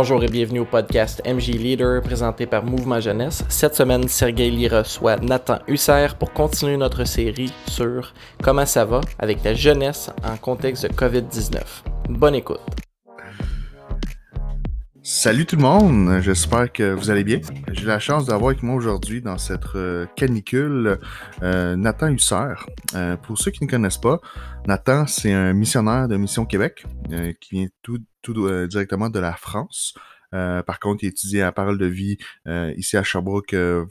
Bonjour 0.00 0.22
et 0.22 0.28
bienvenue 0.28 0.60
au 0.60 0.64
podcast 0.64 1.20
MJ 1.26 1.48
Leader 1.48 2.00
présenté 2.00 2.46
par 2.46 2.64
Mouvement 2.64 3.00
Jeunesse. 3.00 3.42
Cette 3.48 3.74
semaine, 3.74 4.06
Sergei 4.06 4.48
Lee 4.48 4.68
reçoit 4.68 5.16
Nathan 5.16 5.58
Husser 5.66 6.06
pour 6.16 6.32
continuer 6.32 6.76
notre 6.76 7.02
série 7.02 7.52
sur 7.66 8.14
comment 8.40 8.64
ça 8.64 8.84
va 8.84 9.00
avec 9.18 9.42
la 9.42 9.54
jeunesse 9.54 10.08
en 10.22 10.36
contexte 10.36 10.84
de 10.86 10.92
COVID-19. 10.92 11.58
Bonne 12.10 12.36
écoute. 12.36 12.87
Salut 15.10 15.46
tout 15.46 15.56
le 15.56 15.62
monde, 15.62 16.20
j'espère 16.20 16.70
que 16.70 16.92
vous 16.92 17.08
allez 17.08 17.24
bien. 17.24 17.40
J'ai 17.72 17.86
la 17.86 17.98
chance 17.98 18.26
d'avoir 18.26 18.50
avec 18.50 18.62
moi 18.62 18.74
aujourd'hui 18.74 19.22
dans 19.22 19.38
cette 19.38 19.74
euh, 19.74 20.04
canicule 20.16 20.98
euh, 21.42 21.76
Nathan 21.76 22.08
Husser. 22.08 22.52
Euh, 22.94 23.16
pour 23.16 23.38
ceux 23.38 23.50
qui 23.50 23.64
ne 23.64 23.70
connaissent 23.70 23.96
pas, 23.96 24.20
Nathan, 24.66 25.06
c'est 25.06 25.32
un 25.32 25.54
missionnaire 25.54 26.08
de 26.08 26.18
Mission 26.18 26.44
Québec 26.44 26.84
qui 27.40 27.54
vient 27.54 27.68
tout, 27.80 28.00
tout 28.20 28.66
directement 28.66 29.08
de 29.08 29.18
la 29.18 29.32
France. 29.32 29.94
par 30.30 30.78
contre, 30.78 31.04
il 31.04 31.06
étudie 31.06 31.40
à 31.40 31.52
Parole 31.52 31.78
de 31.78 31.86
vie 31.86 32.18
ici 32.76 32.98
à 32.98 33.02
Sherbrooke 33.02 33.52
il 33.52 33.86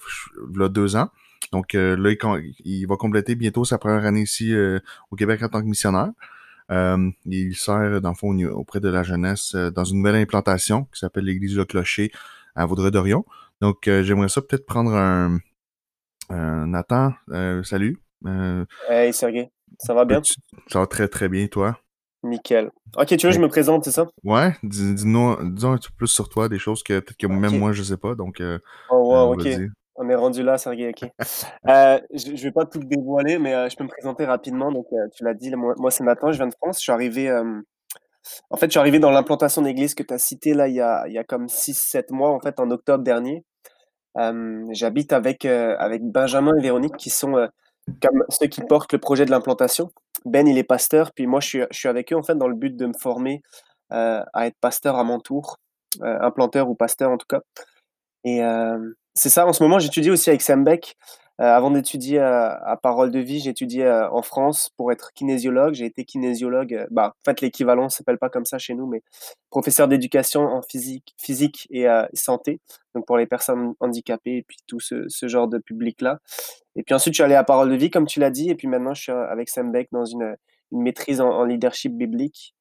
y 0.55 0.63
a 0.63 0.69
deux 0.69 0.95
ans. 0.95 1.09
Donc 1.51 1.73
là, 1.73 2.11
il, 2.11 2.53
il, 2.63 2.85
va 2.85 2.95
compléter 2.95 3.33
bientôt 3.33 3.65
sa 3.65 3.79
première 3.79 4.05
année 4.05 4.21
ici 4.21 4.53
au 5.09 5.15
Québec 5.15 5.41
en 5.41 5.49
tant 5.49 5.61
que 5.61 5.67
missionnaire. 5.67 6.11
Euh, 6.71 7.09
il 7.25 7.55
sert, 7.55 8.01
dans 8.01 8.09
le 8.09 8.15
fond, 8.15 8.37
auprès 8.49 8.79
de 8.79 8.89
la 8.89 9.03
jeunesse 9.03 9.55
euh, 9.55 9.71
dans 9.71 9.83
une 9.83 9.99
nouvelle 9.99 10.15
implantation 10.15 10.85
qui 10.85 10.99
s'appelle 10.99 11.25
l'église 11.25 11.55
Le 11.55 11.65
Clocher 11.65 12.11
à 12.55 12.65
Vaudreuil-Dorion. 12.65 13.25
Donc, 13.61 13.87
euh, 13.87 14.03
j'aimerais 14.03 14.29
ça 14.29 14.41
peut-être 14.41 14.65
prendre 14.65 14.93
un... 14.93 15.39
Nathan, 16.29 17.13
salut. 17.63 18.01
hey, 18.89 19.13
Sergei, 19.13 19.49
ça 19.79 19.93
va 19.93 20.03
bien? 20.03 20.21
Ça 20.67 20.79
va 20.79 20.87
très, 20.87 21.07
très 21.07 21.29
bien, 21.29 21.47
toi? 21.47 21.79
Nickel. 22.21 22.69
Ok, 22.97 23.15
tu 23.15 23.25
veux 23.25 23.31
que 23.31 23.37
je 23.37 23.39
me 23.39 23.47
présente, 23.47 23.85
c'est 23.85 23.91
ça? 23.91 24.07
Ouais, 24.25 24.53
dis-nous 24.61 25.51
dis 25.51 25.65
un 25.65 25.77
peu 25.77 25.89
plus 25.95 26.07
sur 26.07 26.27
toi, 26.27 26.49
des 26.49 26.59
choses 26.59 26.83
que 26.83 26.99
peut-être 26.99 27.15
que 27.15 27.27
même 27.27 27.57
moi, 27.57 27.71
je 27.71 27.81
sais 27.81 27.95
pas, 27.95 28.13
donc... 28.13 28.43
oh, 28.89 29.13
wow, 29.13 29.35
ok. 29.35 29.47
On 29.99 30.07
est 30.09 30.15
rendu 30.15 30.43
là, 30.43 30.57
Sergei, 30.57 30.89
ok. 30.89 31.09
Euh, 31.67 31.99
je 32.13 32.31
ne 32.31 32.37
vais 32.37 32.51
pas 32.51 32.65
tout 32.65 32.79
dévoiler, 32.79 33.39
mais 33.39 33.53
euh, 33.53 33.67
je 33.67 33.75
peux 33.75 33.83
me 33.83 33.89
présenter 33.89 34.25
rapidement. 34.25 34.71
Donc, 34.71 34.85
euh, 34.93 35.07
tu 35.13 35.23
l'as 35.25 35.33
dit, 35.33 35.53
moi, 35.55 35.73
moi 35.77 35.91
c'est 35.91 36.03
Nathan, 36.03 36.31
je 36.31 36.37
viens 36.37 36.47
de 36.47 36.53
France. 36.53 36.77
Je 36.77 36.83
suis 36.83 36.91
arrivé, 36.91 37.29
en 38.49 38.57
fait, 38.57 38.67
je 38.67 38.71
suis 38.71 38.79
arrivé 38.79 38.99
dans 38.99 39.11
l'implantation 39.11 39.61
d'église 39.61 39.95
que 39.95 40.03
tu 40.03 40.13
as 40.13 40.17
citée 40.17 40.53
là, 40.53 40.67
il 40.67 40.75
y 40.75 40.81
a, 40.81 41.05
il 41.07 41.13
y 41.13 41.17
a 41.17 41.23
comme 41.23 41.47
6-7 41.47 42.13
mois, 42.13 42.31
en 42.31 42.39
fait, 42.39 42.59
en 42.59 42.69
octobre 42.71 43.03
dernier. 43.03 43.43
J'habite 44.71 45.13
avec, 45.13 45.45
avec 45.45 46.03
Benjamin 46.03 46.55
et 46.57 46.61
Véronique, 46.61 46.95
qui 46.97 47.09
sont 47.09 47.49
comme 48.01 48.23
ceux 48.29 48.47
qui 48.47 48.61
portent 48.61 48.93
le 48.93 48.99
projet 48.99 49.25
de 49.25 49.31
l'implantation. 49.31 49.89
Ben, 50.25 50.47
il 50.47 50.57
est 50.57 50.63
pasteur, 50.63 51.11
puis 51.13 51.27
moi, 51.27 51.39
je 51.39 51.47
suis, 51.47 51.61
je 51.71 51.77
suis 51.77 51.89
avec 51.89 52.13
eux, 52.13 52.15
en 52.15 52.23
fait, 52.23 52.35
dans 52.35 52.47
le 52.47 52.55
but 52.55 52.75
de 52.75 52.85
me 52.85 52.93
former 52.93 53.41
à 53.89 54.47
être 54.47 54.57
pasteur 54.61 54.95
à 54.97 55.03
mon 55.03 55.19
tour, 55.19 55.57
implanteur 56.01 56.69
ou 56.69 56.75
pasteur 56.75 57.11
en 57.11 57.17
tout 57.17 57.27
cas. 57.27 57.41
Et 58.23 58.41
c'est 59.17 59.29
ça, 59.29 59.45
en 59.47 59.53
ce 59.53 59.63
moment, 59.63 59.79
j'étudie 59.79 60.11
aussi 60.11 60.29
avec 60.29 60.41
Sembec. 60.41 60.95
Euh, 61.39 61.45
avant 61.45 61.69
d'étudier 61.69 62.17
à, 62.17 62.79
Parole 62.81 63.11
de 63.11 63.19
Vie, 63.19 63.47
étudié 63.47 63.85
euh, 63.85 64.09
en 64.09 64.23
France 64.23 64.71
pour 64.75 64.91
être 64.91 65.13
kinésiologue. 65.13 65.75
J'ai 65.75 65.85
été 65.85 66.03
kinésiologue. 66.03 66.73
Euh, 66.73 66.87
bah, 66.89 67.13
en 67.15 67.23
fait, 67.25 67.41
l'équivalent 67.41 67.83
ne 67.83 67.89
s'appelle 67.89 68.17
pas 68.17 68.29
comme 68.29 68.45
ça 68.45 68.57
chez 68.57 68.73
nous, 68.73 68.87
mais 68.87 69.03
professeur 69.51 69.87
d'éducation 69.87 70.41
en 70.41 70.63
physique, 70.63 71.13
physique 71.19 71.67
et 71.69 71.85
santé, 72.13 72.59
donc 72.95 73.05
pour 73.05 73.17
les 73.17 73.27
personnes 73.27 73.73
handicapées 73.79 74.37
et 74.37 74.41
puis 74.41 74.57
tout 74.65 74.79
ce, 74.79 75.05
genre 75.27 75.47
de 75.47 75.59
public-là. 75.59 76.19
Et 76.75 76.81
puis 76.81 76.95
ensuite, 76.95 77.13
je 77.13 77.17
suis 77.17 77.23
allé 77.23 77.35
à 77.35 77.43
Parole 77.43 77.69
de 77.69 77.75
Vie, 77.75 77.91
comme 77.91 78.07
tu 78.07 78.19
l'as 78.19 78.31
dit, 78.31 78.49
et 78.49 78.55
puis 78.55 78.67
maintenant, 78.67 78.95
je 78.95 79.03
suis 79.03 79.11
avec 79.11 79.49
Sembec 79.49 79.89
dans 79.91 80.05
une, 80.05 80.35
maîtrise 80.71 81.21
en, 81.21 81.43
leadership 81.43 81.95
biblique 81.95 82.55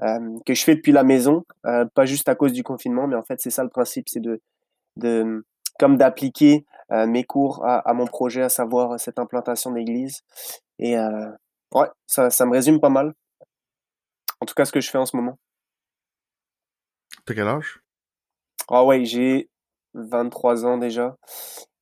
que 0.00 0.54
je 0.54 0.64
fais 0.64 0.74
depuis 0.74 0.92
la 0.92 1.04
maison, 1.04 1.44
pas 1.62 2.06
juste 2.06 2.28
à 2.28 2.34
cause 2.34 2.52
du 2.52 2.62
confinement, 2.62 3.06
mais 3.06 3.16
en 3.16 3.22
fait, 3.22 3.40
c'est 3.40 3.50
ça 3.50 3.62
le 3.62 3.70
principe, 3.70 4.08
c'est 4.08 4.22
de 4.22 5.44
comme 5.78 5.96
d'appliquer 5.96 6.66
euh, 6.92 7.06
mes 7.06 7.24
cours 7.24 7.64
à, 7.64 7.94
mon 7.94 8.06
projet, 8.06 8.42
à 8.42 8.48
savoir 8.50 9.00
cette 9.00 9.18
implantation 9.18 9.70
d'église. 9.70 10.20
Et 10.78 10.98
euh, 10.98 11.30
ouais, 11.74 11.88
ça, 12.06 12.28
ça, 12.30 12.44
me 12.44 12.52
résume 12.52 12.80
pas 12.80 12.90
mal. 12.90 13.14
En 14.40 14.46
tout 14.46 14.54
cas, 14.54 14.64
ce 14.64 14.72
que 14.72 14.80
je 14.80 14.90
fais 14.90 14.98
en 14.98 15.06
ce 15.06 15.16
moment. 15.16 15.38
T'as 17.24 17.34
quel 17.34 17.48
âge? 17.48 17.80
Ah 18.68 18.84
ouais, 18.84 19.04
j'ai 19.04 19.48
23 19.94 20.66
ans 20.66 20.76
déjà. 20.76 21.16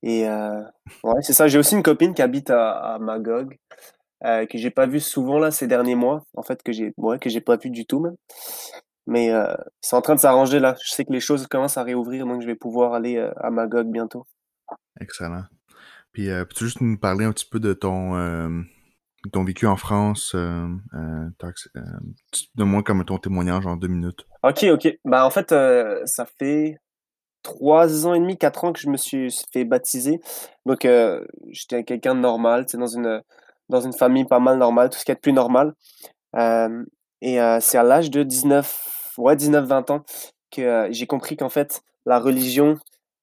Et 0.03 0.29
euh, 0.29 0.63
ouais, 1.03 1.23
c'est 1.23 1.33
ça. 1.33 1.49
J'ai 1.49 1.59
aussi 1.59 1.75
une 1.75 1.83
copine 1.83 2.15
qui 2.15 2.23
habite 2.23 2.51
à, 2.51 2.99
Magog, 3.01 3.57
que 4.23 4.59
j'ai 4.59 4.71
pas 4.71 4.87
vu 4.87 5.01
souvent 5.01 5.39
là 5.39 5.51
ces 5.51 5.67
derniers 5.67 5.97
mois. 5.97 6.23
En 6.37 6.43
fait, 6.43 6.63
que 6.63 6.73
j'ai 6.73 6.93
ouais, 6.99 7.19
que 7.19 7.31
j'ai 7.31 7.41
pas 7.41 7.57
vu 7.57 7.71
du 7.71 7.85
tout 7.85 7.99
même. 7.99 8.17
Mais 9.11 9.31
euh, 9.33 9.53
c'est 9.81 9.97
en 9.97 10.03
train 10.03 10.15
de 10.15 10.21
s'arranger 10.21 10.61
là. 10.61 10.77
Je 10.85 10.93
sais 10.93 11.05
que 11.05 11.13
les 11.13 11.19
choses 11.19 11.49
commencent 11.49 11.77
à 11.77 11.83
réouvrir, 11.83 12.27
donc 12.27 12.43
je 12.43 12.47
vais 12.47 12.55
pouvoir 12.55 12.95
aller 12.95 13.17
euh, 13.17 13.33
à 13.39 13.51
Magog 13.51 13.91
bientôt. 13.91 14.25
Excellent. 15.01 15.43
Puis, 16.13 16.31
euh, 16.31 16.45
peux-tu 16.45 16.67
juste 16.67 16.81
nous 16.81 16.97
parler 16.97 17.25
un 17.25 17.33
petit 17.33 17.49
peu 17.51 17.59
de 17.59 17.73
ton, 17.73 18.65
ton 19.33 19.43
vécu 19.43 19.67
en 19.67 19.75
France? 19.75 20.37
Donne-moi 22.55 22.85
comme 22.85 23.05
ton 23.05 23.19
témoignage 23.19 23.67
en 23.67 23.75
deux 23.75 23.89
minutes. 23.89 24.25
Ok, 24.45 24.65
ok. 24.71 24.97
Bah, 25.05 25.27
en 25.27 25.31
fait, 25.31 25.53
ça 26.05 26.25
fait 26.39 26.79
trois 27.43 28.07
ans 28.07 28.15
et 28.15 28.21
demi, 28.21 28.39
quatre 28.39 28.63
ans 28.63 28.73
que 28.73 28.79
je 28.79 28.89
me 28.89 28.97
suis 28.97 29.37
fait 29.53 29.65
baptiser. 29.65 30.21
Donc, 30.67 30.87
j'étais 31.49 31.83
quelqu'un 31.83 32.15
de 32.15 32.21
normal, 32.21 32.65
dans 32.75 32.87
une, 32.87 33.23
dans 33.69 33.81
une 33.81 33.93
famille 33.93 34.25
pas 34.25 34.39
mal 34.39 34.57
normale, 34.57 34.89
tout 34.89 35.01
ce 35.01 35.05
qui 35.05 35.11
est 35.11 35.17
de 35.17 35.21
plus 35.21 35.33
normal. 35.33 35.75
et 36.37 37.39
c'est 37.61 37.79
à 37.79 37.83
l'âge 37.83 38.13
de 38.13 38.23
19 38.23 38.99
ouais, 39.19 39.37
19-20 39.37 39.93
ans 39.93 40.05
que 40.51 40.63
euh, 40.63 40.89
j'ai 40.91 41.07
compris 41.07 41.37
qu'en 41.37 41.49
fait, 41.49 41.83
la 42.07 42.19
religion 42.19 42.79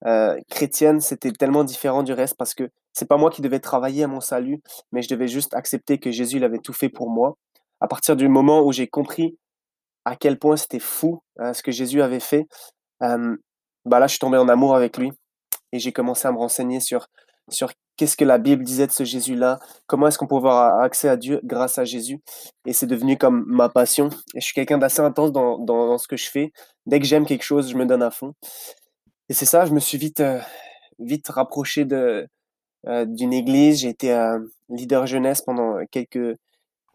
euh, 0.06 0.40
chrétienne, 0.50 1.02
c'était 1.02 1.31
tellement 1.31 1.64
différent 1.64 2.03
du 2.03 2.14
reste 2.14 2.36
parce 2.38 2.53
que 2.53 2.70
c'est 2.94 3.08
pas 3.08 3.18
moi 3.18 3.30
qui 3.30 3.42
devais 3.42 3.59
travailler 3.59 4.03
à 4.03 4.08
mon 4.08 4.22
salut, 4.22 4.62
mais 4.92 5.02
je 5.02 5.09
devais 5.09 5.28
juste 5.28 5.53
accepter 5.53 6.00
que 6.00 6.12
Jésus 6.12 6.38
il 6.38 6.44
avait 6.44 6.59
tout 6.59 6.74
fait 6.74 6.90
pour 6.90 7.09
moi. 7.09 7.38
À 7.80 7.88
partir 7.88 8.16
du 8.16 8.28
moment 8.28 8.62
où 8.62 8.72
j'ai 8.72 8.88
compris 8.88 9.38
à 10.06 10.16
quel 10.16 10.40
point 10.40 10.58
c'était 10.58 10.80
fou 10.80 11.22
euh, 11.40 11.53
ce 11.53 11.62
que 11.62 11.72
Jésus 11.72 12.02
avait 12.02 12.19
fait, 12.19 12.48
bah 13.00 14.00
là, 14.00 14.08
je 14.08 14.12
suis 14.12 14.19
tombé 14.19 14.38
en 14.38 14.50
amour 14.50 14.75
avec 14.75 14.98
lui 14.98 15.12
et 15.72 15.80
j'ai 15.80 15.92
commencé 15.92 16.28
à 16.28 16.31
me 16.31 16.38
renseigner 16.38 16.80
sur 16.80 17.08
sur 17.50 17.72
qu'est-ce 17.97 18.16
que 18.16 18.24
la 18.24 18.38
Bible 18.38 18.63
disait 18.63 18.88
de 18.88 18.91
ce 18.91 19.03
Jésus-là, 19.03 19.59
comment 19.88 20.08
est-ce 20.08 20.18
qu'on 20.18 20.28
peut 20.28 20.35
avoir 20.35 20.80
accès 20.81 21.09
à 21.09 21.18
Dieu 21.18 21.41
grâce 21.44 21.78
à 21.80 21.85
Jésus. 21.85 22.22
Et 22.66 22.74
c'est 22.74 22.85
devenu 22.85 23.18
comme 23.18 23.44
ma 23.47 23.69
passion. 23.69 24.09
Et 24.35 24.40
je 24.40 24.46
suis 24.46 24.53
quelqu'un 24.53 24.78
d'assez 24.78 25.02
intense 25.02 25.31
dans, 25.31 25.57
dans, 25.57 25.97
ce 25.97 26.07
que 26.07 26.16
je 26.16 26.30
fais. 26.30 26.53
Dès 26.86 27.00
que 27.00 27.06
j'aime 27.06 27.25
quelque 27.25 27.44
chose, 27.44 27.69
je 27.69 27.75
me 27.75 27.86
donne 27.86 28.03
à 28.03 28.12
fond. 28.12 28.34
Et 29.30 29.34
c'est 29.34 29.46
ça, 29.46 29.66
je 29.66 29.74
me 29.74 29.80
suis 29.80 29.97
vite, 29.97 30.22
euh, 30.22 30.40
vite 31.00 31.28
rapproché 31.28 31.86
de, 31.86 32.28
euh, 32.88 33.06
d'une 33.06 33.34
église. 33.34 33.80
J'ai 33.81 33.90
été 33.90 34.13
euh, 34.13 34.40
leader 34.69 35.07
jeunesse 35.07 35.41
pendant 35.41 35.84
quelques... 35.91 36.38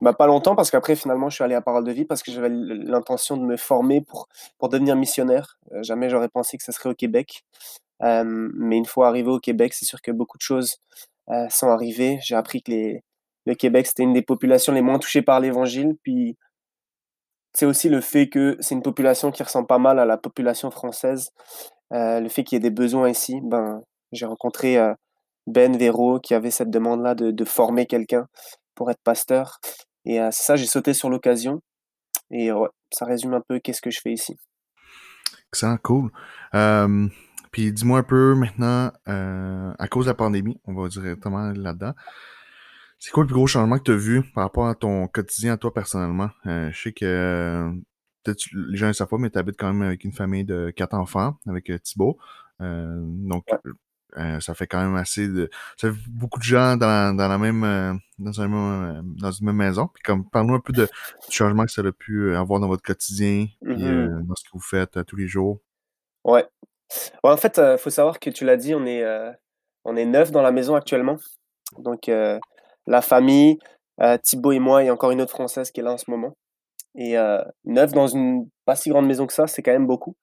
Bah, 0.00 0.12
pas 0.12 0.26
longtemps, 0.26 0.56
parce 0.56 0.72
qu'après, 0.72 0.96
finalement, 0.96 1.30
je 1.30 1.36
suis 1.36 1.44
allé 1.44 1.54
à 1.54 1.60
Parole 1.60 1.84
de 1.84 1.92
Vie 1.92 2.04
parce 2.04 2.24
que 2.24 2.32
j'avais 2.32 2.48
l'intention 2.48 3.36
de 3.36 3.44
me 3.44 3.56
former 3.56 4.00
pour, 4.00 4.26
pour 4.58 4.68
devenir 4.68 4.96
missionnaire. 4.96 5.58
jamais 5.82 6.10
j'aurais 6.10 6.28
pensé 6.28 6.58
que 6.58 6.64
ce 6.64 6.72
serait 6.72 6.88
au 6.88 6.94
Québec. 6.94 7.44
Euh, 8.02 8.24
mais 8.24 8.76
une 8.76 8.86
fois 8.86 9.08
arrivé 9.08 9.30
au 9.30 9.38
Québec, 9.38 9.74
c'est 9.74 9.84
sûr 9.84 10.00
que 10.00 10.10
beaucoup 10.10 10.38
de 10.38 10.42
choses 10.42 10.76
euh, 11.30 11.48
sont 11.48 11.68
arrivées. 11.68 12.18
J'ai 12.22 12.34
appris 12.34 12.62
que 12.62 12.70
les, 12.70 13.04
le 13.46 13.54
Québec, 13.54 13.86
c'était 13.86 14.02
une 14.02 14.12
des 14.12 14.22
populations 14.22 14.72
les 14.72 14.82
moins 14.82 14.98
touchées 14.98 15.22
par 15.22 15.40
l'Évangile. 15.40 15.96
Puis 16.02 16.36
c'est 17.54 17.66
aussi 17.66 17.88
le 17.88 18.00
fait 18.00 18.28
que 18.28 18.56
c'est 18.60 18.74
une 18.74 18.82
population 18.82 19.30
qui 19.30 19.42
ressemble 19.42 19.66
pas 19.66 19.78
mal 19.78 19.98
à 19.98 20.04
la 20.04 20.18
population 20.18 20.70
française. 20.70 21.30
Euh, 21.92 22.20
le 22.20 22.28
fait 22.28 22.44
qu'il 22.44 22.56
y 22.56 22.58
ait 22.58 22.60
des 22.60 22.70
besoins 22.70 23.10
ici, 23.10 23.40
ben, 23.42 23.82
j'ai 24.12 24.26
rencontré 24.26 24.78
Ben 25.46 25.76
Véro 25.76 26.20
qui 26.20 26.34
avait 26.34 26.50
cette 26.50 26.70
demande-là 26.70 27.14
de, 27.14 27.30
de, 27.30 27.44
former 27.44 27.86
quelqu'un 27.86 28.26
pour 28.74 28.90
être 28.90 29.02
pasteur. 29.04 29.58
Et 30.04 30.16
c'est 30.32 30.42
ça, 30.42 30.56
j'ai 30.56 30.66
sauté 30.66 30.94
sur 30.94 31.10
l'occasion. 31.10 31.60
Et 32.30 32.50
ouais, 32.50 32.68
ça 32.90 33.04
résume 33.04 33.34
un 33.34 33.42
peu 33.46 33.58
qu'est-ce 33.60 33.82
que 33.82 33.90
je 33.90 34.00
fais 34.00 34.12
ici. 34.12 34.36
Excellent, 35.52 35.76
cool. 35.82 36.10
Euh, 36.54 37.08
puis 37.52 37.70
dis-moi 37.70 37.98
un 37.98 38.02
peu 38.02 38.34
maintenant, 38.34 38.90
euh, 39.08 39.72
à 39.78 39.86
cause 39.86 40.06
de 40.06 40.10
la 40.10 40.14
pandémie, 40.14 40.58
on 40.64 40.74
va 40.74 40.88
directement 40.88 41.52
là-dedans. 41.52 41.92
C'est 42.98 43.10
quoi 43.10 43.24
le 43.24 43.26
plus 43.26 43.34
gros 43.34 43.46
changement 43.46 43.78
que 43.78 43.82
tu 43.84 43.90
as 43.92 43.96
vu 43.96 44.22
par 44.32 44.44
rapport 44.44 44.66
à 44.66 44.74
ton 44.74 45.06
quotidien 45.06 45.52
à 45.52 45.56
toi 45.58 45.72
personnellement? 45.72 46.30
Euh, 46.46 46.70
je 46.72 46.80
sais 46.80 46.92
que 46.92 47.70
peut-être 48.22 48.46
les 48.52 48.78
gens 48.78 48.88
ne 48.88 48.92
savent 48.92 49.08
pas, 49.08 49.18
mais 49.18 49.28
tu 49.28 49.38
habites 49.38 49.58
quand 49.58 49.70
même 49.70 49.82
avec 49.82 50.04
une 50.04 50.12
famille 50.12 50.44
de 50.44 50.70
quatre 50.74 50.94
enfants, 50.94 51.38
avec 51.46 51.68
euh, 51.68 51.78
Thibaut. 51.78 52.16
donc 52.58 53.44
ça 54.40 54.54
fait 54.54 54.66
quand 54.66 54.82
même 54.82 54.94
assez 54.94 55.28
de. 55.28 55.50
Ça 55.76 55.92
fait 55.92 55.98
beaucoup 56.08 56.38
de 56.38 56.44
gens 56.44 56.76
dans, 56.78 57.14
dans 57.14 57.28
la 57.28 57.38
même 57.38 58.00
dans, 58.18 58.40
un, 58.40 59.02
dans 59.02 59.30
une 59.30 59.46
même 59.46 59.56
maison. 59.56 59.88
Puis 59.92 60.02
comme 60.02 60.28
parle-nous 60.30 60.54
un 60.54 60.60
peu 60.60 60.72
de, 60.72 60.84
du 60.84 61.34
changement 61.34 61.66
que 61.66 61.72
ça 61.72 61.82
a 61.82 61.92
pu 61.92 62.34
avoir 62.34 62.60
dans 62.60 62.68
votre 62.68 62.82
quotidien, 62.82 63.46
puis 63.62 63.74
mm-hmm. 63.74 64.26
dans 64.26 64.34
ce 64.36 64.44
que 64.44 64.50
vous 64.54 64.60
faites 64.60 65.04
tous 65.04 65.16
les 65.16 65.26
jours. 65.28 65.60
Ouais, 66.24 66.46
en 67.22 67.36
fait, 67.36 67.60
il 67.62 67.78
faut 67.78 67.90
savoir 67.90 68.18
que 68.20 68.30
tu 68.30 68.44
l'as 68.44 68.56
dit, 68.56 68.74
on 68.74 68.86
est, 68.86 69.04
on 69.84 69.96
est 69.96 70.04
neuf 70.04 70.30
dans 70.30 70.42
la 70.42 70.52
maison 70.52 70.74
actuellement. 70.74 71.16
Donc, 71.78 72.10
la 72.86 73.02
famille, 73.02 73.58
Thibaut 74.22 74.52
et 74.52 74.58
moi, 74.58 74.84
et 74.84 74.90
encore 74.90 75.10
une 75.10 75.20
autre 75.20 75.30
Française 75.32 75.70
qui 75.70 75.80
est 75.80 75.82
là 75.82 75.92
en 75.92 75.98
ce 75.98 76.10
moment. 76.10 76.36
Et 76.94 77.16
neuf 77.64 77.92
dans 77.92 78.06
une 78.06 78.48
pas 78.64 78.76
si 78.76 78.90
grande 78.90 79.06
maison 79.06 79.26
que 79.26 79.32
ça, 79.32 79.46
c'est 79.46 79.62
quand 79.62 79.72
même 79.72 79.86
beaucoup. 79.86 80.14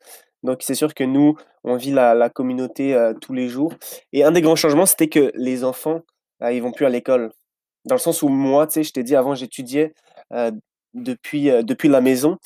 Donc 0.44 0.60
c'est 0.62 0.75
sûr 0.75 0.94
que 0.94 1.04
nous, 1.04 1.36
on 1.63 1.75
vit 1.75 1.92
la, 1.92 2.30
communauté 2.30 3.12
tous 3.22 3.33
les 3.33 3.50
jours. 3.50 3.74
Et 4.13 4.24
un 4.24 4.31
des 4.31 4.42
grands 4.42 4.56
changements, 4.56 4.86
c'était 4.86 5.10
que 5.10 5.31
les 5.36 5.63
enfants, 5.63 6.01
euh, 6.44 6.51
ils 6.51 6.62
vont 6.62 6.72
plus 6.72 6.86
à 6.86 6.89
l'école. 6.89 7.31
Dans 7.86 7.95
le 7.95 8.00
sens 8.00 8.22
où 8.22 8.30
moi, 8.30 8.68
tu 8.68 8.74
sais, 8.74 8.83
je 8.83 8.94
t'ai 8.94 9.04
dit 9.04 9.15
avant, 9.15 9.36
j'étudiais 9.36 9.94
depuis, 10.94 11.50
depuis 11.63 11.89
la 11.89 12.01
maison. 12.01 12.38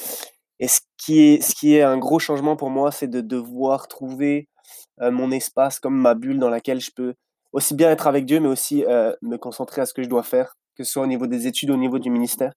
Et 0.59 0.67
ce 0.67 0.81
qui 0.97 1.19
est, 1.21 1.41
ce 1.41 1.55
qui 1.55 1.75
est 1.75 1.81
un 1.81 1.97
gros 1.97 2.19
changement 2.19 2.55
pour 2.55 2.69
moi, 2.69 2.91
c'est 2.91 3.07
de 3.07 3.21
devoir 3.21 3.87
trouver 3.87 4.47
mon 4.99 5.31
espace 5.31 5.79
comme 5.79 5.95
ma 5.99 6.13
bulle 6.15 6.39
dans 6.39 6.49
laquelle 6.49 6.79
je 6.79 6.91
peux 6.95 7.15
aussi 7.51 7.75
bien 7.75 7.91
être 7.91 8.07
avec 8.07 8.25
Dieu, 8.25 8.39
mais 8.39 8.47
aussi 8.47 8.85
me 9.21 9.37
concentrer 9.37 9.81
à 9.81 9.85
ce 9.85 9.93
que 9.93 10.03
je 10.03 10.09
dois 10.09 10.23
faire, 10.23 10.55
que 10.75 10.83
ce 10.83 10.91
soit 10.93 11.03
au 11.03 11.07
niveau 11.07 11.27
des 11.27 11.47
études, 11.47 11.71
au 11.71 11.77
niveau 11.77 11.99
du 11.99 12.09
ministère. 12.09 12.53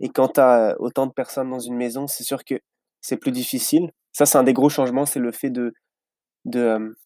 Et 0.00 0.08
quand 0.08 0.28
tu 0.34 0.40
as 0.40 0.76
autant 0.80 1.06
de 1.06 1.12
personnes 1.12 1.50
dans 1.50 1.60
une 1.60 1.76
maison, 1.76 2.06
c'est 2.06 2.24
sûr 2.24 2.44
que 2.44 2.56
c'est 3.00 3.16
plus 3.16 3.32
difficile. 3.32 3.92
Ça, 4.12 4.26
c'est 4.26 4.38
un 4.38 4.42
des 4.42 4.52
gros 4.52 4.68
changements, 4.68 5.06
c'est 5.06 5.20
le 5.20 5.32
fait 5.32 5.50
de, 5.50 5.72
de, 6.44 6.96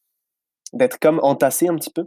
d'être 0.72 0.98
comme 0.98 1.20
entassé 1.22 1.68
un 1.68 1.76
petit 1.76 1.90
peu. 1.90 2.06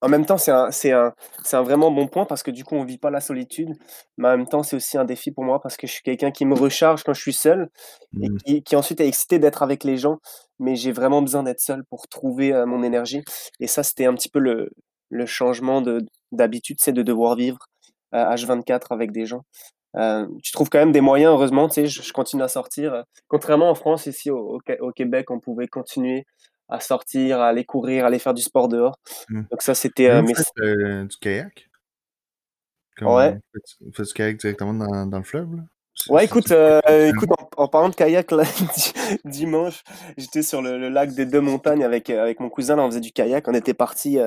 En- 0.00 0.08
même 0.08 0.26
temps, 0.26 0.38
c'est 0.38 0.50
un, 0.50 0.68
un, 0.70 1.12
un 1.52 1.62
vraiment 1.62 1.90
bon 1.90 2.08
point 2.08 2.24
parce 2.24 2.42
que 2.42 2.50
du 2.50 2.64
coup, 2.64 2.74
on 2.74 2.84
vit 2.84 2.98
pas 2.98 3.10
la 3.10 3.20
solitude. 3.20 3.70
Mais 4.16 4.28
en 4.28 4.36
même 4.36 4.48
temps, 4.48 4.62
c'est 4.62 4.76
aussi 4.76 4.98
un 4.98 5.04
défi 5.04 5.30
pour 5.30 5.44
moi 5.44 5.60
parce 5.60 5.76
que 5.76 5.86
je 5.86 5.92
suis 5.92 6.02
quelqu'un 6.02 6.30
qui 6.30 6.44
me 6.46 6.54
recharge 6.54 7.04
quand 7.04 7.14
je 7.14 7.20
suis 7.20 7.32
seul 7.32 7.68
et 8.20 8.28
Mm. 8.28 8.36
qui, 8.38 8.62
qui 8.62 8.76
ensuite 8.76 9.00
est 9.00 9.08
excité 9.08 9.38
d'être 9.38 9.62
avec 9.62 9.84
les 9.84 9.96
gens. 9.96 10.18
Mais 10.58 10.76
j'ai 10.76 10.92
vraiment 10.92 11.22
besoin 11.22 11.42
d'être 11.42 11.60
seul 11.60 11.84
pour 11.88 12.08
trouver 12.08 12.52
euh, 12.52 12.66
mon 12.66 12.82
énergie. 12.82 13.22
Et 13.60 13.66
ça, 13.66 13.82
c'était 13.82 14.06
un 14.06 14.14
petit 14.14 14.28
peu 14.28 14.38
le, 14.38 14.70
le 15.10 15.26
changement 15.26 15.80
de, 15.80 16.04
d'habitude, 16.32 16.80
c'est 16.80 16.92
de 16.92 17.02
devoir 17.02 17.36
vivre 17.36 17.58
euh, 18.14 18.24
H24 18.24 18.86
avec 18.92 19.12
des 19.12 19.26
gens. 19.26 19.42
Euh, 19.96 20.26
tu 20.42 20.52
trouves 20.52 20.70
quand 20.70 20.78
même 20.78 20.92
des 20.92 21.02
moyens, 21.02 21.32
heureusement, 21.32 21.68
tu 21.68 21.74
sais, 21.74 21.86
je, 21.86 22.02
je 22.02 22.12
continue 22.12 22.42
à 22.42 22.48
sortir. 22.48 23.04
Contrairement 23.28 23.68
en 23.70 23.74
France, 23.74 24.06
ici 24.06 24.30
au, 24.30 24.58
au 24.80 24.92
Québec, 24.92 25.30
on 25.30 25.38
pouvait 25.38 25.68
continuer 25.68 26.24
à 26.72 26.80
sortir, 26.80 27.40
à 27.40 27.48
aller 27.48 27.64
courir, 27.64 28.04
à 28.04 28.08
aller 28.08 28.18
faire 28.18 28.34
du 28.34 28.42
sport 28.42 28.68
dehors. 28.68 28.98
Mm. 29.28 29.42
Donc 29.50 29.62
ça, 29.62 29.74
c'était... 29.74 30.10
Euh, 30.10 30.22
mes... 30.22 30.32
euh, 30.60 31.04
du 31.04 31.16
kayak? 31.18 31.68
Comme, 32.96 33.08
Ouais. 33.08 33.38
vous 33.80 33.92
faites 33.92 34.06
du 34.06 34.12
kayak 34.12 34.36
directement 34.38 34.74
dans, 34.74 35.06
dans 35.06 35.18
le 35.18 35.24
fleuve, 35.24 35.56
là? 35.56 35.62
Ouais, 36.08 36.24
écoute, 36.24 36.50
euh, 36.50 36.80
écoute 37.10 37.28
en, 37.56 37.64
en 37.64 37.68
parlant 37.68 37.90
de 37.90 37.94
kayak, 37.94 38.30
là, 38.32 38.44
dimanche, 39.24 39.84
j'étais 40.16 40.42
sur 40.42 40.62
le, 40.62 40.78
le 40.78 40.88
lac 40.88 41.12
des 41.12 41.26
Deux 41.26 41.40
Montagnes 41.40 41.84
avec, 41.84 42.08
avec 42.10 42.40
mon 42.40 42.48
cousin, 42.48 42.76
là, 42.76 42.82
on 42.82 42.88
faisait 42.90 43.00
du 43.00 43.12
kayak. 43.12 43.46
On 43.46 43.54
était 43.54 43.74
parti 43.74 44.18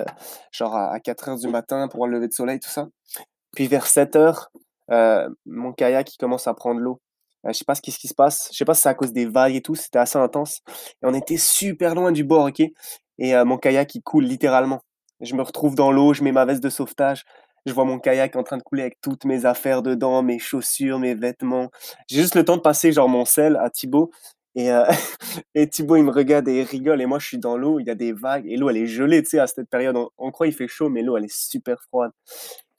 genre 0.51 0.75
à, 0.75 0.93
à 0.93 0.99
4 0.99 1.29
heures 1.29 1.37
du 1.37 1.47
matin 1.47 1.87
pour 1.87 1.97
voir 1.97 2.09
le 2.09 2.17
lever 2.17 2.27
de 2.27 2.33
soleil, 2.33 2.59
tout 2.59 2.69
ça. 2.69 2.87
Puis 3.55 3.67
vers 3.67 3.87
7 3.87 4.15
heures, 4.15 4.51
euh, 4.91 5.27
mon 5.45 5.73
kayak, 5.73 6.13
il 6.13 6.17
commence 6.17 6.47
à 6.47 6.53
prendre 6.53 6.79
l'eau. 6.79 7.01
Euh, 7.45 7.53
je 7.53 7.57
sais 7.59 7.65
pas 7.65 7.75
ce 7.75 7.81
qui, 7.81 7.91
se 7.91 8.13
passe. 8.13 8.49
Je 8.51 8.57
sais 8.57 8.65
pas 8.65 8.73
si 8.73 8.81
c'est 8.81 8.89
à 8.89 8.93
cause 8.93 9.13
des 9.13 9.25
vagues 9.25 9.55
et 9.55 9.61
tout. 9.61 9.75
C'était 9.75 9.99
assez 9.99 10.17
intense. 10.17 10.61
Et 11.01 11.05
on 11.05 11.13
était 11.13 11.37
super 11.37 11.95
loin 11.95 12.11
du 12.11 12.23
bord, 12.23 12.45
ok? 12.45 12.61
Et 13.17 13.35
euh, 13.35 13.45
mon 13.45 13.57
kayak, 13.57 13.95
il 13.95 14.01
coule 14.01 14.25
littéralement. 14.25 14.81
Je 15.21 15.35
me 15.35 15.41
retrouve 15.41 15.75
dans 15.75 15.91
l'eau, 15.91 16.13
je 16.13 16.23
mets 16.23 16.31
ma 16.31 16.45
veste 16.45 16.63
de 16.63 16.69
sauvetage. 16.69 17.23
Je 17.65 17.73
vois 17.73 17.85
mon 17.85 17.99
kayak 17.99 18.35
en 18.35 18.43
train 18.43 18.57
de 18.57 18.63
couler 18.63 18.83
avec 18.83 18.99
toutes 19.01 19.25
mes 19.25 19.45
affaires 19.45 19.81
dedans, 19.81 20.21
mes 20.21 20.39
chaussures, 20.39 20.99
mes 20.99 21.15
vêtements. 21.15 21.71
J'ai 22.07 22.21
juste 22.21 22.35
le 22.35 22.45
temps 22.45 22.57
de 22.57 22.61
passer 22.61 22.91
genre 22.91 23.09
mon 23.09 23.25
sel 23.25 23.57
à 23.57 23.69
Thibaut. 23.69 24.11
Et, 24.55 24.71
euh, 24.71 24.85
Thibaut, 25.71 25.97
il 25.97 26.03
me 26.03 26.11
regarde 26.11 26.47
et 26.47 26.59
il 26.59 26.63
rigole. 26.63 27.01
Et 27.01 27.05
moi, 27.05 27.19
je 27.19 27.27
suis 27.27 27.37
dans 27.39 27.57
l'eau, 27.57 27.79
il 27.79 27.87
y 27.87 27.89
a 27.89 27.95
des 27.95 28.13
vagues. 28.13 28.45
Et 28.47 28.57
l'eau, 28.57 28.69
elle 28.69 28.77
est 28.77 28.87
gelée, 28.87 29.23
tu 29.23 29.31
sais, 29.31 29.39
à 29.39 29.47
cette 29.47 29.69
période. 29.69 29.97
On, 30.17 30.31
croit 30.31 30.47
qu'il 30.47 30.55
fait 30.55 30.67
chaud, 30.67 30.89
mais 30.89 31.01
l'eau, 31.01 31.17
elle 31.17 31.25
est 31.25 31.35
super 31.35 31.81
froide. 31.83 32.11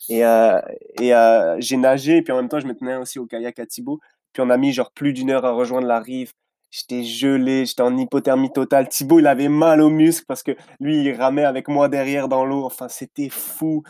Et, 0.08 0.20
et 0.20 1.14
euh, 1.14 1.56
j'ai 1.58 1.76
nagé, 1.76 2.18
et 2.18 2.22
puis 2.22 2.32
en 2.32 2.36
même 2.36 2.48
temps, 2.48 2.60
je 2.60 2.66
me 2.66 2.74
tenais 2.74 2.96
aussi 2.96 3.18
au 3.18 3.26
kayak 3.26 3.58
à 3.58 3.66
Thibaut. 3.66 3.98
Puis 4.36 4.42
on 4.46 4.50
a 4.50 4.58
mis 4.58 4.70
genre 4.74 4.90
plus 4.92 5.14
d'une 5.14 5.30
heure 5.30 5.46
à 5.46 5.52
rejoindre 5.52 5.86
la 5.86 5.98
rive. 5.98 6.30
J'étais 6.70 7.04
gelé, 7.04 7.64
j'étais 7.64 7.80
en 7.80 7.96
hypothermie 7.96 8.52
totale. 8.52 8.86
Thibaut, 8.86 9.18
il 9.18 9.26
avait 9.26 9.48
mal 9.48 9.80
aux 9.80 9.88
muscles 9.88 10.26
parce 10.28 10.42
que 10.42 10.52
lui, 10.78 11.02
il 11.02 11.12
ramait 11.14 11.46
avec 11.46 11.68
moi 11.68 11.88
derrière 11.88 12.28
dans 12.28 12.44
l'eau. 12.44 12.66
Enfin, 12.66 12.88
c'était 12.90 13.30
fou. 13.30 13.82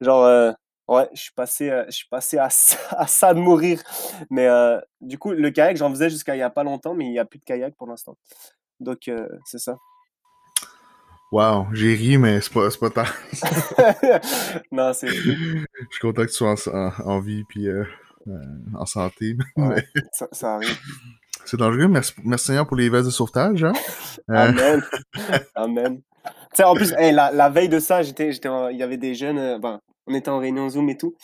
Genre, 0.00 0.24
euh, 0.24 0.50
ouais, 0.88 1.08
je 1.14 1.20
suis 1.20 1.32
passé, 1.36 1.70
euh, 1.70 1.84
je 1.86 1.92
suis 1.92 2.08
passé 2.10 2.38
à 2.38 2.50
ça, 2.50 2.76
à 2.98 3.06
ça 3.06 3.32
de 3.32 3.38
mourir. 3.38 3.80
Mais 4.28 4.48
euh, 4.48 4.80
du 5.00 5.18
coup, 5.18 5.30
le 5.30 5.50
kayak, 5.50 5.76
j'en 5.76 5.90
faisais 5.90 6.10
jusqu'à 6.10 6.34
il 6.34 6.40
y 6.40 6.42
a 6.42 6.50
pas 6.50 6.64
longtemps, 6.64 6.94
mais 6.94 7.04
il 7.04 7.12
n'y 7.12 7.20
a 7.20 7.24
plus 7.24 7.38
de 7.38 7.44
kayak 7.44 7.76
pour 7.76 7.86
l'instant. 7.86 8.16
Donc, 8.80 9.08
c'est 9.44 9.58
ça. 9.60 9.76
Wow, 11.30 11.68
j'ai 11.72 11.94
ri, 11.94 12.18
mais 12.18 12.40
c'est 12.40 12.52
pas, 12.52 12.68
pas 12.80 12.90
tard. 12.90 13.14
non, 14.72 14.92
c'est. 14.92 15.06
Je 15.06 15.64
suis 15.90 16.00
content 16.00 16.22
que 16.22 16.26
tu 16.26 16.34
sois 16.34 16.54
en, 16.66 16.76
en- 16.76 16.92
en 17.06 17.20
vie 17.20 17.44
puis 17.44 17.68
euh, 17.68 17.84
en 18.74 18.86
santé. 18.86 19.36
Ouais, 19.56 19.84
ça, 20.12 20.28
ça 20.32 20.54
arrive. 20.54 20.78
C'est 21.44 21.56
dangereux. 21.56 21.88
Merci, 21.88 22.12
merci 22.24 22.46
Seigneur 22.46 22.66
pour 22.66 22.76
les 22.76 22.88
vestes 22.88 23.06
de 23.06 23.10
sauvetage. 23.10 23.64
Hein? 23.64 23.72
Euh, 24.30 24.34
Amen. 24.34 24.82
Amen. 25.54 26.00
Tu 26.24 26.30
sais, 26.54 26.64
en 26.64 26.74
plus, 26.74 26.92
hey, 26.96 27.12
la, 27.12 27.32
la 27.32 27.48
veille 27.48 27.68
de 27.68 27.78
ça, 27.78 28.02
j'étais, 28.02 28.30
il 28.30 28.76
y 28.76 28.82
avait 28.82 28.96
des 28.96 29.14
jeunes, 29.14 29.38
euh, 29.38 29.58
ben, 29.58 29.80
on 30.06 30.14
était 30.14 30.30
en 30.30 30.38
réunion 30.38 30.68
Zoom 30.68 30.88
et 30.90 30.96
tout. 30.96 31.14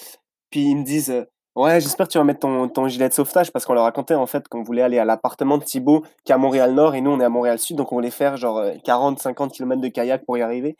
Puis 0.50 0.70
ils 0.70 0.76
me 0.76 0.84
disent, 0.84 1.10
euh, 1.10 1.24
ouais, 1.54 1.80
j'espère 1.80 2.06
que 2.08 2.12
tu 2.12 2.18
vas 2.18 2.24
mettre 2.24 2.40
ton, 2.40 2.68
ton 2.68 2.88
gilet 2.88 3.08
de 3.08 3.14
sauvetage 3.14 3.52
parce 3.52 3.64
qu'on 3.64 3.74
leur 3.74 3.84
racontait 3.84 4.14
en 4.14 4.26
fait 4.26 4.48
qu'on 4.48 4.62
voulait 4.62 4.82
aller 4.82 4.98
à 4.98 5.04
l'appartement 5.04 5.58
de 5.58 5.64
Thibaut 5.64 6.04
qui 6.24 6.32
est 6.32 6.34
à 6.34 6.38
Montréal-Nord 6.38 6.94
et 6.94 7.00
nous 7.00 7.10
on 7.10 7.20
est 7.20 7.24
à 7.24 7.28
Montréal-Sud, 7.28 7.76
donc 7.76 7.92
on 7.92 7.96
voulait 7.96 8.10
faire 8.10 8.36
genre 8.36 8.60
40-50 8.84 9.50
km 9.50 9.80
de 9.80 9.88
kayak 9.88 10.24
pour 10.24 10.38
y 10.38 10.42
arriver. 10.42 10.76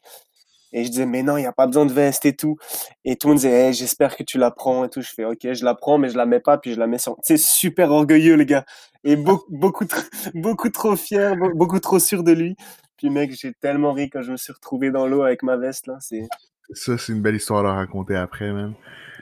Et 0.72 0.84
je 0.84 0.90
disais, 0.90 1.06
mais 1.06 1.22
non, 1.22 1.36
il 1.36 1.40
n'y 1.40 1.46
a 1.46 1.52
pas 1.52 1.66
besoin 1.66 1.86
de 1.86 1.92
veste 1.92 2.26
et 2.26 2.36
tout. 2.36 2.56
Et 3.04 3.16
tout 3.16 3.28
le 3.28 3.32
monde 3.32 3.38
disait, 3.38 3.50
Hey, 3.68 3.72
j'espère 3.72 4.16
que 4.16 4.22
tu 4.22 4.38
la 4.38 4.50
prends 4.50 4.84
et 4.84 4.90
tout. 4.90 5.00
Je 5.00 5.10
fais, 5.10 5.24
ok, 5.24 5.52
je 5.52 5.64
la 5.64 5.74
prends, 5.74 5.98
mais 5.98 6.10
je 6.10 6.16
la 6.16 6.26
mets 6.26 6.40
pas, 6.40 6.58
puis 6.58 6.74
je 6.74 6.78
la 6.78 6.86
mets 6.86 6.98
sur. 6.98 7.16
C'est 7.22 7.38
super 7.38 7.90
orgueilleux, 7.90 8.36
le 8.36 8.44
gars. 8.44 8.64
Et 9.04 9.16
beaucoup, 9.16 9.46
beaucoup, 9.50 9.84
tr- 9.84 10.08
beaucoup 10.34 10.68
trop 10.70 10.96
fier, 10.96 11.34
be- 11.36 11.54
beaucoup 11.54 11.80
trop 11.80 11.98
sûr 11.98 12.22
de 12.22 12.32
lui. 12.32 12.56
Puis, 12.96 13.10
mec, 13.10 13.32
j'ai 13.32 13.52
tellement 13.54 13.92
ri 13.92 14.10
quand 14.10 14.22
je 14.22 14.32
me 14.32 14.36
suis 14.36 14.52
retrouvé 14.52 14.90
dans 14.90 15.06
l'eau 15.06 15.22
avec 15.22 15.42
ma 15.42 15.56
veste, 15.56 15.86
là. 15.86 15.96
C'est. 16.00 16.26
Ça, 16.74 16.98
c'est 16.98 17.12
une 17.12 17.22
belle 17.22 17.36
histoire 17.36 17.64
à 17.64 17.74
raconter 17.74 18.14
après, 18.16 18.52
même. 18.52 18.74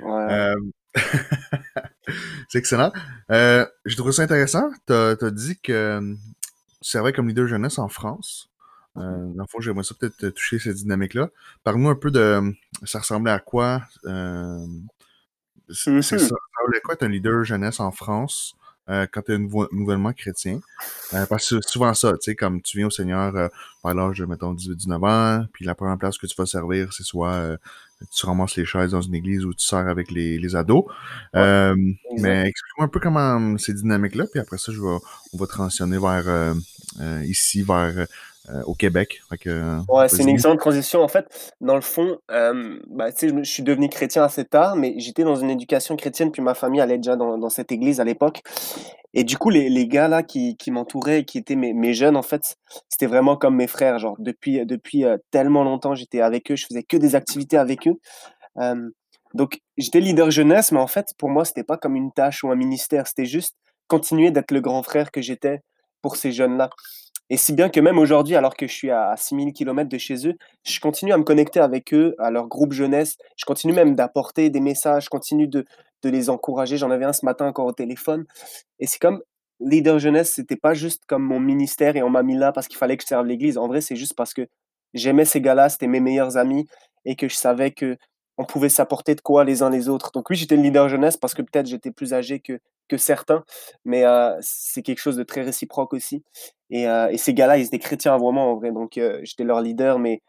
Ouais. 0.02 0.32
Euh, 0.32 0.54
c'est 2.48 2.58
excellent. 2.58 2.92
Euh, 3.30 3.66
J'ai 3.84 3.96
trouvé 3.96 4.12
ça 4.12 4.22
intéressant. 4.22 4.68
Tu 4.86 4.92
as, 4.92 5.30
dit 5.30 5.58
que 5.60 5.72
euh, 5.72 6.14
tu 6.82 6.90
servais 6.90 7.12
comme 7.12 7.28
leader 7.28 7.46
jeunesse 7.46 7.78
en 7.78 7.88
France. 7.88 8.50
Euh, 8.98 9.32
dans 9.34 9.42
le 9.44 9.48
fond, 9.48 9.60
j'aimerais 9.60 9.84
ça 9.84 9.94
peut-être 9.98 10.16
te 10.16 10.26
toucher 10.26 10.58
cette 10.58 10.76
dynamique-là. 10.76 11.28
Parle-nous 11.64 11.88
un 11.90 11.94
peu 11.94 12.10
de 12.10 12.40
ça 12.84 12.98
ressemblait 13.00 13.32
à 13.32 13.38
quoi. 13.38 13.82
Euh, 14.06 14.66
c'est 15.70 15.90
Mhm. 15.90 16.02
ça, 16.02 16.18
ça 16.18 16.34
ressemblait 16.34 16.78
à 16.78 16.80
quoi 16.80 16.94
être 16.94 17.02
un 17.02 17.08
leader 17.08 17.44
jeunesse 17.44 17.80
en 17.80 17.90
France 17.90 18.54
euh, 18.88 19.06
quand 19.10 19.22
tu 19.22 19.32
es 19.34 19.38
nouveau, 19.38 19.66
nouvellement 19.72 20.12
chrétien? 20.12 20.60
Euh, 21.14 21.26
parce 21.26 21.48
que 21.50 21.60
c'est 21.60 21.68
souvent 21.68 21.92
ça, 21.94 22.12
tu 22.12 22.18
sais, 22.22 22.34
comme 22.36 22.62
tu 22.62 22.76
viens 22.78 22.86
au 22.86 22.90
Seigneur 22.90 23.34
euh, 23.36 23.48
vers 23.84 23.94
l'âge 23.94 24.18
de, 24.18 24.26
mettons, 24.26 24.54
18-19 24.54 25.04
ans, 25.04 25.44
puis 25.52 25.64
la 25.64 25.74
première 25.74 25.98
place 25.98 26.18
que 26.18 26.26
tu 26.26 26.34
vas 26.38 26.46
servir, 26.46 26.92
c'est 26.92 27.02
soit 27.02 27.32
euh, 27.32 27.56
tu 28.14 28.26
ramasses 28.26 28.54
les 28.56 28.64
chaises 28.64 28.92
dans 28.92 29.00
une 29.00 29.14
église 29.16 29.44
ou 29.44 29.54
tu 29.54 29.64
sers 29.64 29.88
avec 29.88 30.10
les, 30.12 30.38
les 30.38 30.54
ados. 30.54 30.84
Ouais, 31.34 31.40
Euh, 31.40 31.74
mais 32.20 32.48
explique-moi 32.48 32.86
un 32.86 32.88
peu 32.88 33.00
comment 33.00 33.58
ces 33.58 33.74
dynamiques-là, 33.74 34.26
puis 34.30 34.38
après 34.38 34.58
ça, 34.58 34.70
je 34.70 34.80
vais, 34.80 34.98
on 35.32 35.36
va 35.38 35.46
transitionner 35.48 35.98
vers 35.98 36.28
euh, 36.28 36.54
euh, 37.00 37.24
ici, 37.24 37.62
vers 37.62 37.92
euh, 37.98 38.04
au 38.66 38.74
Québec. 38.74 39.20
Euh, 39.46 39.80
Ouais, 39.88 40.08
c'est 40.08 40.22
une 40.22 40.28
excellente 40.28 40.58
transition. 40.58 41.02
En 41.02 41.08
fait, 41.08 41.26
dans 41.60 41.74
le 41.74 41.80
fond, 41.80 42.18
euh, 42.30 42.78
bah, 42.88 43.08
je, 43.10 43.42
suis 43.42 43.62
devenu 43.62 43.88
chrétien 43.88 44.24
assez 44.24 44.44
tard, 44.44 44.76
mais 44.76 44.94
j'étais 44.98 45.24
dans 45.24 45.36
une 45.36 45.50
éducation 45.50 45.96
chrétienne, 45.96 46.30
puis 46.30 46.42
ma 46.42 46.54
famille 46.54 46.80
allait 46.80 46.98
déjà 46.98 47.16
dans, 47.16 47.38
dans 47.38 47.50
cette 47.50 47.72
église 47.72 48.00
à 48.00 48.04
l'époque. 48.04 48.42
Et 49.14 49.24
du 49.24 49.38
coup, 49.38 49.50
les, 49.50 49.68
les 49.70 49.88
gars 49.88 50.08
là 50.08 50.22
qui, 50.22 50.56
qui 50.56 50.70
m'entouraient, 50.70 51.20
et 51.20 51.24
qui 51.24 51.38
étaient 51.38 51.56
mes, 51.56 51.72
mes 51.72 51.94
jeunes, 51.94 52.16
en 52.16 52.22
fait, 52.22 52.56
c'était 52.88 53.06
vraiment 53.06 53.36
comme 53.36 53.56
mes 53.56 53.66
frères. 53.66 53.98
Genre, 53.98 54.16
depuis, 54.18 54.64
depuis 54.66 55.04
euh, 55.04 55.16
tellement 55.30 55.64
longtemps, 55.64 55.94
j'étais 55.94 56.20
avec 56.20 56.50
eux, 56.50 56.56
je 56.56 56.66
faisais 56.66 56.82
que 56.82 56.96
des 56.96 57.14
activités 57.14 57.56
avec 57.56 57.88
eux. 57.88 57.94
Euh, 58.58 58.90
donc, 59.34 59.60
j'étais 59.76 60.00
leader 60.00 60.30
jeunesse, 60.30 60.72
mais 60.72 60.80
en 60.80 60.86
fait, 60.86 61.08
pour 61.18 61.30
moi, 61.30 61.44
c'était 61.44 61.64
pas 61.64 61.76
comme 61.76 61.96
une 61.96 62.12
tâche 62.12 62.44
ou 62.44 62.50
un 62.50 62.56
ministère, 62.56 63.06
c'était 63.06 63.26
juste 63.26 63.56
continuer 63.88 64.30
d'être 64.30 64.50
le 64.50 64.60
grand 64.60 64.82
frère 64.82 65.10
que 65.10 65.20
j'étais 65.20 65.60
pour 66.02 66.16
ces 66.16 66.32
jeunes-là. 66.32 66.70
Et 67.28 67.36
si 67.36 67.52
bien 67.52 67.68
que 67.68 67.80
même 67.80 67.98
aujourd'hui, 67.98 68.36
alors 68.36 68.56
que 68.56 68.66
je 68.66 68.72
suis 68.72 68.90
à 68.90 69.14
6000 69.16 69.52
km 69.52 69.88
de 69.88 69.98
chez 69.98 70.28
eux, 70.28 70.34
je 70.64 70.78
continue 70.78 71.12
à 71.12 71.18
me 71.18 71.24
connecter 71.24 71.58
avec 71.58 71.92
eux, 71.92 72.14
à 72.18 72.30
leur 72.30 72.46
groupe 72.46 72.72
jeunesse. 72.72 73.16
Je 73.36 73.44
continue 73.44 73.72
même 73.72 73.96
d'apporter 73.96 74.48
des 74.48 74.60
messages, 74.60 75.04
je 75.04 75.10
continue 75.10 75.48
de, 75.48 75.64
les 76.04 76.30
encourager. 76.30 76.76
J'en 76.76 76.92
avais 76.92 77.04
un 77.04 77.12
ce 77.12 77.24
matin 77.24 77.48
encore 77.48 77.66
au 77.66 77.72
téléphone. 77.72 78.26
Et 78.78 78.86
c'est 78.86 79.00
comme 79.00 79.22
leader 79.58 79.98
jeunesse, 79.98 80.32
c'était 80.32 80.54
pas 80.54 80.72
juste 80.72 81.02
comme 81.06 81.24
mon 81.24 81.40
ministère 81.40 81.96
et 81.96 82.02
on 82.04 82.10
m'a 82.10 82.22
mis 82.22 82.36
là 82.36 82.52
parce 82.52 82.68
qu'il 82.68 82.76
fallait 82.78 82.96
que 82.96 83.02
je 83.02 83.08
serve 83.08 83.26
l'église. 83.26 83.58
En 83.58 83.66
vrai, 83.66 83.80
c'est 83.80 83.96
juste 83.96 84.14
parce 84.14 84.32
que 84.32 84.46
j'aimais 84.94 85.24
ces 85.24 85.40
gars-là, 85.40 85.68
c'était 85.68 85.88
mes 85.88 85.98
meilleurs 85.98 86.36
amis 86.36 86.68
et 87.04 87.16
que 87.16 87.28
je 87.28 87.34
savais 87.34 87.72
que 87.72 87.96
on 88.38 88.44
pouvait 88.44 88.68
s'apporter 88.68 89.14
de 89.14 89.20
quoi 89.20 89.44
les 89.44 89.62
uns 89.62 89.70
les 89.70 89.88
autres. 89.88 90.10
Donc 90.12 90.30
oui, 90.30 90.36
j'étais 90.36 90.56
le 90.56 90.62
leader 90.62 90.88
jeunesse 90.88 91.16
parce 91.16 91.34
que 91.34 91.42
peut-être 91.42 91.66
j'étais 91.66 91.90
plus 91.90 92.12
âgé 92.12 92.38
que, 92.38 92.60
que 92.88 92.98
certains, 92.98 93.44
mais 93.84 94.04
euh, 94.04 94.36
c'est 94.40 94.82
quelque 94.82 95.00
chose 95.00 95.16
de 95.16 95.22
très 95.22 95.42
réciproque 95.42 95.94
aussi. 95.94 96.22
Et, 96.70 96.88
euh, 96.88 97.08
et 97.10 97.18
ces 97.18 97.34
gars-là, 97.34 97.58
ils 97.58 97.66
étaient 97.66 97.78
chrétiens 97.78 98.18
moi 98.18 98.32
en 98.32 98.56
vrai, 98.56 98.72
donc 98.72 98.98
euh, 98.98 99.20
j'étais 99.22 99.44
leur 99.44 99.60
leader, 99.60 99.98
mais 99.98 100.22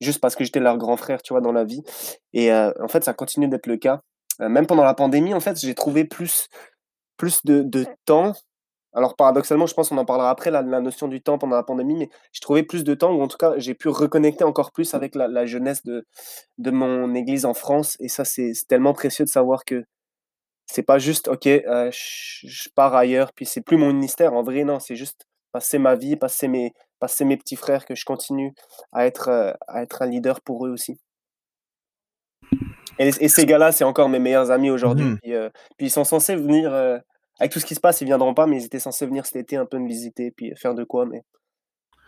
juste 0.00 0.20
parce 0.20 0.36
que 0.36 0.44
j'étais 0.44 0.60
leur 0.60 0.78
grand 0.78 0.96
frère, 0.96 1.22
tu 1.22 1.32
vois, 1.32 1.40
dans 1.40 1.52
la 1.52 1.64
vie. 1.64 1.82
Et 2.32 2.52
euh, 2.52 2.72
en 2.80 2.88
fait, 2.88 3.04
ça 3.04 3.14
continue 3.14 3.48
d'être 3.48 3.66
le 3.66 3.76
cas. 3.76 4.00
Même 4.40 4.66
pendant 4.66 4.84
la 4.84 4.94
pandémie, 4.94 5.34
en 5.34 5.40
fait, 5.40 5.58
j'ai 5.58 5.74
trouvé 5.74 6.04
plus, 6.04 6.48
plus 7.16 7.44
de, 7.44 7.86
temps 8.04 8.34
alors 8.94 9.16
paradoxalement, 9.16 9.66
je 9.66 9.74
pense 9.74 9.90
qu'on 9.90 9.98
en 9.98 10.04
parlera 10.04 10.30
après, 10.30 10.50
la, 10.50 10.62
notion 10.62 11.08
du 11.08 11.20
temps 11.20 11.38
pendant 11.38 11.56
la 11.56 11.62
pandémie, 11.62 11.94
mais 11.94 12.08
j'ai 12.32 12.40
trouvé 12.40 12.62
plus 12.62 12.84
de 12.84 12.94
temps, 12.94 13.12
ou 13.12 13.22
en 13.22 13.28
tout 13.28 13.36
cas, 13.36 13.54
j'ai 13.58 13.74
pu 13.74 13.88
reconnecter 13.88 14.44
encore 14.44 14.72
plus 14.72 14.94
avec 14.94 15.14
la, 15.14 15.46
jeunesse 15.46 15.84
de, 15.84 16.06
de 16.58 16.70
mon 16.70 17.14
église 17.14 17.44
en 17.44 17.54
France. 17.54 17.96
Et 18.00 18.08
ça, 18.08 18.24
c'est 18.24 18.52
tellement 18.66 18.94
précieux 18.94 19.24
de 19.24 19.30
savoir 19.30 19.64
que 19.64 19.84
c'est 20.66 20.82
pas 20.82 20.98
juste, 20.98 21.28
ok, 21.28 21.44
je 21.44 22.68
pars 22.74 22.94
ailleurs, 22.94 23.32
puis 23.34 23.46
c'est 23.46 23.60
plus 23.60 23.76
mon 23.76 23.92
ministère. 23.92 24.32
En 24.34 24.42
vrai, 24.42 24.64
non, 24.64 24.80
c'est 24.80 24.96
juste 24.96 25.27
passer 25.52 25.78
ma 25.78 25.94
vie, 25.94 26.16
passer 26.16 26.48
mes, 26.48 26.72
passer 27.00 27.24
mes 27.24 27.36
petits 27.36 27.56
frères, 27.56 27.84
que 27.84 27.94
je 27.94 28.04
continue 28.04 28.54
à 28.92 29.06
être, 29.06 29.28
euh, 29.28 29.52
à 29.66 29.82
être 29.82 30.02
un 30.02 30.06
leader 30.06 30.40
pour 30.40 30.66
eux 30.66 30.70
aussi. 30.70 30.98
Et, 32.98 33.08
et 33.20 33.28
ces 33.28 33.46
gars-là, 33.46 33.72
c'est 33.72 33.84
encore 33.84 34.08
mes 34.08 34.18
meilleurs 34.18 34.50
amis 34.50 34.70
aujourd'hui. 34.70 35.16
Puis, 35.22 35.34
euh, 35.34 35.50
puis 35.76 35.86
ils 35.86 35.90
sont 35.90 36.04
censés 36.04 36.34
venir, 36.34 36.72
euh, 36.72 36.98
avec 37.38 37.52
tout 37.52 37.60
ce 37.60 37.66
qui 37.66 37.74
se 37.74 37.80
passe, 37.80 38.00
ils 38.00 38.06
viendront 38.06 38.34
pas, 38.34 38.46
mais 38.46 38.60
ils 38.60 38.64
étaient 38.64 38.80
censés 38.80 39.06
venir 39.06 39.24
cet 39.26 39.36
été 39.36 39.56
un 39.56 39.66
peu 39.66 39.78
me 39.78 39.86
visiter, 39.86 40.32
puis 40.32 40.52
faire 40.56 40.74
de 40.74 40.84
quoi, 40.84 41.06
mais 41.06 41.22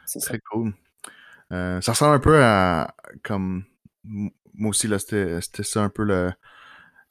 c'est 0.07 0.19
ça. 0.19 0.31
Très 0.31 0.41
cool. 0.51 0.73
Euh, 1.53 1.81
ça 1.81 1.93
ressemble 1.93 2.15
un 2.15 2.21
peu 2.21 2.43
à 2.43 2.95
comme 3.25 3.65
moi 4.05 4.71
aussi 4.71 4.87
là 4.87 4.99
c'était 4.99 5.41
c'était 5.41 5.65
ça 5.65 5.83
un 5.83 5.89
peu 5.89 6.05
le 6.05 6.33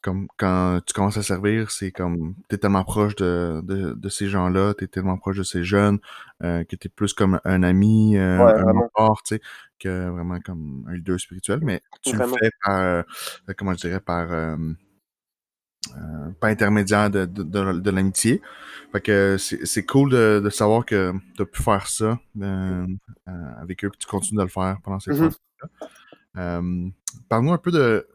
comme 0.01 0.27
quand 0.38 0.79
tu 0.86 0.94
commences 0.94 1.18
à 1.18 1.24
servir 1.24 1.72
c'est 1.72 1.91
comme 1.91 2.36
t'es 2.48 2.58
tellement 2.58 2.84
proche 2.84 3.15
de, 3.15 3.62
de, 3.63 3.94
de 3.94 4.10
ces 4.10 4.27
gens-là 4.29 4.74
t'es 4.74 4.88
tellement 4.88 5.18
proche 5.18 5.38
de 5.38 5.44
ces 5.44 5.63
jeunes 5.63 6.00
euh, 6.44 6.63
que 6.63 6.75
t'es 6.75 6.89
plus 6.89 7.13
comme 7.13 7.39
un 7.44 7.63
ami 7.63 8.18
euh, 8.18 8.38
Ouais, 8.44 8.53
un 8.53 8.74
mentor 8.74 9.22
tu 9.24 9.36
sais 9.36 9.41
que 9.79 10.10
vraiment 10.10 10.39
comme 10.39 10.86
un 10.88 10.94
leader 10.96 11.20
spirituel 11.20 11.60
mais 11.63 11.82
tu 12.01 12.15
Vraiment. 12.15 12.36
le 12.41 12.46
fais 12.46 12.51
par 12.63 12.79
euh, 12.79 13.03
comment 13.58 13.74
je 13.74 13.79
dirais 13.88 14.00
par 14.00 14.32
euh, 14.32 14.56
euh, 15.96 16.29
pas 16.39 16.48
intermédiaire 16.50 17.10
de, 17.10 17.25
de, 17.25 17.41
de, 17.44 17.79
de 17.79 17.89
l'amitié. 17.91 18.41
Fait 18.91 19.01
que 19.01 19.38
c'est 19.38 19.86
cool 19.86 20.12
de, 20.12 20.41
de 20.44 20.50
savoir 20.50 20.86
que 20.86 21.13
tu 21.36 21.41
as 21.41 21.46
pu 21.46 21.63
faire 21.63 21.88
ça 21.88 22.20
euh, 22.41 22.86
euh, 23.27 23.32
avec 23.62 23.84
eux, 23.86 23.89
que 23.89 23.98
tu 23.98 24.08
continues 24.08 24.38
de 24.39 24.44
le 24.44 24.50
faire 24.50 24.77
pendant 24.84 25.00
ces 25.00 25.12
temps 25.18 25.29
euh, 26.38 26.89
Parle-nous 27.29 27.53
un 27.53 27.58
peu 27.58 27.72
de. 27.72 28.08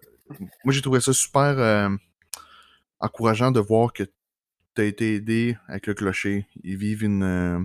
Moi, 0.65 0.73
j'ai 0.73 0.83
trouvé 0.83 1.01
ça 1.01 1.13
super 1.13 1.59
euh, 1.59 1.89
encourageant 3.01 3.51
de 3.53 3.61
voir 3.61 3.93
que 3.93 4.03
tu 4.05 4.83
as 4.83 4.85
été 4.85 5.15
aidé 5.17 5.57
avec 5.69 5.87
le 5.87 5.95
clocher. 5.95 6.47
Ils 6.65 6.77
vivent 6.77 7.05
une. 7.05 7.23
euh, 7.25 7.61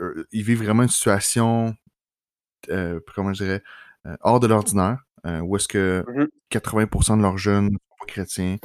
euh, 0.00 0.26
ils 0.32 0.42
vivent 0.42 0.62
vraiment 0.64 0.82
une 0.82 0.88
situation, 0.88 1.74
euh, 2.70 3.00
comment 3.14 3.32
je 3.34 3.44
dirais, 3.44 3.62
hors 4.22 4.40
de 4.40 4.46
l'ordinaire, 4.46 5.04
où 5.42 5.56
est-ce 5.56 5.68
que 5.68 6.04
Mhm. 6.08 6.28
80% 6.50 7.16
de 7.16 7.22
leurs 7.22 7.38
jeunes 7.38 7.66
ne 7.66 7.70
sont 7.72 7.96
pas 8.00 8.06
chrétiens, 8.06 8.58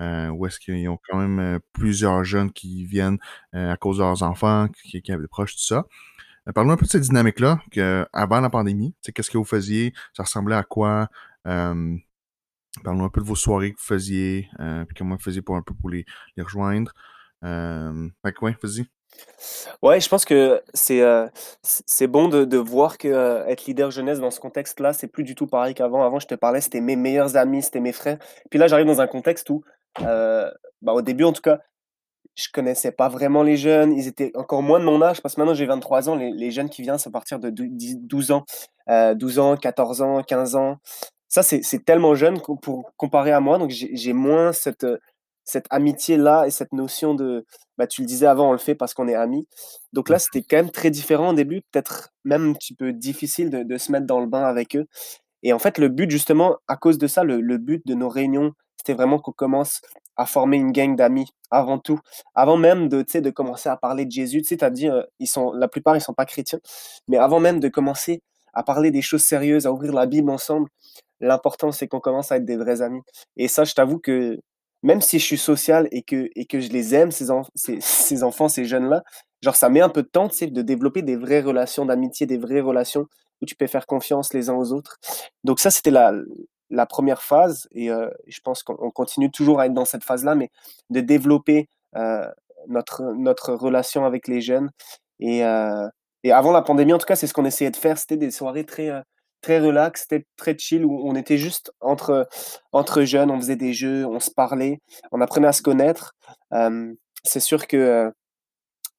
euh, 0.00 0.28
où 0.30 0.46
est-ce 0.46 0.60
qu'ils 0.60 0.88
ont 0.88 0.98
quand 1.08 1.18
même 1.18 1.38
euh, 1.40 1.58
plusieurs 1.72 2.24
jeunes 2.24 2.52
qui 2.52 2.86
viennent 2.86 3.18
euh, 3.54 3.72
à 3.72 3.76
cause 3.78 3.98
de 3.98 4.02
leurs 4.04 4.22
enfants, 4.22 4.68
qui, 4.68 5.02
qui 5.02 5.12
avaient 5.12 5.28
proches, 5.28 5.54
tout 5.56 5.62
ça. 5.62 5.86
Parle-nous 6.54 6.72
un 6.74 6.76
peu 6.78 6.86
de 6.86 6.90
cette 6.90 7.02
dynamique-là, 7.02 7.60
que, 7.72 8.06
avant 8.12 8.40
la 8.40 8.50
pandémie. 8.50 8.94
Qu'est-ce 9.14 9.30
que 9.30 9.38
vous 9.38 9.44
faisiez? 9.44 9.94
Ça 10.16 10.24
ressemblait 10.24 10.56
à 10.56 10.64
quoi? 10.64 11.08
Parle-nous 11.44 13.04
un 13.04 13.08
peu 13.08 13.20
de 13.20 13.26
vos 13.26 13.34
soirées 13.34 13.72
que 13.72 13.78
vous 13.78 13.84
faisiez, 13.84 14.48
euh, 14.60 14.84
puis 14.84 14.96
comment 14.96 15.16
vous 15.16 15.22
faisiez 15.22 15.42
pour 15.42 15.56
un 15.56 15.62
peu 15.62 15.74
pour 15.74 15.90
les, 15.90 16.04
rejoindre. 16.38 16.92
Fait 17.42 18.32
que 18.32 18.44
ouais, 18.44 18.56
vas-y. 18.62 18.86
Ouais, 19.82 20.00
je 20.00 20.08
pense 20.08 20.24
que 20.24 20.62
c'est 20.74 21.00
euh, 21.02 21.26
bon 22.08 22.28
de, 22.28 22.44
de 22.44 22.58
voir 22.58 22.98
que 22.98 23.08
euh, 23.08 23.46
être 23.46 23.64
leader 23.66 23.90
jeunesse 23.90 24.20
dans 24.20 24.30
ce 24.30 24.38
contexte-là, 24.38 24.92
c'est 24.92 25.08
plus 25.08 25.24
du 25.24 25.34
tout 25.34 25.46
pareil 25.46 25.74
qu'avant. 25.74 26.04
Avant, 26.04 26.20
je 26.20 26.26
te 26.26 26.34
parlais, 26.34 26.60
c'était 26.60 26.80
mes 26.80 26.96
meilleurs 26.96 27.36
amis, 27.36 27.62
c'était 27.62 27.80
mes 27.80 27.92
frères. 27.92 28.18
Puis 28.50 28.58
là, 28.58 28.68
j'arrive 28.68 28.86
dans 28.86 29.00
un 29.00 29.06
contexte 29.06 29.48
où, 29.50 29.64
bah, 30.00 30.52
au 30.82 31.02
début 31.02 31.24
en 31.24 31.32
tout 31.32 31.42
cas, 31.42 31.58
je 32.38 32.46
connaissais 32.52 32.92
pas 32.92 33.08
vraiment 33.08 33.42
les 33.42 33.56
jeunes. 33.56 33.92
Ils 33.92 34.06
étaient 34.06 34.30
encore 34.36 34.62
moins 34.62 34.78
de 34.78 34.84
mon 34.84 35.02
âge 35.02 35.20
parce 35.20 35.34
que 35.34 35.40
maintenant 35.40 35.54
j'ai 35.54 35.66
23 35.66 36.08
ans. 36.08 36.14
Les, 36.14 36.30
les 36.30 36.50
jeunes 36.52 36.70
qui 36.70 36.82
viennent, 36.82 36.98
c'est 36.98 37.08
à 37.08 37.12
partir 37.12 37.40
de 37.40 37.50
dou- 37.50 37.66
10 37.68 37.96
12 37.98 38.30
ans, 38.30 38.44
euh, 38.88 39.14
12 39.14 39.40
ans, 39.40 39.56
14 39.56 40.02
ans, 40.02 40.22
15 40.22 40.54
ans. 40.54 40.78
Ça, 41.28 41.42
c'est 41.42 41.84
tellement 41.84 42.14
jeune 42.14 42.40
pour 42.40 42.90
comparer 42.96 43.32
à 43.32 43.40
moi. 43.40 43.58
Donc 43.58 43.70
j'ai 43.70 44.12
moins 44.12 44.52
cette, 44.52 44.84
euh, 44.84 44.98
cette 45.48 45.66
amitié-là 45.70 46.46
et 46.46 46.50
cette 46.50 46.72
notion 46.72 47.14
de, 47.14 47.46
bah, 47.78 47.86
tu 47.86 48.02
le 48.02 48.06
disais 48.06 48.26
avant, 48.26 48.50
on 48.50 48.52
le 48.52 48.58
fait 48.58 48.74
parce 48.74 48.92
qu'on 48.92 49.08
est 49.08 49.14
amis. 49.14 49.48
Donc 49.94 50.10
là, 50.10 50.18
c'était 50.18 50.42
quand 50.42 50.58
même 50.58 50.70
très 50.70 50.90
différent 50.90 51.30
au 51.30 51.32
début, 51.32 51.62
peut-être 51.72 52.10
même 52.24 52.50
un 52.50 52.52
petit 52.52 52.74
peu 52.74 52.92
difficile 52.92 53.48
de, 53.50 53.78
se 53.78 53.90
mettre 53.90 54.06
dans 54.06 54.20
le 54.20 54.26
bain 54.26 54.44
avec 54.44 54.76
eux. 54.76 54.86
Et 55.42 55.52
en 55.52 55.58
fait, 55.58 55.78
le 55.78 55.88
but, 55.88 56.10
justement, 56.10 56.56
à 56.68 56.76
cause 56.76 56.98
de 56.98 57.06
ça, 57.06 57.24
le, 57.24 57.56
but 57.56 57.86
de 57.86 57.94
nos 57.94 58.10
réunions, 58.10 58.52
c'était 58.76 58.92
vraiment 58.92 59.18
qu'on 59.18 59.32
commence 59.32 59.80
à 60.16 60.26
former 60.26 60.58
une 60.58 60.72
gang 60.72 60.96
d'amis 60.96 61.30
avant 61.50 61.78
tout. 61.78 62.00
Avant 62.34 62.56
même 62.58 62.88
de, 62.88 63.02
de 63.02 63.30
commencer 63.30 63.70
à 63.70 63.76
parler 63.76 64.04
de 64.04 64.10
Jésus, 64.10 64.42
dit, 64.42 64.88
euh, 64.88 65.02
ils 65.18 65.28
sont, 65.28 65.52
la 65.52 65.68
plupart, 65.68 65.96
ils 65.96 66.00
sont 66.00 66.14
pas 66.14 66.26
chrétiens. 66.26 66.60
Mais 67.06 67.16
avant 67.16 67.40
même 67.40 67.60
de 67.60 67.68
commencer 67.68 68.22
à 68.52 68.62
parler 68.62 68.90
des 68.90 69.02
choses 69.02 69.22
sérieuses, 69.22 69.66
à 69.66 69.72
ouvrir 69.72 69.92
la 69.92 70.06
Bible 70.06 70.30
ensemble, 70.30 70.68
l'important, 71.20 71.72
c'est 71.72 71.88
qu'on 71.88 72.00
commence 72.00 72.32
à 72.32 72.36
être 72.36 72.44
des 72.44 72.56
vrais 72.56 72.82
amis. 72.82 73.02
Et 73.36 73.48
ça, 73.48 73.64
je 73.64 73.74
t'avoue 73.74 73.98
que 73.98 74.38
même 74.82 75.00
si 75.00 75.18
je 75.18 75.24
suis 75.24 75.38
social 75.38 75.88
et 75.90 76.02
que, 76.02 76.28
et 76.36 76.46
que 76.46 76.60
je 76.60 76.70
les 76.70 76.94
aime, 76.94 77.10
ces, 77.10 77.26
ces, 77.80 78.22
enfants, 78.22 78.48
ces 78.48 78.64
jeunes-là, 78.64 79.02
genre, 79.42 79.56
ça 79.56 79.68
met 79.68 79.80
un 79.80 79.88
peu 79.88 80.02
de 80.02 80.08
temps, 80.08 80.28
de 80.28 80.62
développer 80.62 81.02
des 81.02 81.16
vraies 81.16 81.40
relations 81.40 81.84
d'amitié, 81.86 82.26
des 82.26 82.38
vraies 82.38 82.60
relations 82.60 83.06
où 83.40 83.46
tu 83.46 83.54
peux 83.54 83.66
faire 83.66 83.86
confiance 83.86 84.32
les 84.32 84.50
uns 84.50 84.54
aux 84.54 84.72
autres. 84.72 84.98
Donc 85.44 85.60
ça, 85.60 85.70
c'était 85.70 85.90
la, 85.90 86.12
la 86.70 86.86
première 86.86 87.22
phase 87.22 87.68
et 87.72 87.90
euh, 87.90 88.08
je 88.26 88.40
pense 88.40 88.62
qu'on 88.62 88.76
on 88.80 88.90
continue 88.90 89.30
toujours 89.30 89.60
à 89.60 89.66
être 89.66 89.74
dans 89.74 89.84
cette 89.84 90.04
phase-là, 90.04 90.34
mais 90.34 90.50
de 90.90 91.00
développer 91.00 91.68
euh, 91.96 92.28
notre, 92.68 93.02
notre 93.16 93.54
relation 93.54 94.04
avec 94.04 94.28
les 94.28 94.40
jeunes. 94.40 94.70
Et, 95.20 95.44
euh, 95.44 95.88
et 96.24 96.32
avant 96.32 96.52
la 96.52 96.62
pandémie, 96.62 96.92
en 96.92 96.98
tout 96.98 97.06
cas, 97.06 97.16
c'est 97.16 97.26
ce 97.26 97.34
qu'on 97.34 97.44
essayait 97.44 97.70
de 97.70 97.76
faire. 97.76 97.96
C'était 97.98 98.16
des 98.16 98.30
soirées 98.30 98.64
très, 98.64 98.90
très 99.40 99.60
relax, 99.60 100.02
c'était 100.02 100.26
très 100.36 100.56
chill, 100.58 100.84
où 100.84 101.00
on 101.04 101.14
était 101.14 101.38
juste 101.38 101.72
entre, 101.80 102.28
entre 102.72 103.04
jeunes, 103.04 103.30
on 103.30 103.38
faisait 103.38 103.56
des 103.56 103.72
jeux, 103.72 104.06
on 104.06 104.20
se 104.20 104.30
parlait, 104.30 104.80
on 105.12 105.20
apprenait 105.20 105.48
à 105.48 105.52
se 105.52 105.62
connaître. 105.62 106.14
Euh, 106.52 106.92
c'est 107.24 107.40
sûr 107.40 107.66
que 107.66 107.76
euh, 107.76 108.10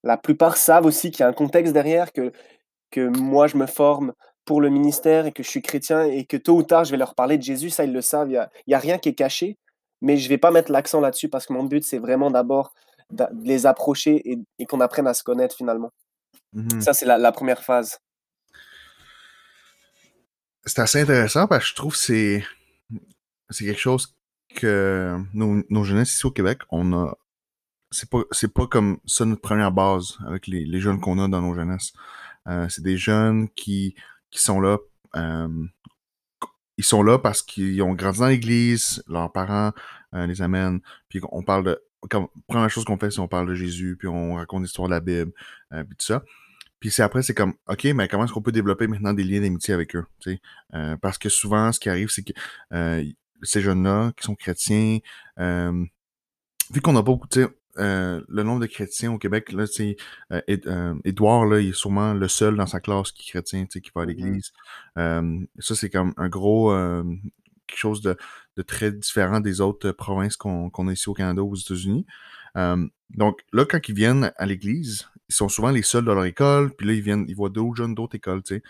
la 0.02 0.16
plupart 0.16 0.56
savent 0.56 0.86
aussi 0.86 1.10
qu'il 1.10 1.20
y 1.20 1.22
a 1.24 1.28
un 1.28 1.32
contexte 1.32 1.72
derrière, 1.72 2.12
que, 2.12 2.32
que 2.90 3.08
moi, 3.08 3.46
je 3.46 3.56
me 3.56 3.66
forme 3.66 4.12
pour 4.44 4.60
le 4.60 4.70
ministère 4.70 5.26
et 5.26 5.32
que 5.32 5.42
je 5.42 5.48
suis 5.48 5.62
chrétien 5.62 6.04
et 6.04 6.24
que 6.24 6.36
tôt 6.36 6.56
ou 6.56 6.62
tard, 6.62 6.84
je 6.84 6.90
vais 6.90 6.96
leur 6.96 7.14
parler 7.14 7.36
de 7.38 7.42
Jésus, 7.42 7.70
ça, 7.70 7.84
ils 7.84 7.92
le 7.92 8.00
savent. 8.00 8.28
Il 8.28 8.32
n'y 8.32 8.36
a, 8.38 8.50
y 8.66 8.74
a 8.74 8.78
rien 8.78 8.98
qui 8.98 9.10
est 9.10 9.14
caché, 9.14 9.58
mais 10.00 10.16
je 10.16 10.24
ne 10.24 10.30
vais 10.30 10.38
pas 10.38 10.50
mettre 10.50 10.72
l'accent 10.72 11.00
là-dessus 11.00 11.28
parce 11.28 11.46
que 11.46 11.52
mon 11.52 11.64
but, 11.64 11.84
c'est 11.84 11.98
vraiment 11.98 12.30
d'abord 12.30 12.72
d'a- 13.10 13.30
de 13.32 13.46
les 13.46 13.66
approcher 13.66 14.28
et, 14.30 14.38
et 14.58 14.66
qu'on 14.66 14.80
apprenne 14.80 15.06
à 15.06 15.14
se 15.14 15.22
connaître 15.22 15.54
finalement. 15.54 15.90
Mhm. 16.52 16.80
Ça, 16.80 16.94
c'est 16.94 17.06
la, 17.06 17.18
la 17.18 17.32
première 17.32 17.62
phase. 17.62 17.98
C'est 20.64 20.80
assez 20.80 21.00
intéressant 21.00 21.46
parce 21.46 21.64
que 21.64 21.70
je 21.70 21.74
trouve 21.74 21.92
que 21.92 21.98
c'est 21.98 22.44
c'est 23.50 23.64
quelque 23.64 23.80
chose 23.80 24.16
que 24.54 25.16
nos, 25.32 25.62
nos 25.70 25.84
jeunesses 25.84 26.14
ici 26.14 26.26
au 26.26 26.30
Québec, 26.30 26.60
on 26.70 26.92
a 26.92 27.16
c'est 27.90 28.08
pas 28.08 28.22
c'est 28.30 28.52
pas 28.52 28.66
comme 28.66 28.98
ça 29.04 29.24
notre 29.24 29.40
première 29.40 29.72
base 29.72 30.18
avec 30.26 30.46
les, 30.46 30.80
jeunes 30.80 31.00
qu'on 31.00 31.18
a 31.18 31.28
dans 31.28 31.40
nos 31.40 31.54
jeunesses. 31.54 31.92
Euh, 32.48 32.68
c'est 32.68 32.82
des 32.82 32.96
jeunes 32.96 33.48
qui 33.50 33.94
qui 34.30 34.40
sont 34.40 34.60
là 34.60 34.78
euh, 35.16 35.66
ils 36.76 36.84
sont 36.84 37.02
là 37.02 37.18
parce 37.18 37.42
qu'ils 37.42 37.82
ont 37.82 37.94
grandi 37.94 38.20
dans 38.20 38.28
l'église, 38.28 39.02
leurs 39.08 39.32
parents 39.32 39.72
euh, 40.14 40.26
les 40.26 40.40
amènent, 40.42 40.80
puis 41.08 41.20
on 41.30 41.42
parle 41.42 41.64
de 41.64 41.82
comme 42.08 42.28
première 42.48 42.70
chose 42.70 42.84
qu'on 42.84 42.96
fait, 42.96 43.10
c'est 43.10 43.20
on 43.20 43.28
parle 43.28 43.48
de 43.48 43.54
Jésus, 43.54 43.96
puis 43.98 44.08
on 44.08 44.36
raconte 44.36 44.62
l'histoire 44.62 44.88
de 44.88 44.94
la 44.94 45.00
Bible, 45.00 45.32
puis 45.70 45.96
tout 45.98 46.06
ça. 46.06 46.22
Puis 46.80 46.90
c'est 46.90 47.02
après, 47.02 47.22
c'est 47.22 47.34
comme, 47.34 47.54
OK, 47.68 47.84
mais 47.94 48.08
comment 48.08 48.24
est-ce 48.24 48.32
qu'on 48.32 48.42
peut 48.42 48.52
développer 48.52 48.86
maintenant 48.86 49.12
des 49.12 49.22
liens 49.24 49.40
d'amitié 49.40 49.74
avec 49.74 49.94
eux? 49.94 50.06
tu 50.20 50.32
sais? 50.32 50.40
Euh, 50.74 50.96
parce 50.96 51.18
que 51.18 51.28
souvent, 51.28 51.70
ce 51.72 51.78
qui 51.80 51.88
arrive, 51.90 52.08
c'est 52.08 52.22
que 52.22 52.32
euh, 52.72 53.04
ces 53.42 53.60
jeunes-là 53.60 54.12
qui 54.16 54.24
sont 54.24 54.34
chrétiens, 54.34 54.98
euh, 55.38 55.84
vu 56.72 56.80
qu'on 56.80 56.92
n'a 56.92 57.00
pas 57.02 57.12
beaucoup, 57.12 57.28
tu 57.28 57.42
sais, 57.42 57.48
euh, 57.78 58.20
le 58.28 58.42
nombre 58.42 58.60
de 58.60 58.66
chrétiens 58.66 59.12
au 59.12 59.18
Québec, 59.18 59.52
là, 59.52 59.66
sais, 59.66 59.96
euh, 60.32 60.40
euh, 60.66 60.94
Édouard, 61.04 61.46
là, 61.46 61.60
il 61.60 61.68
est 61.68 61.74
sûrement 61.76 62.14
le 62.14 62.28
seul 62.28 62.56
dans 62.56 62.66
sa 62.66 62.80
classe 62.80 63.12
qui 63.12 63.22
est 63.28 63.30
chrétien, 63.30 63.64
tu 63.64 63.72
sais, 63.72 63.80
qui 63.80 63.90
va 63.94 64.02
à 64.02 64.06
Mhm. 64.06 64.10
l'église. 64.10 64.52
Euh, 64.98 65.38
ça, 65.58 65.74
c'est 65.74 65.88
comme 65.90 66.12
un 66.16 66.28
gros, 66.28 66.72
euh, 66.72 67.04
quelque 67.66 67.78
chose 67.78 68.00
de, 68.02 68.16
de 68.56 68.62
très 68.62 68.90
différent 68.90 69.38
des 69.40 69.60
autres 69.60 69.92
provinces 69.92 70.36
qu'on 70.36 70.70
qu'on 70.70 70.88
a 70.88 70.92
ici 70.92 71.08
au 71.08 71.14
Canada 71.14 71.42
ou 71.42 71.52
aux 71.52 71.56
États-Unis. 71.56 72.04
Euh, 72.56 72.86
donc 73.10 73.40
là, 73.52 73.64
quand 73.64 73.88
ils 73.88 73.94
viennent 73.94 74.32
à 74.36 74.46
l'église, 74.46 75.08
ils 75.30 75.34
sont 75.34 75.48
souvent 75.48 75.70
les 75.70 75.82
seuls 75.82 76.04
de 76.04 76.12
leur 76.12 76.24
école, 76.24 76.70
puis 76.76 76.86
là, 76.86 76.92
ils 76.94 77.00
viennent, 77.02 77.24
ils 77.28 77.36
voient 77.36 77.50
d'autres 77.50 77.76
jeunes 77.76 77.94
d'autres 77.94 78.16
écoles, 78.16 78.42
tu 78.42 78.56
sais. 78.56 78.62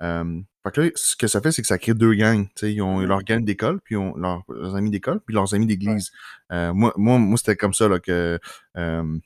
Euh, 0.00 0.40
fait 0.64 0.70
que 0.72 0.80
là, 0.82 0.90
ce 0.94 1.16
que 1.16 1.26
ça 1.26 1.40
fait, 1.40 1.50
c'est 1.52 1.62
que 1.62 1.68
ça 1.68 1.78
crée 1.78 1.94
deux 1.94 2.14
gangs. 2.14 2.46
tu 2.48 2.52
sais. 2.56 2.72
Ils 2.74 2.82
ont 2.82 2.98
Mhm. 3.00 3.06
leur 3.06 3.22
gang 3.24 3.44
d'école, 3.44 3.80
puis 3.80 3.96
ont 3.96 4.16
leurs, 4.16 4.42
leurs 4.48 4.76
amis 4.76 4.90
d'école, 4.90 5.20
puis 5.24 5.34
leurs 5.34 5.54
amis 5.54 5.66
d'église. 5.66 6.12
Euh, 6.52 6.72
moi, 6.74 6.92
moi, 6.96 7.18
moi 7.18 7.36
c'était 7.38 7.56
comme 7.56 7.74
ça 7.74 7.88
là, 7.88 7.98
que, 8.00 8.38
euh, 8.76 9.18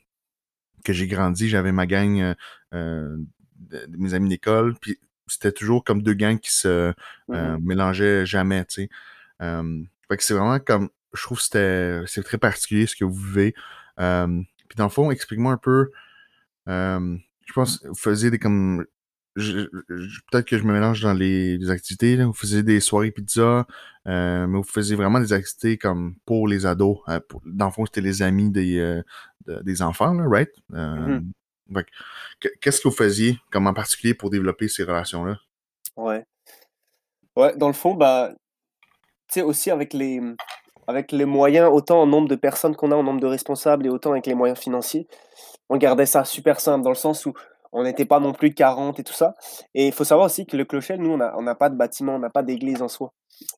que 0.83 0.93
j'ai 0.93 1.07
grandi. 1.07 1.49
J'avais 1.49 1.71
ma 1.71 1.85
gang, 1.87 2.19
euh, 2.21 2.33
euh, 2.73 3.17
de, 3.59 3.85
de 3.87 3.97
mes 3.97 4.13
amis 4.13 4.29
d'école, 4.29 4.75
puis 4.81 4.97
c'était 5.27 5.51
toujours 5.51 5.83
comme 5.83 6.01
deux 6.03 6.13
gangs 6.13 6.39
qui 6.39 6.51
se 6.53 6.93
Mhm. 7.29 7.59
mélangeaient 7.63 8.25
jamais, 8.25 8.65
tu 8.65 8.83
sais. 8.83 8.89
Euh, 9.41 9.83
fait 10.09 10.17
que 10.17 10.23
c'est 10.23 10.33
vraiment 10.33 10.59
comme, 10.59 10.89
je 11.13 11.21
trouve 11.23 11.37
que 11.37 11.43
c'était, 11.43 12.01
c'est 12.07 12.23
très 12.23 12.37
particulier 12.37 12.87
ce 12.87 12.95
que 12.95 13.05
vous 13.05 13.13
vivez. 13.15 13.53
Puis 13.95 14.75
dans 14.77 14.85
le 14.85 14.89
fond, 14.89 15.11
explique-moi 15.11 15.53
un 15.53 15.57
peu. 15.57 15.91
Je 16.67 17.53
pense 17.53 17.79
que 17.79 17.87
vous 17.87 17.95
faisiez 17.95 18.31
des 18.31 18.39
comme. 18.39 18.85
Peut-être 19.35 20.45
que 20.45 20.57
je 20.59 20.63
me 20.63 20.73
mélange 20.73 21.01
dans 21.01 21.13
les, 21.13 21.57
les 21.57 21.69
activités. 21.71 22.15
là. 22.15 22.25
Vous 22.25 22.33
faisiez 22.33 22.61
des 22.61 22.79
soirées 22.79 23.09
pizza, 23.11 23.65
euh, 24.07 24.45
mais 24.47 24.57
vous 24.57 24.63
faisiez 24.63 24.95
vraiment 24.95 25.19
des 25.19 25.33
activités 25.33 25.77
comme 25.79 26.15
pour 26.25 26.47
les 26.47 26.65
ados. 26.67 26.99
euh, 27.09 27.19
pour- 27.27 27.41
dans 27.45 27.65
le 27.65 27.71
fond, 27.71 27.85
c'était 27.85 28.01
les 28.01 28.21
amis 28.21 28.51
des, 28.51 28.77
euh, 28.77 29.01
de- 29.47 29.61
des 29.63 29.81
enfants, 29.81 30.13
là, 30.13 30.25
right? 30.27 30.51
Que- 32.39 32.49
Qu'est-ce 32.61 32.81
que 32.81 32.89
vous 32.89 32.93
faisiez 32.95 33.39
comme 33.51 33.65
en 33.65 33.73
particulier 33.73 34.13
pour 34.13 34.29
développer 34.29 34.67
ces 34.67 34.83
relations-là? 34.83 35.39
Ouais. 35.95 36.23
Ouais, 37.35 37.57
dans 37.57 37.67
le 37.67 37.73
fond, 37.73 37.95
bah, 37.95 38.35
tu 39.27 39.39
sais, 39.39 39.41
aussi 39.41 39.71
avec 39.71 39.93
les, 39.93 40.21
avec 40.87 41.11
les 41.11 41.25
moyens, 41.25 41.69
autant 41.71 42.01
en 42.01 42.05
nombre 42.05 42.27
de 42.27 42.35
personnes 42.35 42.75
qu'on 42.75 42.91
a, 42.91 42.95
en 42.95 43.03
nombre 43.03 43.19
de 43.19 43.27
responsables, 43.27 43.85
et 43.85 43.89
autant 43.89 44.11
avec 44.11 44.25
les 44.27 44.35
moyens 44.35 44.59
financiers, 44.59 45.07
on 45.69 45.77
gardait 45.77 46.05
ça 46.05 46.25
super 46.25 46.59
simple, 46.59 46.83
dans 46.83 46.89
le 46.89 46.95
sens 46.95 47.25
où 47.25 47.33
on 47.71 47.83
n'était 47.83 48.05
pas 48.05 48.19
non 48.19 48.33
plus 48.33 48.53
40 48.53 48.99
et 48.99 49.03
tout 49.03 49.13
ça. 49.13 49.33
Et 49.73 49.87
il 49.87 49.93
faut 49.93 50.03
savoir 50.03 50.27
aussi 50.27 50.45
que 50.45 50.55
le 50.55 50.65
clocher, 50.65 50.97
nous, 50.97 51.11
on 51.11 51.17
n'a 51.17 51.33
on 51.37 51.55
pas 51.55 51.69
de 51.69 51.75
bâtiment, 51.75 52.15
on 52.15 52.19
n'a 52.19 52.29
pas 52.29 52.43
d'église 52.43 52.81
en 52.81 52.87
soi. 52.87 53.13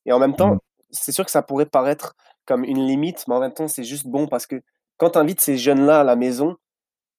Et 0.06 0.14
en 0.14 0.20
même 0.20 0.36
temps, 0.36 0.52
Mhm. 0.52 0.60
c'est 0.92 1.12
sûr 1.12 1.26
que 1.26 1.32
ça 1.32 1.42
pourrait 1.42 1.66
paraître 1.66 2.16
comme 2.46 2.64
une 2.64 2.86
limite, 2.86 3.28
mais 3.28 3.36
en 3.36 3.40
même 3.40 3.54
temps, 3.54 3.68
c'est 3.68 3.84
juste 3.84 4.08
bon 4.08 4.28
parce 4.28 4.48
que 4.48 4.62
quand 4.98 5.12
tu 5.12 5.18
invites 5.20 5.42
ces 5.42 5.58
jeunes-là 5.58 6.00
à 6.00 6.04
la 6.04 6.16
maison, 6.16 6.56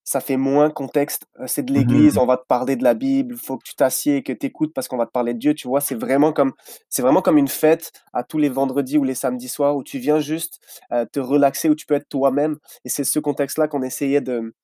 ça 0.08 0.20
fait 0.20 0.38
moins 0.38 0.70
contexte. 0.70 1.26
Euh, 1.40 1.46
C'est 1.48 1.64
de 1.64 1.72
Mhm. 1.74 1.82
l'église, 1.82 2.16
on 2.16 2.26
va 2.26 2.38
te 2.38 2.46
parler 2.46 2.76
de 2.76 2.84
la 2.84 2.94
Bible, 2.94 3.34
il 3.34 3.40
faut 3.40 3.58
que 3.58 3.64
tu 3.64 3.74
t'assieds, 3.74 4.22
que 4.22 4.32
tu 4.32 4.46
écoutes 4.46 4.72
parce 4.72 4.88
qu'on 4.88 4.96
va 4.96 5.06
te 5.06 5.10
parler 5.12 5.34
de 5.34 5.38
Dieu, 5.40 5.54
tu 5.54 5.68
vois. 5.68 5.80
C'est 5.82 5.96
vraiment 5.96 6.32
comme, 6.32 6.52
c'est 6.88 7.02
vraiment 7.02 7.22
comme 7.22 7.38
une 7.38 7.48
fête 7.48 7.92
à 8.14 8.22
tous 8.24 8.38
les 8.38 8.48
vendredis 8.48 8.98
ou 8.98 9.04
les 9.04 9.16
samedis 9.16 9.48
soirs 9.48 9.76
où 9.76 9.82
tu 9.84 9.98
viens 9.98 10.20
juste 10.20 10.60
euh, 10.92 11.04
te 11.12 11.20
relaxer, 11.20 11.68
où 11.68 11.74
tu 11.74 11.86
peux 11.86 11.94
être 11.94 12.08
toi-même. 12.08 12.58
Et 12.84 12.88
c'est 12.88 13.04
ce 13.04 13.18
contexte-là 13.18 13.68
qu'on 13.68 13.82
essayait 13.82 14.20
de 14.22 14.54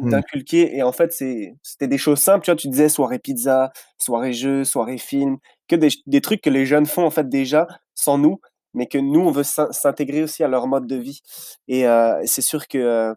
Mhm. 0.00 0.10
d'inculquer. 0.10 0.76
Et 0.76 0.82
en 0.82 0.92
fait, 0.92 1.12
c'était 1.12 1.88
des 1.88 1.98
choses 1.98 2.20
simples. 2.20 2.44
Tu 2.44 2.50
vois, 2.50 2.56
tu 2.56 2.68
disais 2.68 2.88
soirée 2.88 3.18
pizza, 3.18 3.72
soirée 3.98 4.32
jeu, 4.32 4.64
soirée 4.64 4.98
film, 4.98 5.38
que 5.68 5.76
des, 5.76 5.88
des 6.06 6.20
trucs 6.20 6.40
que 6.42 6.50
les 6.50 6.66
jeunes 6.66 6.86
font 6.86 7.04
en 7.04 7.10
fait 7.10 7.28
déjà 7.28 7.66
sans 7.94 8.18
nous, 8.18 8.40
mais 8.74 8.86
que 8.86 8.98
nous, 8.98 9.20
on 9.20 9.30
veut 9.30 9.42
s'in- 9.44 9.72
s'intégrer 9.72 10.22
aussi 10.22 10.44
à 10.44 10.48
leur 10.48 10.66
mode 10.66 10.86
de 10.86 10.96
vie. 10.96 11.20
Et 11.68 11.86
euh, 11.88 12.22
c'est 12.26 12.42
sûr 12.42 12.68
que 12.68 13.14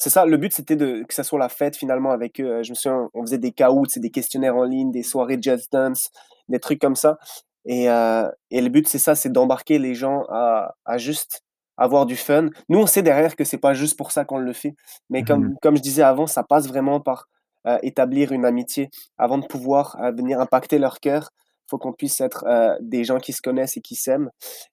c'est 0.00 0.10
ça, 0.10 0.24
le 0.26 0.36
but 0.38 0.52
c'était 0.52 0.76
de 0.76 1.04
que 1.08 1.14
ça 1.14 1.24
soit 1.24 1.38
la 1.38 1.48
fête 1.50 1.76
finalement 1.76 2.10
avec 2.10 2.40
eux. 2.40 2.62
Je 2.64 2.70
me 2.70 2.74
souviens, 2.74 3.08
on 3.14 3.22
faisait 3.22 3.38
des 3.38 3.52
caouts, 3.52 3.84
c'est 3.88 4.00
des 4.00 4.10
questionnaires 4.10 4.56
en 4.56 4.64
ligne, 4.64 4.90
des 4.90 5.02
soirées 5.04 5.38
jazz 5.40 5.68
dance, 5.70 6.10
des 6.48 6.58
trucs 6.60 6.80
comme 6.80 6.96
ça. 6.96 7.18
Et, 7.66 7.90
euh, 7.90 8.28
et 8.50 8.60
le 8.62 8.68
but 8.70 8.88
c'est 8.88 8.98
ça, 8.98 9.14
c'est 9.14 9.30
d'embarquer 9.30 9.78
les 9.78 9.94
gens 9.94 10.24
à, 10.30 10.74
à 10.86 10.98
juste 10.98 11.42
avoir 11.76 12.06
du 12.06 12.16
fun. 12.16 12.48
Nous, 12.68 12.78
on 12.78 12.86
sait 12.86 13.02
derrière 13.02 13.36
que 13.36 13.44
c'est 13.44 13.58
pas 13.58 13.74
juste 13.74 13.96
pour 13.98 14.10
ça 14.12 14.24
qu'on 14.24 14.38
le 14.38 14.52
fait, 14.54 14.74
mais 15.10 15.20
Mhm. 15.20 15.26
comme, 15.26 15.54
comme 15.62 15.76
je 15.76 15.82
disais 15.82 16.02
avant, 16.02 16.26
ça 16.26 16.42
passe 16.44 16.66
vraiment 16.68 17.00
par 17.00 17.28
euh, 17.66 17.78
établir 17.82 18.32
une 18.32 18.46
amitié 18.46 18.88
avant 19.18 19.36
de 19.38 19.46
pouvoir 19.46 19.96
euh, 20.02 20.10
venir 20.12 20.40
impacter 20.40 20.78
leur 20.78 20.98
cœur. 21.00 21.30
faut 21.70 21.78
qu'on 21.78 21.92
puisse 21.92 22.20
être 22.20 22.44
euh, 22.48 22.74
des 22.80 23.04
gens 23.04 23.18
qui 23.18 23.32
se 23.32 23.40
connaissent 23.42 23.76
et 23.76 23.80
qui 23.82 23.94
s'aiment. 23.96 24.30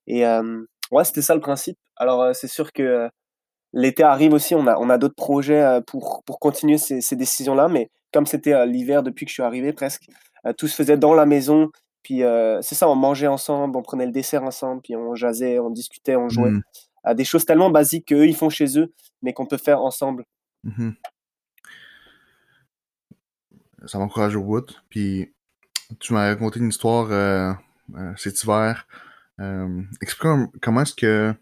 Et 0.07 0.23
ouais, 0.91 1.03
c'était 1.05 1.21
ça 1.21 1.35
le 1.35 1.41
principe. 1.41 1.77
Alors, 1.97 2.33
c'est 2.35 2.47
sûr 2.47 2.71
que 2.73 3.09
L'été 3.77 4.01
arrive 4.01 4.33
aussi, 4.33 4.55
on 4.55 4.65
a, 4.65 4.75
on 4.77 4.89
a 4.89 4.97
d'autres 4.97 5.15
projets 5.15 5.61
euh, 5.61 5.81
pour, 5.81 6.23
pour 6.25 6.39
continuer 6.39 6.79
ces, 6.79 6.99
ces 6.99 7.15
décisions-là, 7.15 7.67
mais 7.67 7.91
comme 8.11 8.25
c'était 8.25 8.53
euh, 8.53 8.65
l'hiver 8.65 9.03
depuis 9.03 9.25
que 9.25 9.29
je 9.29 9.33
suis 9.35 9.43
arrivé 9.43 9.71
presque, 9.71 10.07
euh, 10.45 10.53
tout 10.53 10.67
se 10.67 10.75
faisait 10.75 10.97
dans 10.97 11.13
la 11.13 11.27
maison. 11.27 11.69
Puis 12.01 12.21
c'est 12.61 12.75
ça, 12.75 12.87
on 12.87 12.95
mangeait 12.95 13.27
ensemble, 13.27 13.75
on 13.75 13.81
prenait 13.81 14.05
le 14.05 14.13
dessert 14.13 14.41
ensemble, 14.41 14.81
puis 14.81 14.95
on 14.95 15.13
jasait, 15.13 15.59
on 15.59 15.69
discutait, 15.69 16.15
on 16.15 16.29
jouait. 16.29 16.51
Mhm. 16.51 16.61
à 17.03 17.13
des 17.13 17.25
choses 17.25 17.45
tellement 17.45 17.69
basiques 17.69 18.07
qu'eux, 18.07 18.25
ils 18.25 18.35
font 18.35 18.49
chez 18.49 18.79
eux, 18.79 18.93
mais 19.21 19.33
qu'on 19.33 19.45
peut 19.45 19.57
faire 19.57 19.81
ensemble. 19.81 20.23
Mhm. 20.63 20.95
Ça 23.85 23.99
m'encourage 23.99 24.37
au 24.37 24.43
bout. 24.43 24.73
Puis 24.87 25.33
tu 25.99 26.13
m'as 26.13 26.29
raconté 26.29 26.61
une 26.61 26.69
histoire 26.69 27.11
euh, 27.95 28.13
cet 28.15 28.43
hiver. 28.43 28.87
Euh, 29.39 29.81
Explique-moi 30.01 30.47
comment 30.61 30.81
est-ce 30.81 30.95
que 30.95 31.33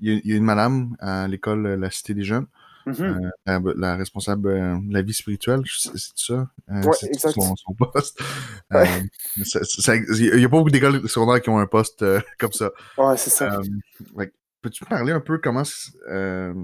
il 0.00 0.20
y, 0.24 0.32
a, 0.32 0.36
une 0.36 0.44
madame 0.44 0.96
à 1.00 1.28
l'école 1.28 1.66
euh, 1.66 1.76
La 1.76 1.90
Cité 1.90 2.14
des 2.14 2.24
Jeunes, 2.24 2.46
Mhm. 2.86 3.02
euh, 3.02 3.30
la, 3.46 3.60
la 3.76 3.96
responsable 3.96 4.48
euh, 4.48 4.76
de 4.80 4.92
la 4.94 5.02
vie 5.02 5.12
spirituelle, 5.12 5.60
c'est 5.66 5.90
ça? 6.16 6.48
Euh, 6.70 6.82
Ouais, 6.82 6.90
c'est 6.98 7.08
exact. 7.08 7.32
son, 7.32 7.54
son 7.54 7.74
poste? 7.74 8.20
Ouais. 8.70 8.88
Euh, 9.38 9.44
ça- 9.44 9.62
ça- 9.64 9.96
il 9.96 10.36
n'y 10.36 10.44
a 10.44 10.48
pas 10.48 10.56
beaucoup 10.56 10.70
d'écoles 10.70 11.06
secondaires 11.08 11.42
qui 11.42 11.50
ont 11.50 11.58
un 11.58 11.66
poste 11.66 12.02
euh, 12.02 12.20
comme 12.38 12.52
ça. 12.52 12.70
Ouais, 12.96 13.16
c'est 13.18 13.30
ça. 13.30 13.52
Euh, 14.18 14.26
Peux-tu 14.62 14.84
parler 14.84 15.12
un 15.12 15.20
peu 15.20 15.38
comment 15.38 15.62
euh, 16.10 16.54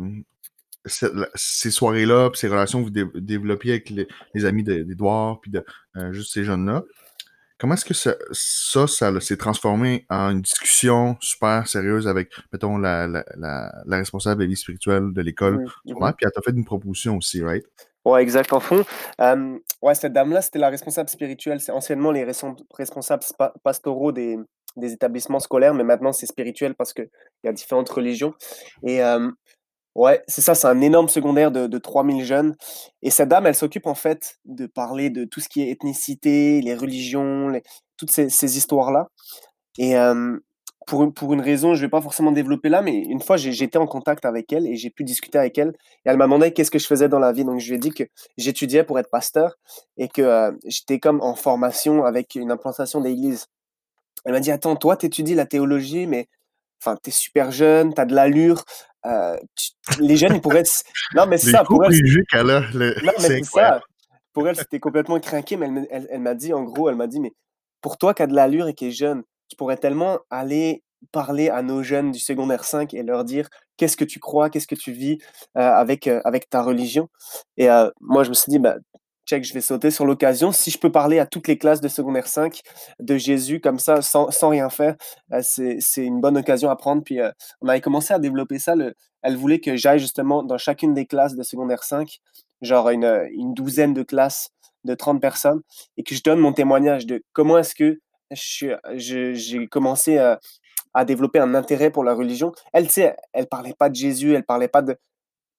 ces 0.85 1.71
soirées-là, 1.71 2.31
ces 2.35 2.49
relations 2.49 2.79
que 2.81 2.85
vous 2.85 2.91
dé- 2.91 3.07
développiez 3.15 3.73
avec 3.73 3.91
les, 3.91 4.07
les 4.35 4.45
amis 4.45 4.63
de- 4.63 4.83
d'Edouard, 4.83 5.41
puis 5.41 5.51
de 5.51 5.65
euh, 5.97 6.13
juste 6.13 6.33
ces 6.33 6.45
jeunes-là, 6.45 6.85
comment 7.59 7.75
est-ce 7.75 7.85
que 7.85 7.95
ça, 7.95 8.15
ça, 8.33 8.87
ça 8.87 9.21
s'est 9.21 9.37
transformé 9.37 10.07
en 10.11 10.31
une 10.31 10.43
discussion 10.43 11.17
super 11.21 11.67
sérieuse 11.67 12.07
avec, 12.09 12.31
mettons, 12.53 12.79
la, 12.79 13.07
la, 13.07 13.25
la, 13.37 13.73
la 13.87 13.97
responsable 13.97 14.41
de 14.41 14.45
la 14.45 14.49
vie 14.51 14.57
spirituelle 14.57 15.13
de 15.13 15.23
l'école? 15.23 15.65
Puis 15.85 15.95
elle 16.23 16.33
t'a 16.33 16.43
fait 16.43 16.53
une 16.53 16.65
proposition 16.65 17.17
aussi, 17.17 17.43
right? 17.43 17.65
Ouais, 18.05 18.23
exact. 18.23 18.53
En 18.53 18.61
fond, 18.61 18.85
euh, 19.21 19.59
ouais, 19.83 19.95
cette 19.97 20.13
dame-là, 20.13 20.41
c'était 20.41 20.61
la 20.61 20.69
responsable 20.69 21.09
spirituelle. 21.09 21.61
C'est 21.61 21.73
anciennement 21.73 22.13
les 22.13 22.25
respons- 22.25 22.57
responsables 22.73 23.25
pastoraux 23.65 24.13
des, 24.13 24.39
des 24.77 24.93
établissements 24.93 25.41
scolaires, 25.41 25.75
mais 25.75 25.83
maintenant 25.83 26.13
c'est 26.13 26.27
spirituel 26.27 26.77
parce 26.77 26.93
qu'il 26.93 27.09
y 27.43 27.49
a 27.49 27.53
différentes 27.53 27.89
religions. 27.89 28.33
Et 28.85 29.03
euh, 29.03 29.29
ouais, 29.97 30.23
c'est 30.29 30.43
ça, 30.43 30.55
c'est 30.55 30.67
un 30.69 30.81
énorme 30.81 31.09
secondaire 31.09 31.51
de, 31.51 31.67
de 31.67 31.79
3000 31.79 32.25
jeunes. 32.25 32.55
Et 33.03 33.11
cette 33.11 33.29
dame, 33.29 33.47
elle 33.47 33.55
s'occupe 33.55 33.87
en 33.87 33.95
fait 33.95 34.37
de 34.45 34.67
parler 34.67 35.11
de 35.11 35.25
tout 35.25 35.41
ce 35.41 35.49
qui 35.49 35.63
est 35.63 35.71
ethnicité, 35.71 36.61
les 36.61 36.75
religions, 36.75 37.53
toutes 37.97 38.11
ces, 38.11 38.57
histoires-là. 38.57 39.09
Et 39.79 39.95
pour, 40.87 41.13
pour 41.13 41.33
une 41.33 41.41
raison, 41.41 41.75
je 41.75 41.81
vais 41.81 41.89
pas 41.89 42.01
forcément 42.01 42.31
développer 42.31 42.69
là, 42.69 42.83
mais 42.83 42.97
une 42.97 43.21
fois, 43.21 43.37
j'étais 43.37 43.79
en 43.79 43.87
contact 43.87 44.25
avec 44.25 44.53
elle 44.53 44.67
et 44.67 44.77
j'ai 44.77 44.91
pu 44.91 45.03
discuter 45.03 45.39
avec 45.39 45.59
elle. 45.59 45.71
Et 46.05 46.11
elle 46.11 46.17
m'a 46.17 46.25
demandé 46.25 46.53
qu'est-ce 46.53 46.71
que 46.71 46.79
je 46.79 46.87
faisais 46.87 47.09
dans 47.09 47.19
la 47.19 47.33
vie. 47.33 47.45
Donc, 47.45 47.59
je 47.61 47.69
lui 47.69 47.77
ai 47.77 47.79
dit 47.79 47.91
que 47.91 48.05
j'étudiais 48.37 48.85
pour 48.85 48.99
être 48.99 49.11
pasteur 49.11 49.57
et 49.97 50.09
que 50.09 50.57
j'étais 50.67 50.99
comme 51.01 51.21
en 51.23 51.35
formation 51.35 52.05
avec 52.05 52.35
une 52.35 52.51
implantation 52.51 53.01
d'église. 53.01 53.47
Elle 54.25 54.33
m'a 54.33 54.41
dit, 54.41 54.51
attends, 54.51 54.77
toi, 54.77 54.97
tu 54.97 55.07
étudies 55.07 55.35
la 55.35 55.47
théologie, 55.47 56.07
mais 56.07 56.29
enfin, 56.81 56.97
tu 57.03 57.11
es 57.11 57.13
super 57.13 57.51
jeune, 57.51 57.95
tu 57.95 58.01
as 58.01 58.05
de 58.05 58.15
l'allure. 58.15 58.65
Euh, 59.07 59.37
les 60.01 60.17
jeunes, 60.17 60.35
ils 60.35 60.41
pourraient... 60.41 60.61
être- 60.61 60.83
Non, 61.15 61.27
mais 61.27 61.39
c'est 61.39 61.51
ça, 61.53 61.65
pour 61.65 61.85
elle, 61.85 61.91
le- 62.75 62.95
non, 63.05 63.13
mais 63.19 63.29
c'est 63.29 63.45
ça. 63.45 63.81
Pour 64.33 64.49
elle, 64.49 64.57
c'était 64.57 64.81
complètement 64.81 65.19
craqué, 65.21 65.57
mais 65.57 65.67
elle, 65.67 65.87
elle, 65.91 66.07
elle 66.11 66.21
m'a 66.21 66.35
dit, 66.35 66.53
en 66.53 66.63
gros, 66.63 66.89
elle 66.91 66.97
m'a 66.97 67.07
dit, 67.07 67.21
mais 67.21 67.33
pour 67.81 67.97
toi 67.99 68.13
qui 68.15 68.23
as 68.23 68.27
de 68.27 68.35
l'allure 68.35 68.69
et 68.69 68.75
qui 68.75 68.87
est 68.89 68.91
jeune, 68.91 69.23
tu 69.49 69.57
pourrais 69.57 69.77
tellement 69.79 70.19
aller 70.31 70.83
parler 71.13 71.49
à 71.51 71.63
nos 71.63 71.83
jeunes 71.83 72.11
du 72.11 72.19
secondaire 72.19 72.65
5 72.65 72.93
et 72.95 73.03
leur 73.03 73.25
dire 73.25 73.49
qu'est-ce 73.77 73.97
que 73.97 74.05
tu 74.05 74.19
crois, 74.19 74.51
qu'est-ce 74.51 74.67
que 74.67 74.75
tu 74.75 74.93
vis 74.93 75.19
euh, 75.57 75.61
avec, 75.61 76.07
euh, 76.09 76.21
avec 76.25 76.51
ta 76.51 76.63
religion. 76.63 77.09
Et 77.57 77.69
moi, 78.01 78.25
je 78.25 78.31
me 78.31 78.35
suis 78.35 78.51
dit, 78.51 78.59
bah, 78.59 78.77
check, 79.27 79.45
je 79.45 79.53
vais 79.53 79.61
sauter 79.61 79.91
sur 79.91 80.07
l'occasion. 80.07 80.53
Si 80.53 80.71
je 80.71 80.79
peux 80.79 80.91
parler 80.91 81.19
à 81.19 81.27
toutes 81.27 81.49
les 81.49 81.59
classes 81.59 81.81
de 81.81 81.89
secondaire 81.89 82.27
5 82.27 82.61
de 83.01 83.17
Jésus 83.19 83.61
comme 83.61 83.79
ça, 83.79 84.01
sans, 84.03 84.31
sans 84.31 84.49
rien 84.49 84.71
faire, 84.71 84.97
euh, 85.33 85.41
c'est 85.43 86.05
une 86.05 86.21
bonne 86.21 86.39
occasion 86.39 86.71
à 86.71 86.77
prendre. 86.77 87.03
Puis 87.03 87.21
euh, 87.21 87.31
on 87.61 87.69
avait 87.69 87.81
commencé 87.81 88.15
à 88.15 88.19
développer 88.19 88.59
ça. 88.59 88.75
Le, 88.75 88.95
elle 89.23 89.37
voulait 89.37 89.61
que 89.61 89.77
j'aille 89.77 89.99
justement 89.99 90.43
dans 90.43 90.59
chacune 90.59 90.95
des 90.95 91.07
classes 91.07 91.35
de 91.35 91.43
secondaire 91.43 91.83
5, 91.83 92.21
genre 92.63 92.89
une, 92.91 93.05
euh, 93.05 93.29
une 93.33 93.53
douzaine 93.53 93.93
de 93.95 94.03
classes 94.03 94.51
de 94.85 94.95
30 94.95 95.21
personnes, 95.21 95.63
et 95.97 96.05
que 96.05 96.15
je 96.15 96.23
donne 96.23 96.39
mon 96.39 96.53
témoignage 96.53 97.07
de 97.07 97.23
comment 97.33 97.59
est-ce 97.59 97.75
que 97.75 97.99
j'ai 98.95 99.67
commencé 99.69 100.19
à, 100.19 100.39
à 100.97 101.05
développer 101.05 101.39
un 101.39 101.55
intérêt 101.55 101.91
pour 101.91 102.05
la 102.05 102.15
religion. 102.15 102.53
Elle, 102.73 102.87
tu 102.87 102.95
sais, 102.95 103.17
elle 103.35 103.47
parlait 103.47 103.75
pas 103.79 103.91
de 103.91 103.95
Jésus, 103.95 104.33
elle 104.33 104.45
parlait 104.45 104.67
pas 104.67 104.81
de... 104.81 104.97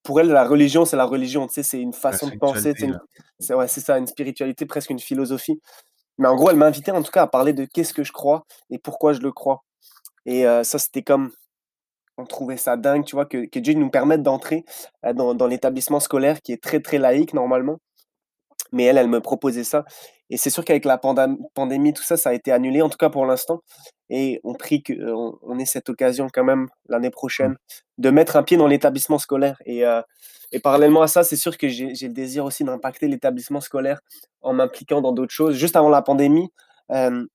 Pour 0.04 0.20
elle, 0.22 0.28
la 0.30 0.46
religion, 0.48 0.86
c'est 0.86 0.96
la 0.98 1.06
religion, 1.06 1.48
tu 1.48 1.54
sais, 1.56 1.64
c'est 1.64 1.82
une 1.82 1.94
façon 1.94 2.28
de 2.28 2.32
penser, 2.40 2.74
c'est 2.78 2.86
une- 2.86 3.56
ouais, 3.58 3.68
ça, 3.68 3.98
une 3.98 4.08
spiritualité, 4.08 4.66
presque 4.66 4.90
une 4.90 5.00
philosophie. 5.00 5.60
Mais 6.18 6.28
en 6.28 6.36
gros, 6.36 6.50
elle 6.50 6.58
m'invitait 6.58 6.92
en 6.92 7.04
tout 7.04 7.12
cas 7.12 7.24
à 7.24 7.28
parler 7.28 7.54
de 7.54 7.66
qu'est-ce 7.66 7.94
que 7.94 8.04
je 8.04 8.12
crois 8.12 8.46
et 8.70 8.80
pourquoi 8.80 9.14
je 9.14 9.20
le 9.20 9.32
crois. 9.32 9.64
Et 10.26 10.48
euh, 10.48 10.64
ça, 10.64 10.80
c'était 10.80 11.04
comme, 11.04 11.32
on 12.18 12.26
trouvait 12.26 12.58
ça 12.58 12.78
dingue, 12.78 13.06
tu 13.06 13.16
vois, 13.16 13.26
que, 13.26 13.46
que 13.46 13.60
Dieu 13.60 13.74
nous 13.74 13.90
permette 13.90 14.24
d'entrer 14.24 14.66
dans, 15.14 15.36
dans 15.36 15.48
l'établissement 15.48 16.00
scolaire 16.00 16.42
qui 16.42 16.52
est 16.54 16.62
très, 16.64 16.80
très 16.80 16.98
laïque 16.98 17.34
normalement. 17.34 17.78
Mais 18.71 18.84
elle, 18.84 18.97
elle 18.97 19.08
me 19.08 19.21
proposait 19.21 19.63
ça. 19.63 19.86
Et 20.30 20.38
c'est 20.38 20.49
sûr 20.49 20.65
qu'avec 20.65 20.86
la 20.86 20.97
pandémie, 20.97 21.93
tout 21.93 22.03
ça, 22.03 22.17
ça 22.17 22.30
a 22.32 22.34
été 22.34 22.51
annulé, 22.51 22.82
en 22.82 22.89
tout 22.89 22.97
cas 22.97 23.10
pour 23.10 23.25
l'instant. 23.25 23.62
Et 24.10 24.41
on 24.43 24.53
prie 24.53 24.84
qu'on 24.84 25.38
on 25.41 25.60
ait 25.60 25.65
cette 25.65 25.89
occasion 25.89 26.27
quand 26.32 26.43
même 26.43 26.67
l'année 26.89 27.10
prochaine 27.10 27.56
de 27.97 28.10
mettre 28.10 28.36
un 28.36 28.43
pied 28.43 28.58
dans 28.58 28.67
l'établissement 28.67 29.19
scolaire. 29.19 29.58
Et, 29.65 29.86
euh, 29.86 30.01
et 30.51 30.60
parallèlement 30.60 31.01
à 31.01 31.08
ça, 31.08 31.23
c'est 31.23 31.36
sûr 31.36 31.58
que 31.58 31.67
j'ai 31.69 31.95
j'ai 31.95 32.08
le 32.08 32.13
désir 32.13 32.45
aussi 32.45 32.63
d'impacter 32.63 33.08
l'établissement 33.08 33.62
scolaire 33.62 34.01
en 34.41 34.53
m'impliquant 34.53 35.01
dans 35.01 35.13
d'autres 35.13 35.34
choses. 35.34 35.56
Juste 35.56 35.75
avant 35.75 35.89
la 35.89 36.01
pandémie, 36.01 36.51
euh, 36.91 37.25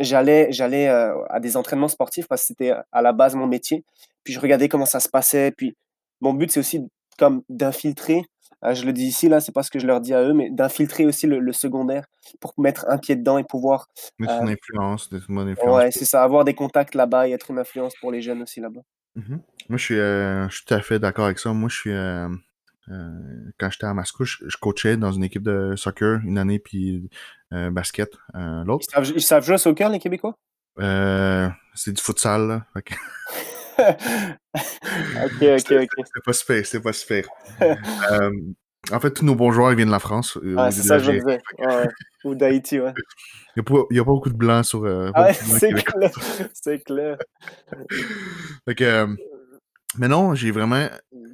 j'allais 0.00 0.52
j'allais 0.52 0.88
euh, 0.88 1.14
à 1.28 1.40
des 1.40 1.56
entraînements 1.56 1.88
sportifs 1.88 2.26
parce 2.28 2.42
que 2.42 2.46
c'était 2.48 2.72
à 2.92 3.02
la 3.02 3.12
base 3.12 3.34
mon 3.34 3.46
métier. 3.46 3.84
Puis 4.24 4.32
je 4.34 4.40
regardais 4.40 4.68
comment 4.68 4.86
ça 4.86 5.00
se 5.00 5.08
passait. 5.08 5.52
Puis 5.56 5.76
mon 6.20 6.34
but, 6.34 6.50
c'est 6.50 6.60
aussi 6.60 6.80
comme 7.18 7.42
d'infiltrer, 7.48 8.22
euh, 8.64 8.74
je 8.74 8.84
le 8.84 8.92
dis 8.92 9.06
ici, 9.06 9.28
là, 9.28 9.40
c'est 9.40 9.52
pas 9.52 9.62
ce 9.62 9.70
que 9.70 9.78
je 9.78 9.86
leur 9.86 10.00
dis 10.00 10.14
à 10.14 10.22
eux, 10.22 10.32
mais 10.32 10.50
d'infiltrer 10.50 11.06
aussi 11.06 11.26
le, 11.26 11.52
secondaire 11.52 12.04
pour 12.40 12.54
mettre 12.58 12.86
un 12.88 12.98
pied 12.98 13.16
dedans 13.16 13.38
et 13.38 13.44
pouvoir. 13.44 13.88
Mettre 14.18 14.42
une 14.42 14.50
influence, 14.50 15.10
une 15.10 15.38
influence. 15.38 15.76
Ouais, 15.76 15.90
c'est 15.90 16.04
ça, 16.04 16.22
avoir 16.22 16.44
des 16.44 16.54
contacts 16.54 16.94
là-bas 16.94 17.28
et 17.28 17.32
être 17.32 17.50
une 17.50 17.58
influence 17.58 17.94
pour 18.00 18.12
les 18.12 18.22
jeunes 18.22 18.42
aussi 18.42 18.60
là-bas. 18.60 18.82
Mmh 19.16 19.36
Moi, 19.68 19.78
je 19.78 19.84
suis, 19.84 19.96
je 19.96 20.48
suis 20.50 20.64
tout 20.64 20.74
à 20.74 20.80
fait 20.80 20.98
d'accord 20.98 21.24
avec 21.24 21.38
ça. 21.38 21.52
Moi, 21.52 21.68
je 21.68 21.76
suis. 21.76 21.92
quand 23.58 23.70
j'étais 23.70 23.86
à 23.86 23.94
Mascouche, 23.94 24.42
je, 24.46 24.56
coachais 24.56 24.96
dans 24.96 25.12
une 25.12 25.24
équipe 25.24 25.42
de 25.42 25.74
soccer 25.76 26.20
une 26.24 26.38
année, 26.38 26.58
puis 26.58 27.08
basket 27.50 28.12
l'autre. 28.34 28.86
Ils 28.88 28.92
savent, 28.92 29.12
ils 29.16 29.22
savent 29.22 29.44
jouer 29.44 29.54
au 29.54 29.58
soccer, 29.58 29.88
les 29.88 29.98
Québécois? 29.98 30.36
c'est 31.74 31.92
du 31.92 32.02
futsal, 32.02 32.46
là. 32.46 32.66
ok, 34.54 35.42
ok, 35.42 35.72
ok. 35.72 36.06
C'est 36.14 36.24
pas 36.24 36.32
super, 36.32 36.66
c'est 36.66 36.80
pas 36.80 36.92
super. 36.92 37.24
euh, 37.62 38.30
en 38.92 39.00
fait, 39.00 39.10
tous 39.12 39.24
nos 39.24 39.34
bons 39.34 39.52
joueurs 39.52 39.72
ils 39.72 39.76
viennent 39.76 39.88
de 39.88 39.92
la 39.92 39.98
France. 39.98 40.38
Ah, 40.56 40.70
c'est 40.70 40.82
ça 40.82 40.98
je. 40.98 41.12
Ouais, 41.12 41.40
Ou 42.24 42.34
d'Haïti, 42.34 42.80
ouais. 42.80 42.92
Il 43.56 43.62
n'y 43.90 43.98
a, 43.98 44.04
pas 44.04 44.10
beaucoup 44.10 44.30
de 44.30 44.36
blancs 44.36 44.64
sur. 44.64 44.84
Euh, 44.84 45.10
ah 45.14 45.32
c'est 45.32 45.72
clair. 45.72 46.10
c'est 46.52 46.84
clair. 46.84 47.18
fait 48.66 48.74
que, 48.74 48.84
euh, 48.84 49.06
mais 49.98 50.08
non, 50.08 50.34
j'ai 50.34 50.50
vraiment. 50.50 50.88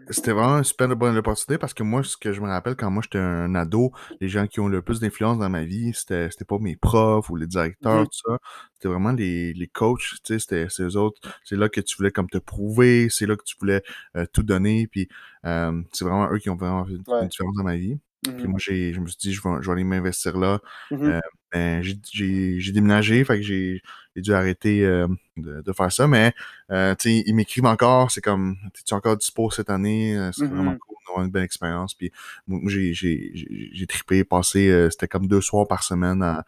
C'était 0.09 0.33
vraiment 0.33 0.59
une 0.59 0.65
super 0.65 0.95
bonne 0.97 1.17
opportunité 1.17 1.59
parce 1.59 1.75
que 1.75 1.83
moi, 1.83 2.03
ce 2.05 2.17
que 2.17 2.33
je 2.33 2.41
me 2.41 2.47
rappelle 2.47 2.77
quand 2.77 2.91
moi 2.91 3.03
j'étais 3.03 3.19
un 3.19 3.55
ado, 3.55 3.93
les 4.21 4.29
gens 4.29 4.47
qui 4.47 4.61
ont 4.61 4.69
le 4.69 4.81
plus 4.81 5.01
d'influence 5.01 5.39
dans 5.39 5.49
ma 5.49 5.65
vie, 5.65 5.93
c'était, 5.95 6.29
pas 6.47 6.59
mes 6.59 6.77
profs 6.77 7.29
ou 7.29 7.37
les 7.37 7.47
directeurs, 7.47 8.03
mmh. 8.03 8.07
tout 8.07 8.31
ça. 8.31 8.39
C'était 8.75 8.89
vraiment 8.89 9.13
les, 9.13 9.53
les 9.53 9.67
coachs, 9.67 10.01
tu 10.01 10.39
sais, 10.39 10.39
c'était 10.39 10.67
eux 10.83 10.97
autres. 10.97 11.21
C'est 11.45 11.57
là 11.57 11.69
que 11.69 11.81
tu 11.81 11.97
voulais 11.97 12.13
comme 12.13 12.29
te 12.29 12.39
prouver, 12.39 13.09
c'est 13.11 13.27
là 13.27 13.37
que 13.37 13.45
tu 13.45 13.57
voulais 13.59 13.83
euh, 14.17 14.27
tout 14.33 14.43
donner. 14.43 14.87
Puis 14.87 15.09
euh, 15.45 15.83
c'est 15.93 16.05
vraiment 16.05 16.31
eux 16.33 16.39
qui 16.39 16.49
ont 16.49 16.57
vraiment 16.57 16.85
fait 16.85 16.93
une 16.93 17.29
différence 17.29 17.57
dans 17.57 17.65
ma 17.65 17.77
vie. 17.77 17.99
Puis 18.23 18.33
mmh 18.33 18.47
moi, 18.49 18.59
j'ai, 18.59 18.93
je 18.93 19.01
me 19.01 19.07
suis 19.07 19.19
dit, 19.19 19.33
je 19.33 19.43
vais, 19.43 19.57
je 19.61 19.67
vais 19.67 19.73
aller 19.73 19.85
m'investir 19.85 20.39
là. 20.39 20.61
Mmh 20.91 21.03
euh, 21.03 21.21
ben, 21.53 21.83
j'ai, 21.83 22.73
déménagé, 22.73 23.25
fait 23.25 23.37
que 23.37 23.43
j'ai, 23.43 23.83
dû 24.17 24.33
arrêter 24.33 24.85
euh, 24.85 25.07
de, 25.37 25.63
de, 25.63 25.73
faire 25.73 25.93
ça. 25.93 26.07
Mais, 26.07 26.35
euh, 26.71 26.95
tu 26.95 27.11
sais, 27.11 27.25
ils 27.27 27.35
m'écrivent 27.35 27.67
encore. 27.67 28.11
C'est 28.11 28.21
comme, 28.21 28.57
es-tu 28.67 28.95
encore 28.95 29.17
dispo 29.17 29.51
cette 29.51 29.71
année? 29.71 30.17
Euh, 30.17 30.33
c'est 30.33 30.45
mmh 30.45 30.55
vraiment 30.55 30.77
cool 30.77 30.97
d'avoir 31.07 31.25
une 31.25 31.31
belle 31.31 31.45
expérience. 31.45 31.95
Puis 31.95 32.11
moi, 32.47 32.61
j'ai, 32.67 33.87
trippé, 33.89 34.25
passé, 34.25 34.89
c'était 34.91 35.09
comme 35.09 35.29
deux 35.29 35.41
soirs 35.41 35.69
par 35.69 35.83
semaine 35.83 36.43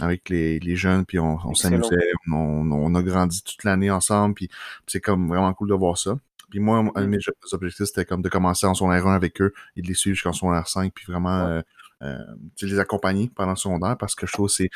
avec 0.00 0.28
les, 0.28 0.58
les 0.58 0.76
jeunes, 0.76 1.06
puis 1.06 1.18
on, 1.18 1.38
on 1.44 1.54
s'amusait, 1.54 1.96
on, 2.30 2.70
on, 2.70 2.94
a 2.94 3.02
grandi 3.02 3.42
toute 3.42 3.64
l'année 3.64 3.90
ensemble, 3.90 4.34
puis 4.34 4.50
c'est 4.86 5.00
comme 5.00 5.28
vraiment 5.28 5.54
cool 5.54 5.70
de 5.70 5.74
voir 5.74 5.96
ça. 5.96 6.18
Puis 6.50 6.60
moi, 6.60 6.84
un 6.94 7.02
de 7.02 7.06
mes 7.06 7.18
objectifs, 7.52 7.86
c'était 7.86 8.04
comme 8.04 8.22
de 8.22 8.28
commencer 8.28 8.66
en 8.66 8.74
secondaire 8.74 9.06
1 9.06 9.14
avec 9.14 9.40
eux 9.40 9.52
et 9.76 9.82
de 9.82 9.88
les 9.88 9.94
suivre 9.94 10.14
jusqu'en 10.14 10.32
secondaire 10.32 10.68
5, 10.68 10.92
puis 10.94 11.04
vraiment 11.06 11.40
euh, 11.40 11.58
euh, 11.58 11.62
les 12.00 12.78
accompagner 12.78 13.30
pendant 13.34 13.52
le 13.52 13.56
secondaire 13.56 13.96
parce 13.98 14.14
que 14.14 14.26
je 14.26 14.32
trouve 14.32 14.48
que 14.48 14.54
c'est. 14.54 14.70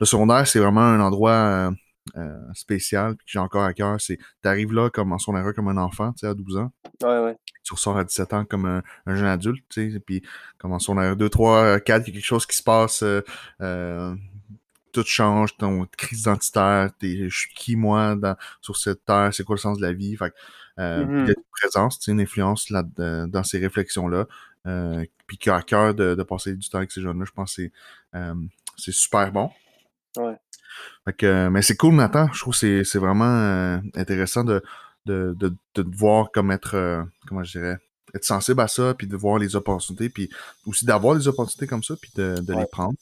Le 0.00 0.06
secondaire, 0.06 0.46
c'est 0.46 0.58
vraiment 0.58 0.82
un 0.82 1.00
endroit 1.00 1.32
euh, 1.32 1.70
euh 2.16 2.38
spécial, 2.54 3.16
puis 3.16 3.26
que 3.26 3.32
j'ai 3.32 3.38
encore 3.38 3.64
à 3.64 3.72
cœur. 3.72 4.00
C'est. 4.00 4.18
T'arrives 4.42 4.72
là 4.72 4.90
comme 4.90 5.12
en 5.12 5.18
secondaire 5.18 5.46
1 5.46 5.52
comme 5.52 5.68
un 5.68 5.76
enfant, 5.76 6.12
tu 6.12 6.20
sais, 6.20 6.26
à 6.26 6.34
12 6.34 6.56
ans. 6.58 6.72
Ouais, 7.02 7.18
ouais. 7.20 7.36
Tu 7.62 7.72
ressors 7.72 7.96
à 7.96 8.04
17 8.04 8.32
ans 8.32 8.44
comme 8.44 8.66
un, 8.66 8.82
jeune 9.06 9.26
adulte, 9.26 9.64
tu 9.68 9.92
sais, 9.92 10.00
puis 10.00 10.22
comme 10.58 10.72
en 10.72 10.78
secondaire 10.78 11.16
2, 11.16 11.28
3, 11.28 11.80
4, 11.80 12.06
il 12.06 12.08
y 12.08 12.10
a 12.10 12.14
quelque 12.14 12.26
chose 12.26 12.46
qui 12.46 12.56
se 12.56 12.62
passe. 12.62 13.02
Euh, 13.02 14.14
tout 14.96 15.04
change, 15.04 15.56
ton 15.58 15.86
crise 15.98 16.22
identitaire, 16.22 16.90
je 17.02 17.28
suis 17.28 17.52
qui 17.54 17.76
moi 17.76 18.16
dans, 18.16 18.34
sur 18.62 18.76
cette 18.76 19.04
terre, 19.04 19.28
c'est 19.32 19.44
quoi 19.44 19.56
le 19.56 19.60
sens 19.60 19.76
de 19.76 19.82
la 19.82 19.92
vie, 19.92 20.16
fait 20.16 20.32
euh, 20.78 21.04
mm-hmm. 21.04 21.28
une 21.28 21.34
présence, 21.52 22.06
une 22.06 22.20
influence 22.20 22.70
là, 22.70 22.82
dans 23.26 23.42
ces 23.44 23.58
réflexions-là, 23.58 24.20
euh, 24.20 24.24
puis 25.26 25.38
qui 25.38 25.50
a 25.50 25.56
à 25.56 25.62
cœur 25.62 25.94
de, 25.94 26.14
de, 26.14 26.22
passer 26.22 26.54
du 26.54 26.68
temps 26.68 26.78
avec 26.78 26.92
ces 26.92 27.00
jeunes-là, 27.00 27.24
je 27.26 27.32
pense 27.32 27.56
que 27.56 27.62
c'est, 27.62 27.72
euh, 28.14 28.34
super 28.76 29.32
bon. 29.32 29.50
Ouais. 30.16 30.36
Fait 31.04 31.12
que, 31.12 31.48
mais 31.48 31.62
c'est 31.62 31.76
cool, 31.76 31.94
Nathan, 31.94 32.28
je 32.32 32.40
trouve 32.40 32.58
que 32.58 32.84
c'est, 32.84 32.98
vraiment 32.98 33.24
euh, 33.24 33.78
intéressant 33.94 34.44
de, 34.44 34.62
de, 35.06 35.34
de, 35.38 35.54
de, 35.74 35.96
voir 35.96 36.30
comme 36.32 36.50
être, 36.50 36.74
euh, 36.74 37.02
comment 37.26 37.44
je 37.44 37.58
dirais, 37.58 37.78
être 38.14 38.24
sensible 38.24 38.60
à 38.60 38.68
ça, 38.68 38.94
puis 38.94 39.06
de 39.06 39.16
voir 39.16 39.38
les 39.38 39.56
opportunités, 39.56 40.08
puis 40.08 40.30
aussi 40.66 40.84
d'avoir 40.84 41.16
des 41.16 41.28
opportunités 41.28 41.66
comme 41.66 41.82
ça, 41.82 41.94
puis 42.00 42.10
de, 42.16 42.40
de 42.40 42.54
les 42.54 42.66
prendre. 42.66 42.96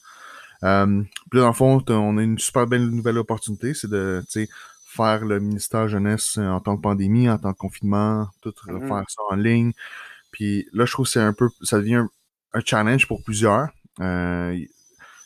Euh, 0.63 1.03
puis 1.31 1.39
là, 1.39 1.43
dans 1.43 1.49
le 1.49 1.55
fond, 1.55 1.85
on 1.89 2.19
a 2.19 2.23
une 2.23 2.39
super 2.39 2.67
belle 2.67 2.89
nouvelle 2.89 3.19
opportunité, 3.19 3.75
c'est 3.75 3.91
de 3.91 4.23
faire 4.87 5.25
le 5.25 5.41
ministère 5.41 5.89
jeunesse 5.89 6.39
en 6.39 6.61
temps 6.61 6.75
de 6.75 6.81
pandémie, 6.81 7.29
en 7.29 7.39
temps 7.39 7.51
de 7.51 7.57
confinement, 7.57 8.29
tout 8.41 8.55
mm-hmm. 8.67 8.89
faire 8.89 9.05
ça 9.09 9.23
en 9.31 9.37
ligne. 9.37 9.73
Puis 10.35 10.67
là, 10.73 10.85
je 10.85 10.93
trouve 10.93 11.07
que 11.07 11.13
c'est 11.13 11.21
un 11.21 11.33
peu, 11.33 11.49
ça 11.63 11.79
devient 11.79 12.03
un, 12.55 12.61
challenge 12.65 13.07
pour 13.07 13.23
plusieurs. 13.23 13.69
Euh, 14.01 14.59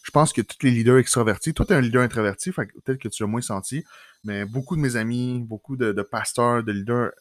je 0.03 0.11
pense 0.11 0.35
que 0.35 0.43
tous 0.43 0.59
les 0.63 0.71
leaders 0.71 0.99
extravertis, 0.99 1.55
toi, 1.55 1.65
tu 1.65 1.73
es 1.73 1.77
un 1.77 1.81
leader 1.81 2.03
introverti, 2.03 2.53
peut-être 2.53 2.99
que 2.99 3.09
tu 3.09 3.23
l'as 3.23 3.27
moins 3.27 3.41
senti, 3.41 3.85
mais 4.23 4.45
beaucoup 4.45 4.77
de 4.77 4.83
mes 4.83 4.97
amis, 4.97 5.41
beaucoup 5.41 5.79
de, 5.79 5.93
pasteurs, 6.03 6.63
de 6.63 6.73
leaders 6.73 7.13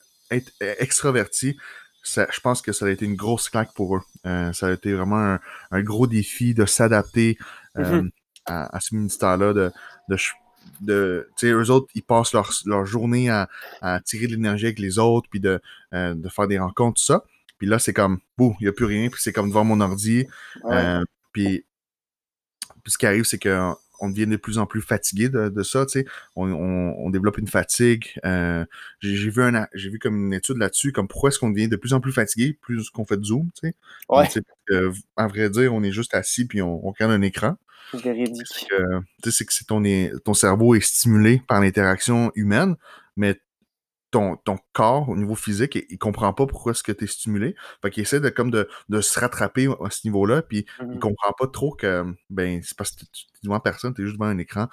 extravertis, 0.60 1.56
je 2.04 2.40
pense 2.42 2.62
que 2.62 2.74
ça 2.74 2.88
a 2.88 2.90
été 2.90 3.06
une 3.06 3.16
grosse 3.16 3.48
claque 3.48 3.74
pour 3.74 3.96
eux. 3.96 4.02
Euh, 4.26 4.52
ça 4.52 4.68
a 4.68 4.72
été 4.74 4.94
vraiment 4.94 5.38
un, 5.72 5.82
gros 5.82 6.08
défi 6.08 6.54
de 6.54 6.66
s'adapter 6.66 7.38
euh, 7.78 8.02
mm-hmm. 8.02 8.10
à, 8.48 8.80
ce 8.82 8.96
ministère-là, 8.96 9.54
de, 9.54 9.72
de, 10.10 10.18
de 10.82 11.30
tu 11.38 11.48
sais, 11.48 11.54
eux 11.54 11.70
autres, 11.70 11.88
ils 11.96 12.04
passent 12.04 12.34
leur, 12.34 12.52
leur 12.66 12.86
journée 12.86 13.30
à, 13.30 13.48
à, 13.82 14.02
tirer 14.02 14.28
de 14.28 14.34
l'énergie 14.34 14.66
avec 14.66 14.80
les 14.80 15.00
autres, 15.00 15.30
puis 15.30 15.40
de, 15.40 15.62
euh, 15.94 16.14
de 16.16 16.28
faire 16.28 16.48
des 16.50 16.60
rencontres, 16.60 17.00
tout 17.00 17.06
ça. 17.06 17.24
Puis 17.58 17.68
là, 17.68 17.80
c'est 17.80 17.94
comme, 17.94 18.20
bouh, 18.38 18.56
il 18.60 18.64
n'y 18.64 18.70
a 18.70 18.74
plus 18.74 18.86
rien, 18.86 19.10
puis 19.10 19.22
c'est 19.22 19.34
comme 19.34 19.50
devant 19.50 19.64
mon 19.64 19.82
ordi. 19.82 20.28
puis, 21.32 21.66
puis 22.84 22.92
ce 22.92 22.98
qui 22.98 23.06
arrive, 23.06 23.24
c'est 23.24 23.40
que 23.40 23.74
on 24.00 24.10
devient 24.10 24.28
de 24.28 24.38
plus 24.38 24.58
en 24.58 24.66
plus 24.66 24.82
fatigué 24.82 25.30
de, 25.30 25.50
de 25.50 25.64
ça, 25.64 25.86
tu 25.86 26.00
sais. 26.00 26.06
On, 26.36 26.52
on, 26.52 26.94
on, 26.98 27.10
développe 27.10 27.38
une 27.38 27.48
fatigue. 27.48 28.14
Euh, 28.26 28.66
j'ai 29.00 29.30
vu 29.30 29.42
un, 29.42 29.68
j'ai 29.74 29.90
vu 29.90 30.00
comme 30.00 30.28
une 30.28 30.34
étude 30.34 30.58
là-dessus, 30.58 30.92
comme 30.92 31.08
pourquoi 31.08 31.30
est-ce 31.30 31.40
qu'on 31.40 31.50
devient 31.50 31.68
de 31.68 31.76
plus 31.76 31.94
en 31.94 32.00
plus 32.00 32.12
fatigué 32.12 32.58
plus 32.62 32.90
qu'on 32.90 33.06
fait 33.06 33.18
de 33.18 33.24
zoom, 33.26 33.50
tu 33.60 33.70
sais. 33.70 33.76
Ouais. 34.10 34.28
à 35.16 35.28
vrai 35.28 35.50
dire, 35.50 35.74
on 35.74 35.84
est 35.84 35.92
juste 35.92 36.14
assis 36.14 36.46
puis 36.46 36.62
on, 36.62 36.86
on 36.86 36.92
regarde 36.92 37.12
un 37.12 37.22
écran. 37.22 37.58
C'est 37.92 39.32
c'est 39.32 39.46
que 39.46 39.54
c'est 39.54 39.66
ton, 39.66 39.82
ton 40.24 40.34
cerveau 40.34 40.76
est 40.76 40.82
stimulé 40.82 41.42
par 41.48 41.62
l'interaction 41.62 42.32
humaine, 42.36 42.76
mais 43.16 43.40
ton, 44.18 44.36
ton 44.38 44.58
corps, 44.74 45.10
au 45.10 45.16
niveau 45.16 45.36
physique, 45.36 45.76
il, 45.76 45.86
il 45.90 45.98
comprend 46.00 46.34
pas 46.34 46.48
pourquoi 46.48 46.72
est-ce 46.72 46.82
que 46.82 46.92
tu 46.92 47.04
es 47.04 47.08
stimulé. 47.08 47.56
Fait 47.82 47.92
qu'il 47.92 48.02
essaie 48.02 48.20
de, 48.20 48.30
comme 48.30 48.50
de, 48.50 48.68
de 48.90 49.02
se 49.02 49.20
rattraper 49.20 49.68
à 49.84 49.92
ce 49.92 50.08
niveau-là, 50.08 50.42
puis 50.42 50.66
il 50.82 50.88
mmh 50.88 51.00
comprend 51.00 51.32
pas 51.38 51.48
trop 51.48 51.74
que 51.74 52.04
ben 52.30 52.62
c'est 52.64 52.76
parce 52.76 52.92
que 52.92 53.06
tu 53.06 53.26
es 53.26 53.40
devant 53.44 53.60
personne, 53.60 53.94
tu 53.94 54.02
es 54.02 54.06
juste 54.06 54.18
devant 54.18 54.30
un 54.30 54.38
écran. 54.40 54.68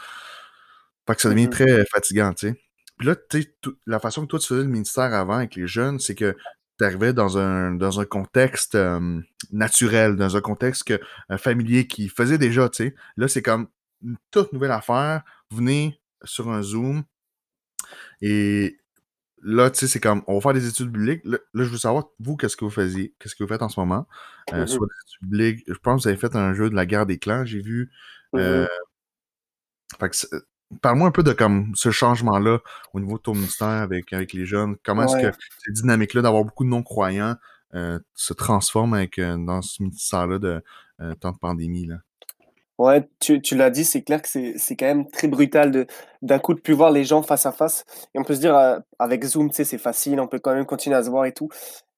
Fait 1.07 1.15
que 1.15 1.21
ça 1.21 1.29
devient 1.29 1.49
mmh 1.49 1.51
très 1.51 1.85
fatigant, 1.87 2.33
tu 2.33 2.49
sais. 2.49 2.61
Puis 2.97 3.07
là, 3.09 3.17
tu 3.17 3.45
la 3.87 3.99
façon 3.99 4.23
que 4.23 4.29
toi 4.29 4.39
tu 4.39 4.47
faisais 4.47 4.63
le 4.63 4.69
ministère 4.69 5.13
avant 5.13 5.37
avec 5.37 5.57
les 5.57 5.67
jeunes, 5.67 5.99
c'est 5.99 6.15
que 6.15 6.35
tu 6.79 6.85
arrivais 6.85 7.13
dans 7.13 7.37
un, 7.37 7.73
dans 7.73 8.01
un 8.01 8.05
contexte 8.05 8.79
naturel, 9.53 10.17
dans 10.17 10.37
un 10.37 10.41
contexte 10.41 10.85
que, 10.85 11.01
familier 11.37 11.87
qui 11.87 12.09
faisait 12.09 12.39
déjà, 12.39 12.69
tu 12.71 12.85
sais. 12.85 12.95
Là, 13.17 13.29
c'est 13.29 13.43
comme 13.43 13.69
une 14.03 14.17
toute 14.31 14.53
nouvelle 14.53 14.71
affaire. 14.71 15.23
Venez 15.51 16.01
sur 16.25 16.51
un 16.51 16.63
Zoom 16.63 17.05
et 18.23 18.79
là, 19.45 19.71
tu 19.71 19.79
sais, 19.79 19.87
c'est 19.87 20.01
comme, 20.01 20.23
on 20.27 20.35
va 20.35 20.41
faire 20.41 20.55
des 20.55 20.67
études 20.67 20.91
bibliques. 20.91 21.23
Là, 21.25 21.39
je 21.55 21.63
veux 21.63 21.79
savoir, 21.79 22.07
vous, 22.19 22.37
qu'est-ce 22.37 22.57
que 22.57 22.65
vous 22.65 22.71
faisiez? 22.71 23.15
Qu'est-ce 23.19 23.35
que 23.35 23.45
vous 23.45 23.49
faites 23.49 23.63
en 23.63 23.69
ce 23.69 23.79
moment? 23.79 24.07
Euh, 24.53 24.67
sur 24.67 24.81
des 24.81 24.95
études 25.07 25.29
bibliques. 25.29 25.65
Je 25.69 25.75
pense 25.75 26.01
que 26.01 26.03
vous 26.03 26.09
avez 26.09 26.17
fait 26.17 26.35
un 26.35 26.55
jeu 26.55 26.71
de 26.71 26.75
la 26.75 26.87
guerre 26.87 27.07
des 27.07 27.19
clans, 27.19 27.45
j'ai 27.45 27.61
vu. 27.61 27.91
Euh, 28.35 28.67
fait 30.01 30.09
que 30.11 30.17
Parle-moi 30.81 31.09
un 31.09 31.13
peu 31.13 31.23
de 31.23 31.33
comme 31.33 31.73
ce 31.75 31.91
changement-là 31.91 32.59
au 32.95 33.01
niveau 33.01 33.17
de 33.19 33.23
ton 33.23 33.35
ministère 33.35 33.69
avec, 33.69 34.13
avec 34.13 34.33
les 34.33 34.47
jeunes. 34.47 34.77
Comment 34.83 35.05
est-ce 35.05 35.31
que 35.31 35.37
cette 35.65 35.75
dynamique-là 35.75 36.23
d'avoir 36.23 36.45
beaucoup 36.45 36.65
de 36.65 36.71
non-croyants 36.71 37.37
euh, 37.75 37.99
se 38.15 38.33
transforme 38.33 38.95
avec, 38.95 39.19
euh, 39.19 39.37
dans 39.37 39.63
ce 39.63 39.83
ministère-là 39.83 40.39
de 40.39 40.63
euh, 41.01 41.15
temps 41.15 41.33
de 41.33 41.39
pandémie? 41.39 41.87
Là? 41.87 41.99
Ouais, 42.79 43.09
tu, 43.21 43.41
tu 43.41 43.55
l'as 43.57 43.71
dit, 43.71 43.85
c'est 43.85 44.03
clair 44.03 44.21
que 44.21 44.29
c'est, 44.29 44.55
c'est 44.59 44.75
quand 44.75 44.87
même 44.87 45.09
très 45.09 45.29
brutal 45.29 45.71
de, 45.71 45.87
d'un 46.23 46.41
coup 46.41 46.55
de 46.55 46.61
plus 46.61 46.75
voir 46.75 46.91
les 46.91 47.05
gens 47.05 47.23
face 47.23 47.47
à 47.47 47.53
face. 47.53 47.85
Et 48.15 48.19
on 48.19 48.25
peut 48.25 48.35
se 48.35 48.41
dire, 48.41 48.57
avec 48.99 49.25
Zoom, 49.25 49.49
tu 49.51 49.57
sais, 49.57 49.65
c'est 49.65 49.79
facile, 49.79 50.19
on 50.21 50.27
peut 50.27 50.41
quand 50.41 50.55
même 50.55 50.67
continuer 50.67 50.97
à 50.97 51.05
se 51.05 51.11
voir 51.11 51.25
et 51.25 51.33
tout. 51.33 51.49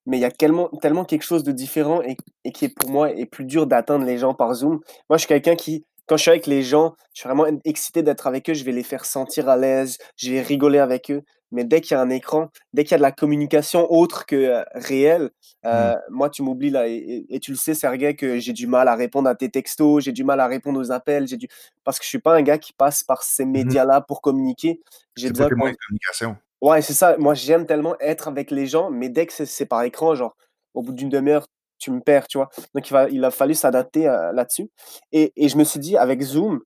Mais 0.07 0.19
il 0.19 0.21
y 0.21 0.25
a 0.27 0.31
tellement, 0.31 0.69
tellement 0.83 1.05
quelque 1.05 1.25
chose 1.25 1.45
de 1.45 1.53
différent 1.53 2.03
et, 2.03 2.17
et 2.45 2.53
qui 2.53 2.67
est 2.67 2.69
pour 2.75 2.91
moi 2.91 3.11
est 3.11 3.27
plus 3.27 3.45
dur 3.45 3.67
d'atteindre 3.67 4.05
les 4.05 4.19
gens 4.19 4.35
par 4.35 4.55
Zoom. 4.55 4.81
Moi, 5.11 5.17
je 5.17 5.21
suis 5.21 5.29
quelqu'un 5.29 5.57
qui, 5.57 5.85
quand 6.07 6.17
je 6.17 6.23
suis 6.23 6.31
avec 6.31 6.47
les 6.47 6.63
gens, 6.63 6.95
je 7.15 7.21
suis 7.21 7.29
vraiment 7.29 7.47
excité 7.65 8.03
d'être 8.03 8.27
avec 8.27 8.49
eux, 8.51 8.55
je 8.55 8.65
vais 8.65 8.73
les 8.73 8.85
faire 8.85 9.05
sentir 9.05 9.49
à 9.49 9.57
l'aise, 9.57 9.99
je 10.17 10.31
vais 10.31 10.43
rigoler 10.43 10.79
avec 10.79 11.11
eux. 11.11 11.23
Mais 11.53 11.65
dès 11.65 11.81
qu'il 11.81 11.93
y 11.93 11.99
a 11.99 12.01
un 12.01 12.11
écran, 12.11 12.51
dès 12.73 12.85
qu'il 12.85 12.93
y 12.93 12.95
a 12.95 12.99
de 12.99 13.03
la 13.03 13.13
communication 13.13 13.91
autre 13.91 14.27
que 14.27 14.37
euh, 14.37 14.65
réelle, 14.75 15.31
euh, 15.65 15.95
mmh. 15.95 15.99
moi, 16.11 16.31
tu 16.31 16.43
m'oublies 16.43 16.71
là. 16.71 16.89
Et, 16.89 17.39
tu 17.41 17.53
le 17.53 17.57
sais, 17.57 17.75
Sergei, 17.75 18.17
que 18.17 18.39
j'ai 18.39 18.53
du 18.53 18.67
mal 18.67 18.89
à 18.89 18.95
répondre 18.95 19.29
à 19.29 19.35
tes 19.35 19.49
textos, 19.49 20.05
j'ai 20.05 20.13
du 20.13 20.25
mal 20.25 20.41
à 20.41 20.47
répondre 20.47 20.81
aux 20.81 20.91
appels, 20.91 21.29
j'ai 21.29 21.37
du... 21.37 21.49
parce 21.85 21.99
que 21.99 22.05
je 22.05 22.09
suis 22.09 22.19
pas 22.19 22.35
un 22.35 22.43
gars 22.43 22.59
qui 22.59 22.73
passe 22.73 23.05
par 23.05 23.23
ces 23.23 23.45
mmh 23.45 23.51
médias-là 23.51 24.01
pour 24.01 24.21
communiquer. 24.21 24.81
J'ai 25.17 25.31
besoin 25.31 25.49
de 25.49 25.55
communication. 25.55 26.37
Ouais, 26.61 26.83
c'est 26.83 26.95
ça. 26.95 27.17
Moi, 27.19 27.35
j'aime 27.35 27.67
tellement 27.67 27.97
être 28.01 28.29
avec 28.29 28.51
les 28.51 28.67
gens, 28.67 28.91
mais 28.91 29.09
dès 29.09 29.27
que 29.27 29.45
c'est 29.45 29.67
par 29.67 29.83
écran, 29.83 30.15
genre, 30.15 30.37
au 30.75 30.83
bout 30.83 30.93
d'une 30.93 31.09
demi-heure, 31.09 31.47
tu 31.79 31.91
me 31.91 32.01
perds, 32.01 32.27
tu 32.27 32.39
vois. 32.39 32.49
Donc, 32.75 32.89
il, 32.89 32.93
va, 32.93 33.09
il 33.09 33.25
a 33.25 33.31
fallu 33.31 33.55
s'adapter 33.55 34.09
euh, 34.09 34.33
là-dessus. 34.33 34.71
Et, 35.13 35.33
et, 35.37 35.49
je 35.49 35.59
me 35.59 35.65
suis 35.65 35.79
dit, 35.79 35.97
avec 35.97 36.23
Zoom, 36.23 36.61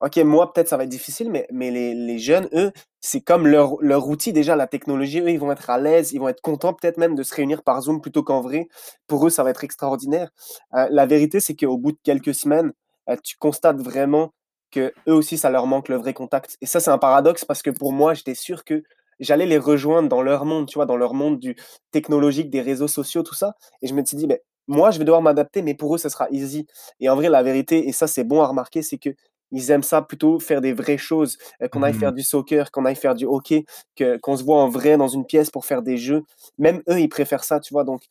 OK, 0.00 0.16
moi, 0.18 0.52
peut-être 0.52 0.68
ça 0.68 0.76
va 0.76 0.84
être 0.84 0.88
difficile, 0.90 1.30
mais, 1.30 1.46
mais 1.52 1.70
les, 1.72 1.94
les 1.94 2.18
jeunes, 2.18 2.48
eux, 2.52 2.70
c'est 3.00 3.20
comme 3.20 3.46
leur, 3.48 3.76
leur 3.80 4.08
outil 4.08 4.32
déjà, 4.32 4.54
la 4.54 4.68
technologie, 4.68 5.20
eux, 5.20 5.30
ils 5.30 5.40
vont 5.40 5.50
être 5.50 5.70
à 5.70 5.78
l'aise, 5.78 6.12
ils 6.12 6.20
vont 6.20 6.28
être 6.28 6.40
contents 6.40 6.72
peut-être 6.72 6.98
même 6.98 7.16
de 7.16 7.22
se 7.24 7.34
réunir 7.34 7.62
par 7.64 7.80
Zoom 7.82 8.00
plutôt 8.00 8.22
qu'en 8.22 8.40
vrai. 8.40 8.68
Pour 9.08 9.26
eux, 9.26 9.30
ça 9.30 9.42
va 9.42 9.50
être 9.50 9.64
extraordinaire. 9.64 10.30
Euh, 10.74 10.86
la 10.90 11.06
vérité, 11.06 11.40
c'est 11.40 11.56
qu'au 11.56 11.76
bout 11.78 11.92
de 11.92 11.98
quelques 12.04 12.34
semaines, 12.34 12.72
euh, 13.08 13.16
tu 13.24 13.36
constates 13.38 13.78
vraiment 13.80 14.32
que 14.70 14.92
eux 15.08 15.14
aussi, 15.14 15.38
ça 15.38 15.50
leur 15.50 15.66
manque 15.66 15.88
le 15.88 15.96
vrai 15.96 16.14
contact. 16.14 16.56
Et 16.60 16.66
ça, 16.66 16.78
c'est 16.80 16.90
un 16.90 16.98
paradoxe 16.98 17.44
parce 17.44 17.62
que 17.62 17.70
pour 17.70 17.92
moi, 17.92 18.14
j'étais 18.14 18.34
sûr 18.34 18.64
que 18.64 18.82
j'allais 19.18 19.46
les 19.46 19.58
rejoindre 19.58 20.08
dans 20.08 20.22
leur 20.22 20.44
monde, 20.44 20.68
tu 20.68 20.74
vois, 20.76 20.86
dans 20.86 20.96
leur 20.96 21.14
monde 21.14 21.38
du 21.40 21.56
technologique, 21.90 22.50
des 22.50 22.60
réseaux 22.60 22.88
sociaux, 22.88 23.22
tout 23.22 23.34
ça. 23.34 23.54
Et 23.82 23.88
je 23.88 23.94
me 23.94 24.04
suis 24.04 24.16
dit, 24.16 24.26
ben, 24.26 24.38
moi, 24.68 24.90
je 24.90 24.98
vais 24.98 25.04
devoir 25.04 25.22
m'adapter, 25.22 25.62
mais 25.62 25.74
pour 25.74 25.94
eux, 25.94 25.98
ça 25.98 26.10
sera 26.10 26.28
easy. 26.30 26.66
Et 27.00 27.08
en 27.08 27.16
vrai, 27.16 27.28
la 27.30 27.42
vérité, 27.42 27.88
et 27.88 27.92
ça, 27.92 28.06
c'est 28.06 28.24
bon 28.24 28.42
à 28.42 28.46
remarquer, 28.46 28.82
c'est 28.82 28.98
que 28.98 29.10
ils 29.50 29.70
aiment 29.70 29.82
ça 29.82 30.02
plutôt 30.02 30.38
faire 30.40 30.60
des 30.60 30.72
vraies 30.72 30.98
choses, 30.98 31.38
euh, 31.62 31.68
qu'on 31.68 31.82
aille 31.82 31.94
faire 31.94 32.12
mmh. 32.12 32.16
du 32.16 32.22
soccer, 32.22 32.70
qu'on 32.70 32.84
aille 32.84 32.96
faire 32.96 33.14
du 33.14 33.24
hockey, 33.24 33.64
que, 33.96 34.16
qu'on 34.18 34.36
se 34.36 34.44
voit 34.44 34.62
en 34.62 34.68
vrai 34.68 34.96
dans 34.96 35.08
une 35.08 35.24
pièce 35.26 35.50
pour 35.50 35.64
faire 35.64 35.82
des 35.82 35.96
jeux. 35.96 36.22
Même 36.58 36.82
eux, 36.88 37.00
ils 37.00 37.08
préfèrent 37.08 37.44
ça, 37.44 37.60
tu 37.60 37.72
vois. 37.72 37.84
Donc 37.84 38.02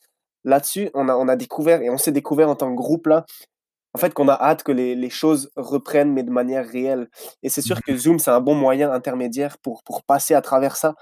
là-dessus, 0.43 0.89
on 0.93 1.09
a, 1.09 1.15
on 1.15 1.27
a 1.27 1.35
découvert, 1.35 1.81
et 1.81 1.89
on 1.89 1.97
s'est 1.97 2.11
découvert 2.11 2.49
en 2.49 2.55
tant 2.55 2.69
que 2.71 2.77
groupe 2.77 3.07
là, 3.07 3.25
en 3.93 3.99
fait, 3.99 4.13
qu'on 4.13 4.27
a 4.27 4.33
hâte 4.33 4.63
que 4.63 4.71
les, 4.71 4.95
les, 4.95 5.09
choses 5.09 5.49
reprennent, 5.55 6.13
mais 6.13 6.21
de 6.21 6.29
manière 6.29 6.67
réelle. 6.67 7.09
Et 7.41 7.49
c'est 7.49 7.61
sûr 7.61 7.81
que 7.81 7.91
mmh. 7.91 7.97
Zoom, 7.97 8.19
c'est 8.19 8.31
un 8.31 8.41
bon 8.41 8.53
moyen 8.53 8.91
intermédiaire 8.91 9.57
pour, 9.57 9.81
pour 9.83 10.03
passer 10.03 10.35
à 10.35 10.41
travers 10.41 10.75
ça. 10.75 10.95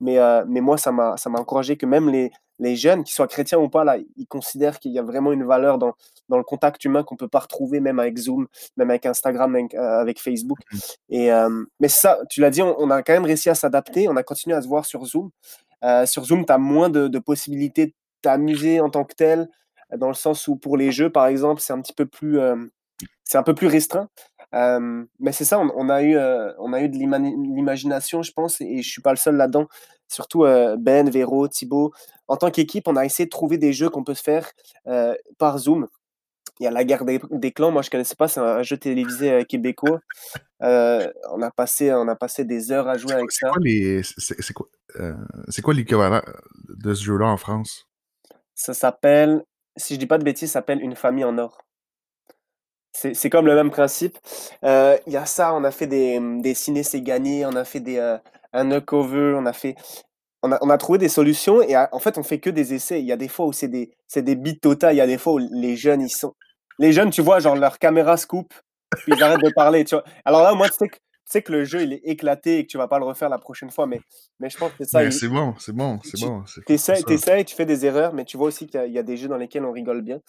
Mais, 0.00 0.18
euh, 0.18 0.44
mais 0.48 0.60
moi, 0.60 0.78
ça 0.78 0.92
m'a 0.92 1.16
encouragé 1.38 1.76
que 1.76 1.86
même 1.86 2.08
les, 2.08 2.30
les 2.60 2.76
jeunes, 2.76 3.02
qu'ils 3.02 3.14
soient 3.14 3.26
chrétiens 3.26 3.58
ou 3.58 3.68
pas, 3.68 3.84
là, 3.84 3.96
ils 4.16 4.26
considèrent 4.26 4.78
qu'il 4.78 4.92
y 4.92 4.98
a 4.98 5.02
vraiment 5.02 5.32
une 5.32 5.44
valeur 5.44 5.78
dans, 5.78 5.94
dans 6.28 6.36
le 6.36 6.44
contact 6.44 6.84
humain 6.84 7.02
qu'on 7.02 7.16
peut 7.16 7.28
pas 7.28 7.40
retrouver 7.40 7.80
même 7.80 7.98
avec 7.98 8.18
Zoom, 8.18 8.46
même 8.76 8.90
avec 8.90 9.06
Instagram, 9.06 9.54
avec, 9.54 9.74
euh, 9.74 10.12
Facebook. 10.16 10.58
Mmh. 10.70 10.78
Et, 11.08 11.32
euh, 11.32 11.64
mais 11.80 11.88
ça, 11.88 12.18
tu 12.28 12.40
l'as 12.40 12.50
dit, 12.50 12.62
on, 12.62 12.90
a 12.90 13.02
quand 13.02 13.14
même 13.14 13.24
réussi 13.24 13.48
à 13.48 13.54
s'adapter, 13.54 14.08
on 14.08 14.16
a 14.16 14.22
continué 14.22 14.54
à 14.54 14.62
se 14.62 14.68
voir 14.68 14.84
sur 14.84 15.04
Zoom. 15.06 15.30
Euh, 15.82 16.04
sur 16.04 16.24
Zoom, 16.24 16.44
tu 16.44 16.52
as 16.52 16.58
moins 16.58 16.90
de, 16.90 17.08
de 17.08 17.18
possibilités 17.18 17.86
de 17.86 17.94
t'amuser 18.20 18.80
en 18.80 18.90
tant 18.90 19.04
que 19.04 19.14
tel, 19.14 19.48
dans 19.96 20.08
le 20.08 20.14
sens 20.14 20.46
où 20.46 20.56
pour 20.56 20.76
les 20.76 20.92
jeux, 20.92 21.10
par 21.10 21.26
exemple, 21.26 21.62
c'est 21.62 21.72
un 21.72 21.80
petit 21.80 21.94
peu 21.94 22.06
plus, 22.06 22.38
c'est 23.24 23.38
un 23.38 23.42
peu 23.42 23.54
plus 23.54 23.66
restreint. 23.66 24.08
Mais 24.52 25.32
c'est 25.32 25.44
ça, 25.44 25.58
on, 25.58 25.88
a 25.88 26.02
eu, 26.02 26.16
on 26.58 26.72
a 26.72 26.80
eu 26.80 26.88
de 26.88 26.96
l'imagination, 26.96 28.22
je 28.22 28.32
pense, 28.32 28.60
et 28.60 28.82
je 28.82 28.88
suis 28.88 29.02
pas 29.02 29.10
le 29.10 29.16
seul 29.16 29.36
là-dedans. 29.36 29.66
Surtout 30.08 30.44
Ben, 30.78 31.08
Véro, 31.08 31.46
Thibaut. 31.48 31.92
En 32.26 32.36
tant 32.36 32.50
qu'équipe, 32.50 32.88
on 32.88 32.96
a 32.96 33.04
essayé 33.04 33.26
de 33.26 33.30
trouver 33.30 33.58
des 33.58 33.72
jeux 33.72 33.90
qu'on 33.90 34.04
peut 34.04 34.14
se 34.14 34.22
faire 34.22 34.50
par 35.38 35.58
Zoom. 35.58 35.88
Il 36.58 36.64
y 36.64 36.66
a 36.66 36.70
la 36.70 36.84
guerre 36.84 37.06
des, 37.06 37.52
clans, 37.52 37.70
moi 37.70 37.80
je 37.80 37.88
connaissais 37.88 38.16
pas, 38.16 38.28
c'est 38.28 38.40
un, 38.40 38.62
jeu 38.62 38.76
télévisé 38.76 39.46
québécois. 39.46 40.00
on, 40.60 41.42
a 41.42 41.50
passé, 41.50 41.90
on 41.92 42.06
a 42.06 42.16
passé 42.16 42.44
des 42.44 42.70
heures 42.70 42.86
à 42.86 42.98
jouer 42.98 43.14
avec 43.14 43.32
ça. 43.32 43.50
C'est 44.38 44.52
quoi, 44.52 44.66
quoi 45.62 45.74
l'équivalent 45.74 46.20
de 46.68 46.92
ce 46.92 47.02
jeu-là 47.02 47.26
en 47.26 47.38
France? 47.38 47.88
Ça 48.54 48.74
s'appelle, 48.74 49.42
si 49.76 49.94
je 49.94 49.98
dis 49.98 50.06
pas 50.06 50.18
de 50.18 50.24
bêtises, 50.24 50.50
ça 50.50 50.60
s'appelle 50.60 50.82
Une 50.82 50.96
famille 50.96 51.24
en 51.24 51.38
or. 51.38 51.64
C'est 53.14 53.30
comme 53.30 53.46
le 53.46 53.54
même 53.54 53.70
principe. 53.70 54.18
Euh, 54.64 54.96
il 55.06 55.12
y 55.12 55.16
a 55.16 55.24
ça, 55.24 55.54
on 55.54 55.64
a 55.64 55.70
fait 55.70 55.86
des, 55.86 56.20
des 56.40 56.54
ciné 56.54 56.82
c'est 56.82 57.00
gagné, 57.00 57.46
on 57.46 57.56
a 57.56 57.64
fait 57.64 57.80
des, 57.80 57.96
euh, 57.98 58.18
un 58.52 58.80
cover, 58.80 59.34
on 59.36 59.46
a 59.46 59.52
fait. 59.52 59.74
On 60.42 60.52
a, 60.52 60.58
on 60.62 60.70
a 60.70 60.78
trouvé 60.78 60.98
des 60.98 61.08
solutions 61.08 61.60
et 61.62 61.76
en 61.76 61.98
fait, 61.98 62.16
on 62.16 62.22
fait 62.22 62.40
que 62.40 62.50
des 62.50 62.72
essais. 62.74 63.00
Il 63.00 63.06
y 63.06 63.12
a 63.12 63.16
des 63.16 63.28
fois 63.28 63.46
où 63.46 63.52
c'est 63.52 63.68
des, 63.68 63.90
des 64.16 64.34
bits 64.36 64.58
total, 64.58 64.94
il 64.94 64.98
y 64.98 65.02
a 65.02 65.06
des 65.06 65.18
fois 65.18 65.34
où 65.34 65.38
les 65.38 65.76
jeunes, 65.76 66.00
ils 66.02 66.10
sont. 66.10 66.34
Les 66.78 66.92
jeunes, 66.92 67.10
tu 67.10 67.20
vois, 67.22 67.40
genre 67.40 67.56
leur 67.56 67.78
caméra 67.78 68.16
se 68.16 68.26
coupe, 68.26 68.54
puis 69.04 69.12
ils 69.14 69.22
arrêtent 69.22 69.42
de 69.42 69.52
parler, 69.54 69.84
tu 69.84 69.94
vois. 69.94 70.04
Alors 70.24 70.42
là, 70.42 70.54
moi, 70.54 70.68
tu 70.68 70.76
sais 70.76 70.88
que 70.88 70.96
sais 71.30 71.42
que 71.42 71.52
le 71.52 71.64
jeu 71.64 71.82
il 71.82 71.92
est 71.92 72.02
éclaté 72.04 72.58
et 72.58 72.66
que 72.66 72.70
tu 72.70 72.78
vas 72.78 72.88
pas 72.88 72.98
le 72.98 73.04
refaire 73.04 73.28
la 73.28 73.38
prochaine 73.38 73.70
fois, 73.70 73.86
mais, 73.86 74.00
mais 74.40 74.50
je 74.50 74.58
pense 74.58 74.72
que 74.72 74.84
ça. 74.84 75.08
C'est 75.10 75.28
bon, 75.28 75.54
c'est 75.58 75.72
bon, 75.72 75.98
c'est 76.02 76.20
bon. 76.20 76.42
Tu 76.66 76.72
essaies, 76.72 77.44
tu 77.44 77.54
fais 77.54 77.66
des 77.66 77.86
erreurs, 77.86 78.12
mais 78.12 78.24
tu 78.24 78.36
vois 78.36 78.48
aussi 78.48 78.66
qu'il 78.66 78.92
y, 78.92 78.98
a 78.98 79.02
des 79.02 79.16
jeux 79.16 79.28
dans 79.28 79.36
lesquels 79.36 79.64
on 79.64 79.72
rigole 79.72 80.02
bien. 80.02 80.20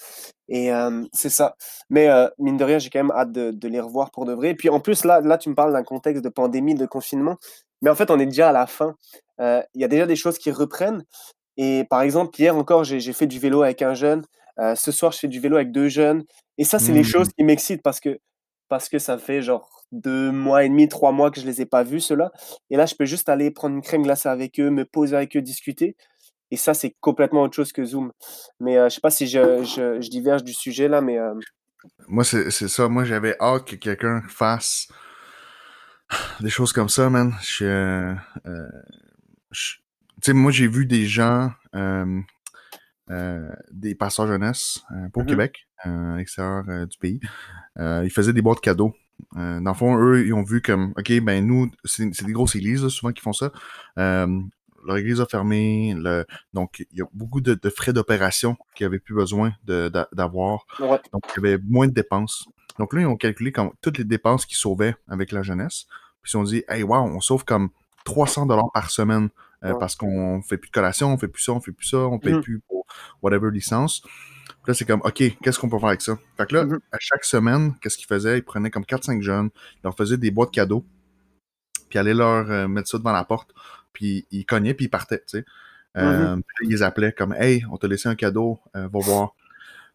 Et 0.48 0.72
euh, 0.72 1.04
c'est 1.14 1.30
ça. 1.30 1.56
Mais 1.90 2.08
euh, 2.10 2.28
mine 2.38 2.58
de 2.58 2.64
rien, 2.64 2.80
j'ai 2.80 2.90
quand 2.90 3.00
même 3.00 3.12
hâte 3.12 3.32
de, 3.32 3.52
de, 3.52 3.68
les 3.68 3.80
revoir 3.80 4.12
pour 4.12 4.26
de 4.26 4.34
vrai. 4.34 4.52
Et 4.52 4.56
puis 4.56 4.70
en 4.70 4.80
plus, 4.80 5.04
là, 5.04 5.22
là 5.22 5.38
tu 5.38 5.50
me 5.50 5.56
parles 5.56 5.74
d'un 5.74 5.84
contexte 5.84 6.24
de 6.24 6.30
pandémie, 6.30 6.76
de 6.76 6.86
confinement. 6.86 7.38
Mais 7.82 7.90
en 7.90 7.96
fait, 7.96 8.12
on 8.12 8.20
est 8.20 8.26
déjà 8.26 8.50
à 8.50 8.52
la 8.52 8.68
fin. 8.68 8.96
Euh, 9.40 9.62
il 9.74 9.82
y 9.82 9.84
a 9.84 9.88
déjà 9.88 10.06
des 10.06 10.16
choses 10.16 10.38
qui 10.38 10.52
reprennent. 10.52 11.04
Et 11.58 11.86
par 11.90 12.02
exemple, 12.02 12.40
hier 12.40 12.56
encore, 12.56 12.84
j'ai 12.84 13.14
fait 13.14 13.28
du 13.28 13.40
vélo 13.40 13.64
avec 13.64 13.82
un 13.82 13.94
jeune. 13.94 14.24
ce 14.58 14.92
soir, 14.92 15.12
je 15.12 15.20
fais 15.20 15.28
du 15.28 15.40
vélo 15.40 15.56
avec 15.56 15.72
deux 15.72 15.90
jeunes. 15.90 16.24
Et 16.58 16.64
ça, 16.64 16.80
c'est 16.80 16.92
les 16.92 17.02
mmh. 17.02 17.06
choses 17.06 17.30
qui 17.30 17.44
m'excitent 17.44 17.82
parce 17.82 18.00
que, 18.00 18.20
parce 18.70 18.88
que 18.88 19.00
ça 19.00 19.18
fait 19.18 19.42
genre 19.42 19.81
deux 19.92 20.32
mois 20.32 20.64
et 20.64 20.70
demi, 20.70 20.88
trois 20.88 21.12
mois 21.12 21.32
que 21.32 21.40
je 21.40 21.46
les 21.46 21.62
ai 21.62 21.66
pas 21.66 21.84
vus, 21.84 22.02
ceux-là. 22.02 22.32
Et 22.70 22.78
là, 22.78 22.86
je 22.86 22.96
peux 22.96 23.06
juste 23.06 23.30
aller 23.30 23.52
prendre 23.52 23.76
une 23.76 23.82
crème 23.82 24.04
glacée 24.04 24.30
avec 24.30 24.60
eux, 24.60 24.70
me 24.70 24.86
poser 24.86 25.16
avec 25.16 25.36
eux, 25.36 25.42
discuter. 25.42 25.96
Et 26.52 26.58
ça, 26.58 26.74
c'est 26.74 26.96
complètement 27.00 27.44
autre 27.44 27.56
chose 27.56 27.72
que 27.72 27.84
Zoom. 27.86 28.12
Mais 28.60 28.78
euh, 28.78 28.90
je 28.90 28.96
sais 28.96 29.02
pas 29.02 29.10
si 29.10 29.28
je, 29.28 29.64
je, 29.64 30.10
diverge 30.10 30.44
du 30.44 30.54
sujet 30.54 30.88
là, 30.88 31.02
mais. 31.02 31.18
Euh, 31.18 31.34
moi, 32.08 32.24
c'est 32.24 32.52
ça. 32.52 32.88
Moi, 32.90 33.06
j'avais 33.06 33.36
hâte 33.40 33.66
que 33.66 33.76
quelqu'un 33.76 34.22
fasse 34.28 34.88
des 36.42 36.50
choses 36.50 36.74
comme 36.74 36.90
ça, 36.90 37.10
man. 37.10 37.34
Je, 37.42 37.66
euh, 38.46 38.68
tu 39.52 39.82
sais, 40.22 40.34
moi, 40.34 40.52
j'ai 40.52 40.68
vu 40.68 40.86
des 40.86 41.06
gens, 41.06 41.52
des 43.72 43.96
pasteurs 43.96 44.28
jeunesse 44.28 44.82
pour 45.14 45.24
mmh 45.24 45.28
Québec, 45.28 45.68
à 45.80 46.18
l'extérieur 46.18 46.86
du 46.86 46.98
pays. 46.98 47.20
ils 47.78 48.12
faisaient 48.12 48.34
des 48.34 48.42
boîtes 48.42 48.62
cadeaux 48.62 48.94
euh, 49.38 49.60
dans 49.60 49.72
le 49.72 49.76
fond, 49.78 49.98
eux, 49.98 50.26
ils 50.26 50.34
ont 50.34 50.44
vu 50.44 50.62
comme, 50.62 50.94
OK, 50.98 51.12
ben 51.22 51.46
nous, 51.46 51.72
c'est 51.84 52.10
des 52.26 52.34
grosses 52.34 52.56
églises 52.56 52.88
souvent 52.90 53.12
qui 53.12 53.22
font 53.22 53.34
ça. 53.34 53.52
Euh, 53.98 54.42
leur 54.86 54.98
église 54.98 55.22
a 55.22 55.26
fermé, 55.26 55.94
le, 55.96 56.26
donc 56.54 56.86
il 56.92 56.98
y 56.98 57.02
a 57.02 57.06
beaucoup 57.14 57.42
de, 57.42 57.58
frais 57.70 57.94
d'opération 57.94 58.58
qu'ils 58.76 58.88
n'avaient 58.88 59.00
plus 59.00 59.14
besoin 59.14 59.54
d'avoir. 59.64 60.66
Donc 60.80 61.24
il 61.38 61.44
y 61.44 61.48
avait 61.48 61.60
moins 61.64 61.88
de 61.88 61.94
dépenses. 61.94 62.46
Donc 62.80 62.94
là, 62.94 63.02
ils 63.02 63.06
ont 63.06 63.18
calculé 63.18 63.52
comme 63.52 63.72
toutes 63.82 63.98
les 63.98 64.04
dépenses 64.04 64.46
qu'ils 64.46 64.58
sauvaient 64.58 64.96
avec 65.08 65.32
la 65.32 65.44
jeunesse. 65.44 65.86
Puis 66.24 66.32
ils 66.34 66.38
ont 66.38 66.44
dit, 66.44 66.64
hey, 66.68 66.84
wow, 66.84 67.02
on 67.02 67.20
sauve 67.20 67.46
comme 67.46 67.70
300 68.06 68.48
dollars 68.48 68.72
par 68.74 68.90
semaine 68.90 69.30
euh, 69.64 69.76
parce 69.76 69.96
qu'on 69.96 70.42
fait 70.42 70.58
plus 70.58 70.70
de 70.70 70.74
collation, 70.74 71.14
on 71.14 71.18
fait 71.18 71.28
plus 71.28 71.44
ça, 71.44 71.52
on 71.52 71.62
fait 71.62 71.72
plus 71.72 71.88
ça, 71.88 71.98
on 71.98 72.18
paye 72.18 72.34
mmh. 72.34 72.42
plus 72.42 72.60
pour 72.68 72.88
whatever 73.22 73.52
licence 73.52 74.02
là, 74.68 74.74
c'est 74.74 74.86
comme, 74.86 75.02
OK, 75.04 75.24
qu'est-ce 75.42 75.60
qu'on 75.60 75.70
peut 75.70 75.80
faire 75.80 75.90
avec 75.90 76.02
ça? 76.02 76.18
Fait 76.38 76.46
que 76.46 76.56
là, 76.56 76.66
mm-hmm. 76.66 76.80
à 76.92 76.98
chaque 77.00 77.26
semaine, 77.26 77.76
qu'est-ce 77.82 77.98
qu'ils 77.98 78.08
faisaient? 78.08 78.38
Ils 78.38 78.44
prenaient 78.44 78.70
comme 78.70 78.84
4-5 78.84 79.22
jeunes, 79.22 79.50
ils 79.76 79.84
leur 79.84 79.96
faisaient 79.96 80.18
des 80.18 80.32
boîtes 80.32 80.52
cadeaux, 80.52 80.86
puis 81.90 82.00
allaient 82.00 82.14
leur 82.14 82.50
euh, 82.50 82.68
mettre 82.68 82.90
ça 82.90 82.98
devant 82.98 83.12
la 83.12 83.24
porte, 83.24 83.54
puis 83.94 84.26
ils 84.32 84.46
cognaient, 84.46 84.74
puis 84.74 84.86
ils 84.86 84.90
partaient, 84.90 85.20
tu 85.20 85.40
sais. 85.40 85.46
Euh, 85.98 86.36
mm-hmm. 86.38 86.42
ils 86.64 86.70
les 86.70 86.84
appelaient 86.84 87.12
comme, 87.12 87.34
Hey, 87.34 87.66
on 87.70 87.78
t'a 87.78 87.88
laissé 87.88 88.08
un 88.08 88.16
cadeau, 88.16 88.60
euh, 88.76 88.88
va 88.88 89.00
voir. 89.00 89.36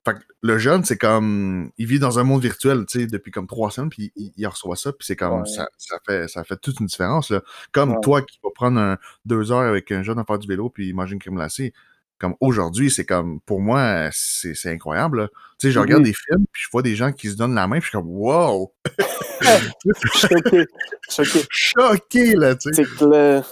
Fait 0.04 0.14
que 0.14 0.20
le 0.40 0.58
jeune, 0.58 0.84
c'est 0.84 0.98
comme, 0.98 1.70
il 1.78 1.86
vit 1.86 1.98
dans 1.98 2.18
un 2.20 2.22
monde 2.22 2.42
virtuel, 2.42 2.84
tu 2.86 3.00
sais, 3.00 3.06
depuis 3.06 3.32
comme 3.32 3.48
trois 3.48 3.72
semaines, 3.72 3.90
puis 3.90 4.12
il, 4.14 4.46
reçoit 4.46 4.76
ça, 4.76 4.92
puis 4.92 5.04
c'est 5.04 5.16
comme, 5.16 5.44
ça, 5.46 5.68
ça, 5.78 5.98
fait, 6.06 6.28
ça 6.28 6.44
fait 6.44 6.56
toute 6.58 6.78
une 6.78 6.86
différence, 6.86 7.30
là. 7.30 7.42
Comme 7.72 8.00
toi 8.02 8.22
qui 8.22 8.38
vas 8.44 8.50
prendre 8.54 8.78
un, 8.78 8.98
deux 9.24 9.50
heures 9.50 9.68
avec 9.68 9.90
un 9.90 10.04
jeune 10.04 10.18
à 10.20 10.24
faire 10.24 10.38
du 10.38 10.46
vélo, 10.46 10.70
puis 10.70 10.92
manger 10.92 11.14
une 11.14 11.18
crème 11.18 11.34
glacée, 11.34 11.72
comme 12.18 12.34
aujourd'hui, 12.40 12.90
c'est 12.90 13.04
comme, 13.04 13.40
pour 13.40 13.60
moi, 13.60 14.08
c'est 14.12 14.70
incroyable. 14.70 15.28
Tu 15.58 15.68
sais, 15.68 15.72
je 15.72 15.78
regarde 15.78 16.02
des 16.02 16.14
films, 16.14 16.46
puis 16.52 16.62
je 16.64 16.68
vois 16.70 16.82
des 16.82 16.96
gens 16.96 17.12
qui 17.12 17.28
se 17.28 17.36
donnent 17.36 17.54
la 17.54 17.66
main, 17.66 17.78
puis 17.78 17.84
je 17.84 17.88
suis 17.88 17.98
comme, 17.98 18.08
wow! 18.08 18.72
choqué, 20.14 20.66
choqué. 21.10 21.40
Choqué, 21.50 22.34
là, 22.34 22.54
tu 22.56 22.72
sais. 22.72 22.84
C'est. 22.84 23.42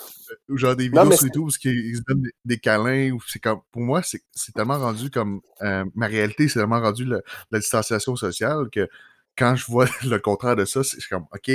Ou 0.48 0.57
genre 0.57 0.74
des 0.74 0.88
vidéos 0.88 1.12
sur 1.12 1.27
YouTube 1.27 1.44
parce 1.44 1.59
qu'ils 1.59 1.96
se 1.96 2.03
donnent 2.09 2.27
des, 2.44 2.59
câlins. 2.59 3.16
C'est 3.29 3.38
comme, 3.38 3.61
pour 3.70 3.83
moi, 3.83 4.03
c'est 4.03 4.53
tellement 4.55 4.79
rendu 4.79 5.11
comme, 5.11 5.40
euh, 5.62 5.85
ma 5.94 6.07
réalité, 6.07 6.48
c'est 6.48 6.59
tellement 6.59 6.81
rendu 6.81 7.05
la 7.05 7.59
distanciation 7.59 8.16
sociale 8.16 8.68
que 8.70 8.88
quand 9.37 9.57
je 9.57 9.66
vois 9.66 9.87
le 10.05 10.18
contraire 10.18 10.57
de 10.57 10.64
ça, 10.64 10.83
c'est 10.83 11.03
comme, 11.09 11.27
OK, 11.33 11.50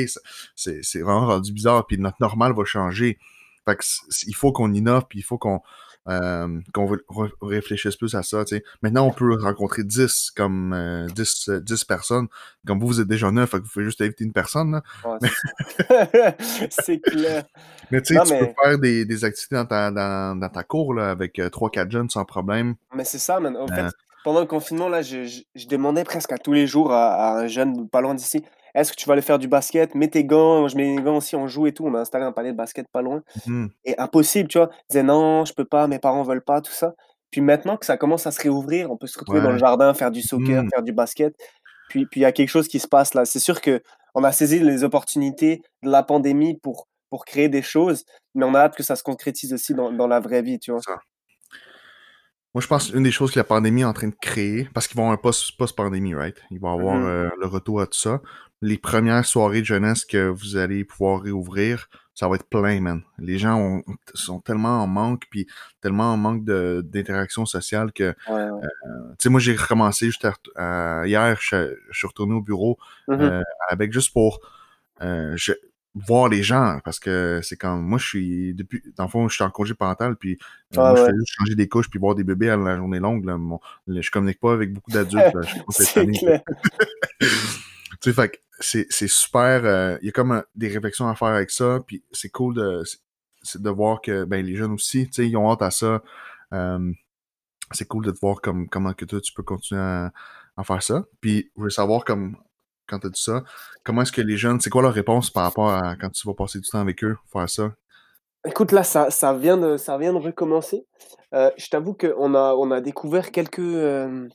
c'est 0.55 0.99
vraiment 1.01 1.27
rendu 1.27 1.51
bizarre, 1.51 1.85
puis 1.87 1.97
notre 1.97 2.17
normal 2.19 2.53
va 2.55 2.63
changer. 2.65 3.17
Fait 3.65 3.75
que 3.75 3.83
il 4.27 4.35
faut 4.35 4.51
qu'on 4.51 4.73
innove, 4.73 5.05
puis 5.09 5.19
il 5.19 5.23
faut 5.23 5.37
qu'on 5.37 5.61
euh, 6.09 6.59
qu'on 6.73 6.97
réfléchisse 7.41 7.95
plus 7.95 8.15
à 8.15 8.23
ça. 8.23 8.43
Maintenant, 8.81 9.05
on 9.05 9.11
peut 9.11 9.37
rencontrer 9.41 9.83
10 9.83 10.31
comme 10.35 11.07
10, 11.13 11.49
euh, 11.49 11.59
10, 11.59 11.83
personnes. 11.85 12.27
Comme 12.65 12.79
vous, 12.79 12.87
vous 12.87 13.01
êtes 13.01 13.07
déjà 13.07 13.31
neuf, 13.31 13.53
vous 13.53 13.61
pouvez 13.61 13.85
juste 13.85 14.01
inviter 14.01 14.23
une 14.23 14.33
personne. 14.33 14.81
c'est 16.69 16.99
clair. 16.99 17.43
Mais 17.91 18.01
tu 18.01 18.15
peux 18.15 18.25
faire 18.25 18.79
des, 18.79 19.05
des 19.05 19.25
activités 19.25 19.55
dans 19.55 19.65
ta, 19.65 19.91
dans, 19.91 20.39
dans 20.39 20.49
ta 20.49 20.63
cour 20.63 20.93
là, 20.93 21.11
avec 21.11 21.37
3-4 21.37 21.79
euh, 21.79 21.89
jeunes 21.89 22.09
sans 22.09 22.25
problème. 22.25 22.75
Mais 22.95 23.03
c'est 23.03 23.19
ça, 23.19 23.39
man. 23.39 23.55
En 23.55 23.67
fait, 23.67 23.91
pendant 24.23 24.41
le 24.41 24.47
confinement, 24.47 24.89
là, 24.89 25.01
je, 25.01 25.25
je, 25.55 25.67
demandais 25.67 26.03
presque 26.03 26.31
à 26.31 26.37
tous 26.37 26.53
les 26.53 26.67
jours 26.67 26.91
à, 26.91 27.13
à 27.13 27.39
un 27.39 27.47
jeune 27.47 27.87
pas 27.87 28.01
loin 28.01 28.15
d'ici 28.15 28.43
est-ce 28.75 28.91
que 28.91 28.97
tu 28.97 29.05
vas 29.07 29.13
aller 29.13 29.21
faire 29.21 29.39
du 29.39 29.47
basket? 29.47 29.95
Mets 29.95 30.07
tes 30.09 30.23
gants. 30.23 30.67
Je 30.67 30.75
mets 30.77 30.95
mes 30.95 31.01
gants 31.01 31.17
aussi, 31.17 31.35
on 31.35 31.47
joue 31.47 31.67
et 31.67 31.73
tout. 31.73 31.85
On 31.85 31.93
a 31.95 31.99
installé 31.99 32.25
un 32.25 32.31
panier 32.31 32.51
de 32.51 32.57
basket 32.57 32.87
pas 32.91 33.01
loin. 33.01 33.21
Mmh 33.45 33.67
et 33.85 33.97
impossible, 33.99 34.49
tu 34.49 34.57
vois. 34.57 34.69
Ils 34.89 34.93
disaient 34.93 35.03
non, 35.03 35.45
je 35.45 35.53
peux 35.53 35.65
pas, 35.65 35.87
mes 35.87 35.99
parents 35.99 36.23
veulent 36.23 36.43
pas, 36.43 36.61
tout 36.61 36.71
ça. 36.71 36.93
Puis 37.31 37.41
maintenant 37.41 37.77
que 37.77 37.85
ça 37.85 37.97
commence 37.97 38.25
à 38.27 38.31
se 38.31 38.41
réouvrir, 38.41 38.91
on 38.91 38.97
peut 38.97 39.07
se 39.07 39.17
retrouver 39.19 39.41
dans 39.41 39.51
le 39.51 39.57
jardin, 39.57 39.93
faire 39.93 40.11
du 40.11 40.21
soccer, 40.21 40.63
Mmh. 40.63 40.69
faire 40.73 40.83
du 40.83 40.93
basket. 40.93 41.33
Puis 41.89 42.05
puis 42.05 42.21
il 42.21 42.23
y 42.23 42.25
a 42.25 42.31
quelque 42.31 42.49
chose 42.49 42.67
qui 42.67 42.79
se 42.79 42.87
passe 42.87 43.13
là. 43.13 43.25
C'est 43.25 43.39
sûr 43.39 43.61
qu'on 43.61 44.23
a 44.23 44.31
saisi 44.31 44.59
les 44.59 44.83
opportunités 44.83 45.61
de 45.83 45.89
la 45.91 46.03
pandémie 46.03 46.57
pour 46.59 46.87
pour 47.09 47.25
créer 47.25 47.49
des 47.49 47.63
choses, 47.63 48.05
mais 48.35 48.45
on 48.45 48.53
a 48.55 48.59
hâte 48.61 48.75
que 48.75 48.83
ça 48.83 48.95
se 48.95 49.03
concrétise 49.03 49.53
aussi 49.53 49.73
dans 49.73 49.91
dans 49.91 50.07
la 50.07 50.19
vraie 50.19 50.41
vie, 50.43 50.59
tu 50.59 50.71
vois? 50.71 50.81
Ça. 50.81 50.99
Moi, 52.55 52.61
je 52.61 52.67
pense 52.67 52.89
une 52.89 53.03
des 53.03 53.11
choses 53.11 53.31
que 53.31 53.39
la 53.39 53.43
pandémie 53.43 53.81
est 53.81 53.85
en 53.85 53.93
train 53.93 54.07
de 54.07 54.15
créer, 54.19 54.67
parce 54.73 54.87
qu'ils 54.87 54.97
vont 54.97 55.03
avoir 55.03 55.13
un 55.19 55.21
post 55.21 55.55
post-pandémie, 55.57 56.15
right? 56.15 56.35
Il 56.49 56.59
va 56.59 56.69
y 56.69 56.71
avoir, 56.79 56.95
Mmh 56.99 57.05
euh, 57.05 57.29
le 57.39 57.45
retour 57.45 57.81
à 57.81 57.85
tout 57.85 57.97
ça. 57.99 58.21
Les 58.61 58.77
premières 58.77 59.23
soirées 59.25 59.61
de 59.61 59.65
jeunesse 59.65 60.03
que 60.03 60.27
vous 60.29 60.57
allez 60.57 60.83
pouvoir 60.83 61.21
réouvrir, 61.21 61.87
ça 62.15 62.27
va 62.27 62.35
être 62.35 62.49
plein, 62.49 62.81
man. 62.81 63.01
Les 63.19 63.37
gens 63.37 63.57
ont 63.59 63.83
sont 64.15 64.39
tellement 64.41 64.81
en 64.83 64.87
manque, 64.87 65.23
puis 65.29 65.47
tellement 65.79 66.11
en 66.11 66.17
manque 66.17 66.43
d'interaction 66.43 67.45
sociale 67.45 67.93
que, 67.93 68.15
Ouais, 68.27 68.33
ouais. 68.33 68.63
euh, 68.63 69.09
tu 69.11 69.15
sais, 69.19 69.29
moi, 69.29 69.39
j'ai 69.39 69.55
recommencé 69.55 70.07
juste 70.07 70.27
à 70.55 71.03
hier, 71.05 71.37
je 71.39 71.75
je 71.91 71.97
suis 71.97 72.07
retourné 72.07 72.33
au 72.33 72.41
bureau, 72.41 72.77
Mmh 73.07 73.13
mh. 73.15 73.21
heu, 73.21 73.43
avec 73.69 73.93
juste 73.93 74.11
pour, 74.11 74.39
je 75.01 75.53
voir 75.95 76.29
les 76.29 76.43
gens 76.43 76.79
parce 76.85 76.99
que 76.99 77.39
c'est 77.43 77.57
quand 77.57 77.77
moi, 77.77 77.97
je 77.97 78.05
suis 78.07 78.53
depuis 78.53 78.81
dans 78.95 79.05
le 79.05 79.09
fond, 79.09 79.27
je 79.27 79.35
suis 79.35 79.43
en 79.43 79.49
congé 79.49 79.73
parental, 79.73 80.15
puis, 80.15 80.33
heu, 80.33 80.37
Ah 80.77 80.93
moi, 80.93 80.95
je 80.95 81.05
fais 81.05 81.15
juste 81.17 81.33
changer 81.37 81.55
des 81.55 81.67
couches 81.67 81.89
puis 81.89 81.99
voir 81.99 82.15
des 82.15 82.23
bébés 82.23 82.49
à 82.49 82.57
la 82.57 82.77
journée 82.77 82.99
longue, 82.99 83.25
là. 83.25 83.37
Mon 83.37 83.59
je 83.87 84.11
communique 84.11 84.39
pas 84.39 84.53
avec 84.53 84.73
beaucoup 84.73 84.91
d'adultes, 84.91 85.23
C'est 85.71 86.05
clair. 86.05 86.41
Tu 88.01 88.11
sais, 88.11 88.13
fait 88.13 88.29
que 88.29 88.37
c'est 88.59 88.85
c'est 88.89 89.09
super, 89.09 89.65
heu, 89.65 89.97
il 90.01 90.05
y 90.05 90.09
a 90.09 90.11
comme, 90.11 90.43
des 90.55 90.69
réflexions 90.69 91.09
à 91.09 91.15
faire 91.15 91.29
avec 91.29 91.49
ça, 91.51 91.79
puis 91.85 92.03
c'est 92.11 92.29
cool 92.29 92.55
de 92.55 92.83
de 93.55 93.69
voir 93.69 94.01
que, 94.01 94.25
ben, 94.25 94.45
les 94.45 94.55
jeunes 94.55 94.71
aussi, 94.73 95.07
tu 95.07 95.13
sais, 95.13 95.27
ils 95.29 95.35
ont 95.37 95.51
hâte 95.51 95.61
à 95.63 95.71
ça. 95.71 96.01
C'est 97.71 97.87
cool 97.87 98.05
de 98.05 98.11
te 98.11 98.19
voir 98.19 98.41
comme 98.41 98.67
comment 98.69 98.93
que 98.93 99.05
toi, 99.05 99.19
tu 99.21 99.33
peux 99.33 99.43
continuer 99.43 99.81
à 99.81 100.11
à 100.57 100.63
faire 100.63 100.83
ça. 100.83 101.05
Puis 101.21 101.51
je 101.57 101.63
veux 101.63 101.69
savoir 101.69 102.03
comme 102.03 102.35
quand 102.89 102.99
tu 102.99 103.07
as 103.07 103.09
dit 103.09 103.21
ça, 103.21 103.43
comment 103.83 104.01
est-ce 104.01 104.11
que 104.11 104.21
les 104.21 104.37
jeunes 104.37 104.59
c'est 104.59 104.69
quoi 104.69 104.81
leur 104.81 104.93
réponse 104.93 105.29
par 105.29 105.43
rapport 105.43 105.69
à 105.69 105.95
quand 105.95 106.09
tu 106.09 106.27
vas 106.27 106.33
passer 106.33 106.59
du 106.59 106.67
temps 106.67 106.79
avec 106.79 107.03
eux, 107.03 107.17
faire 107.31 107.49
ça? 107.49 107.71
Écoute, 108.45 108.71
là, 108.71 108.83
ça 108.83 109.33
vient 109.33 109.57
de 109.57 109.77
ça 109.77 109.97
vient 109.97 110.13
de 110.13 110.17
recommencer. 110.17 110.85
Heu, 111.33 111.51
je 111.57 111.67
t'avoue 111.69 111.93
qu'on 111.93 112.33
a 112.35 112.53
on 112.55 112.71
a 112.71 112.81
découvert 112.81 113.31
quelques, 113.31 113.59
hem, 113.59 114.29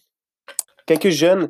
quelques 0.87 1.09
jeunes 1.09 1.49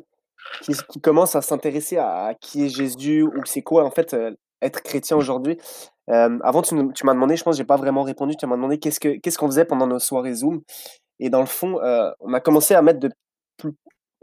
qui 0.61 1.01
commencent 1.01 1.35
à 1.35 1.41
s'intéresser 1.41 1.97
à 1.97 2.33
qui 2.39 2.65
est 2.65 2.69
Jésus 2.69 3.23
ou 3.23 3.45
c'est 3.45 3.61
quoi, 3.61 3.83
en 3.83 3.91
fait, 3.91 4.13
heu, 4.13 4.37
être 4.61 4.81
chrétien 4.81 5.17
aujourd'hui. 5.17 5.57
Avant, 6.07 6.61
tu 6.61 6.75
m'as 6.75 7.13
demandé, 7.13 7.35
je 7.35 7.43
pense, 7.43 7.57
j'ai 7.57 7.65
pas 7.65 7.77
vraiment 7.77 8.03
répondu, 8.03 8.35
tu 8.37 8.45
m'as 8.45 8.55
demandé 8.55 8.77
qu'est-ce 8.77 8.99
que 8.99 9.19
qu'est-ce 9.19 9.37
qu'on 9.37 9.47
faisait 9.47 9.65
pendant 9.65 9.87
nos 9.87 9.99
soirées 9.99 10.35
Zoom 10.35 10.61
et 11.19 11.29
dans 11.29 11.39
le 11.39 11.45
fond, 11.45 11.79
on 12.19 12.33
a 12.33 12.39
commencé 12.39 12.73
à 12.73 12.81
mettre 12.81 12.99
de 12.99 13.09
plus 13.57 13.73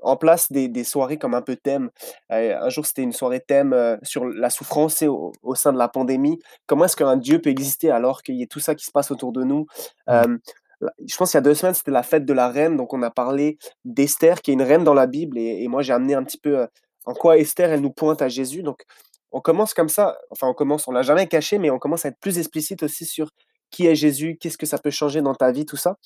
en 0.03 0.17
place 0.17 0.51
des 0.53 0.69
des 0.69 0.85
soirées 0.85 1.19
comme 1.19 1.35
un 1.35 1.43
peu 1.43 1.57
thème. 1.57 1.91
Heu, 2.33 2.55
un 2.57 2.69
jour, 2.71 2.87
c'était 2.87 3.03
une 3.03 3.13
soirée 3.13 3.41
thème, 3.41 3.73
heu, 3.75 3.99
sur 4.03 4.25
la 4.27 4.51
souffrance, 4.51 4.95
sais, 4.97 5.09
au 5.09 5.33
au 5.43 5.55
sein 5.55 5.73
de 5.73 5.79
la 5.79 5.89
pandémie. 5.89 6.39
Comment 6.67 6.85
est-ce 6.87 6.97
qu'un 6.97 7.17
Dieu 7.17 7.41
peut 7.41 7.51
exister 7.51 7.91
alors 7.91 8.23
qu'il 8.23 8.37
y 8.37 8.43
a 8.43 8.47
tout 8.47 8.61
ça 8.61 8.75
qui 8.75 8.85
se 8.85 8.91
passe 8.93 9.11
autour 9.11 9.33
de 9.33 9.45
nous? 9.45 9.67
Mmh. 10.09 10.37
La 10.81 10.91
je 11.07 11.17
pense 11.17 11.33
il 11.35 11.37
y 11.37 11.39
a 11.39 11.41
2 11.43 11.55
semaines, 11.55 11.75
c'était 11.75 11.91
la 11.93 12.03
fête 12.03 12.25
de 12.27 12.33
la 12.33 12.49
reine, 12.49 12.77
donc 12.77 12.93
on 12.93 13.03
a 13.03 13.11
parlé 13.11 13.57
d'Esther 13.85 14.43
qui 14.43 14.51
est 14.51 14.55
une 14.55 14.63
reine 14.63 14.85
dans 14.85 14.95
la 14.95 15.07
Bible 15.07 15.39
et 15.39 15.63
et 15.63 15.69
moi 15.69 15.83
j'ai 15.83 15.93
amené 15.93 16.15
un 16.15 16.25
petit 16.25 16.39
peu, 16.39 16.67
en 17.07 17.15
quoi 17.15 17.39
Esther, 17.39 17.71
elle 17.73 17.81
nous 17.83 17.93
pointe 17.93 18.21
à 18.23 18.29
Jésus. 18.29 18.63
Donc 18.65 18.83
on 19.33 19.41
commence 19.41 19.75
comme 19.75 19.89
ça, 19.89 20.19
enfin 20.31 20.49
on 20.49 20.55
commence, 20.55 20.89
on 20.89 20.93
l'a 20.93 21.03
jamais 21.03 21.29
caché, 21.29 21.59
mais 21.59 21.71
on 21.71 21.79
commence 21.79 22.05
à 22.05 22.09
être 22.11 22.19
plus 22.21 22.39
explicite 22.39 22.83
aussi 22.83 23.05
sur 23.07 23.31
qui 23.71 23.87
est 23.87 23.95
Jésus, 23.95 24.37
qu'est-ce 24.41 24.59
que 24.59 24.67
ça 24.67 24.79
peut 24.79 24.91
changer 24.91 25.23
dans 25.23 25.35
ta 25.35 25.51
vie, 25.53 25.65
tout 25.67 25.77
ça. 25.79 25.97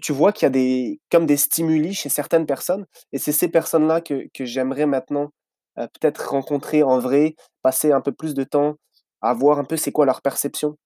Tu 0.00 0.12
vois 0.12 0.32
qu'il 0.32 0.46
y 0.46 0.48
a 0.48 0.50
des 0.50 1.00
comme 1.10 1.26
des 1.26 1.36
stimuli 1.36 1.94
chez 1.94 2.08
certaines 2.08 2.46
personnes 2.46 2.86
et 3.12 3.18
c'est 3.18 3.32
ces 3.32 3.48
personnes-là 3.48 4.00
que 4.00 4.26
que 4.34 4.44
j'aimerais 4.44 4.86
maintenant, 4.86 5.30
heu, 5.78 5.86
peut-être 6.00 6.30
rencontrer 6.30 6.82
en 6.82 6.98
vrai, 6.98 7.34
passer 7.62 7.92
un 7.92 8.00
peu 8.00 8.12
plus 8.12 8.34
de 8.34 8.44
temps 8.44 8.74
à 9.22 9.34
voir 9.34 9.58
un 9.58 9.64
peu 9.64 9.76
c'est 9.76 9.92
quoi 9.92 10.06
leur 10.06 10.22
perception. 10.22 10.76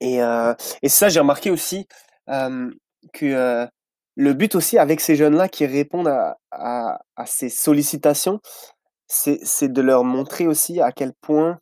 Et 0.00 0.22
heu 0.22 0.54
et 0.82 0.88
ça 0.90 1.08
j'ai 1.10 1.20
remarqué 1.20 1.50
aussi, 1.50 1.86
que, 3.14 3.26
heu, 3.26 3.68
le 4.16 4.34
but 4.34 4.54
aussi 4.56 4.78
avec 4.78 5.00
ces 5.00 5.16
jeunes-là 5.16 5.48
qui 5.48 5.66
répondent 5.66 6.08
à 6.08 6.38
à 7.16 7.26
ces 7.26 7.48
sollicitations, 7.50 8.40
c'est 9.08 9.72
de 9.72 9.82
leur 9.82 10.04
montrer 10.04 10.46
aussi 10.48 10.80
à 10.82 10.92
quel 10.92 11.12
point 11.22 11.58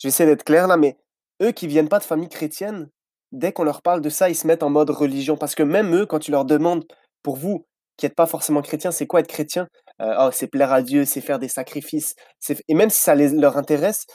je 0.00 0.06
vais 0.06 0.10
essayer 0.10 0.28
d'être 0.28 0.44
clair 0.44 0.66
là, 0.66 0.76
mais 0.76 0.96
eux 1.42 1.52
qui 1.52 1.66
viennent 1.66 1.88
pas 1.88 1.98
de 1.98 2.04
famille 2.04 2.28
chrétienne, 2.28 2.88
dès 3.32 3.52
qu'on 3.52 3.64
leur 3.64 3.82
parle 3.82 4.00
de 4.00 4.08
ça, 4.08 4.30
ils 4.30 4.36
se 4.36 4.46
mettent 4.46 4.62
en 4.62 4.70
mode 4.70 4.90
religion. 4.90 5.36
Parce 5.36 5.54
que 5.54 5.62
même 5.64 5.94
eux, 5.94 6.06
quand 6.06 6.20
tu 6.20 6.30
leur 6.30 6.44
demandes, 6.44 6.84
pour 7.22 7.36
vous 7.36 7.66
qui 7.96 8.06
êtes 8.06 8.14
pas 8.14 8.26
forcément 8.26 8.62
chrétiens, 8.62 8.90
c'est 8.90 9.06
quoi 9.06 9.20
être 9.20 9.28
chrétien? 9.28 9.68
Heu, 10.00 10.14
oh, 10.18 10.30
c'est 10.32 10.46
plaire 10.48 10.72
à 10.72 10.82
Dieu, 10.82 11.04
c'est 11.04 11.20
faire 11.20 11.38
des 11.38 11.48
sacrifices, 11.48 12.14
c'est 12.40 12.62
et 12.68 12.74
même 12.74 12.90
si 12.90 12.98
ça 12.98 13.14
les 13.14 13.28
leur 13.30 13.56
intéresse, 13.58 14.06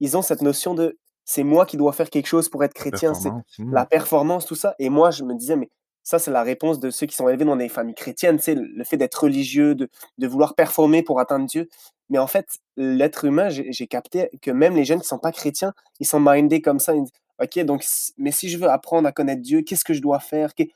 ils 0.00 0.16
ont 0.16 0.22
cette 0.22 0.42
notion 0.42 0.74
de: 0.74 0.96
«C'est 1.24 1.44
moi 1.44 1.66
qui 1.66 1.76
dois 1.76 1.92
faire 1.92 2.10
quelque 2.10 2.26
chose 2.26 2.48
pour 2.48 2.64
être 2.64 2.72
chrétien», 2.74 3.12
c'est 3.14 3.30
mmh. 3.30 3.72
la 3.72 3.84
performance, 3.86 4.46
tout 4.46 4.54
ça 4.54 4.74
et 4.78 4.88
moi 4.88 5.10
je 5.10 5.22
me 5.24 5.34
disais: 5.34 5.56
«Mais 5.56 5.68
ça, 6.02 6.18
c'est 6.18 6.30
la 6.30 6.42
réponse 6.42 6.80
de 6.80 6.90
ceux 6.90 7.06
qui 7.06 7.14
sont 7.14 7.28
élevés 7.28 7.44
dans 7.44 7.56
des 7.56 7.68
familles 7.68 7.94
chrétiennes», 7.94 8.38
sais? 8.38 8.54
Le 8.56 8.84
fait 8.84 8.96
d'être 8.96 9.22
religieux, 9.24 9.74
de 9.74 9.88
de 10.18 10.26
vouloir 10.26 10.54
performer 10.54 11.02
pour 11.02 11.20
atteindre 11.20 11.46
Dieu. 11.46 11.68
Mais 12.08 12.18
en 12.18 12.26
fait, 12.26 12.46
l'être 12.76 13.24
humain, 13.26 13.48
j'ai 13.50 13.86
capté 13.86 14.30
que 14.40 14.50
même 14.50 14.74
les 14.74 14.84
jeunes 14.84 15.00
qui 15.00 15.08
sont 15.08 15.18
pas 15.18 15.32
chrétiens, 15.32 15.72
ils 16.00 16.06
sont 16.06 16.20
mindés 16.20 16.62
comme 16.62 16.78
ça. 16.78 16.94
Ils 16.94 17.02
disent: 17.02 17.12
«OK, 17.42 17.58
donc 17.64 17.84
mais 18.18 18.32
si 18.32 18.48
je 18.48 18.58
veux 18.58 18.68
apprendre 18.70 19.08
à 19.08 19.12
connaître 19.12 19.42
Dieu, 19.42 19.62
qu'est-ce 19.62 19.84
que 19.84 19.94
je 19.94 20.02
dois 20.02 20.20
faire? 20.20 20.54
Qu'est» 20.54 20.70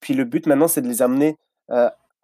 puis 0.00 0.14
le 0.14 0.24
but 0.24 0.46
maintenant, 0.46 0.68
c'est 0.68 0.82
de 0.82 0.88
les 0.88 1.02
amener, 1.02 1.36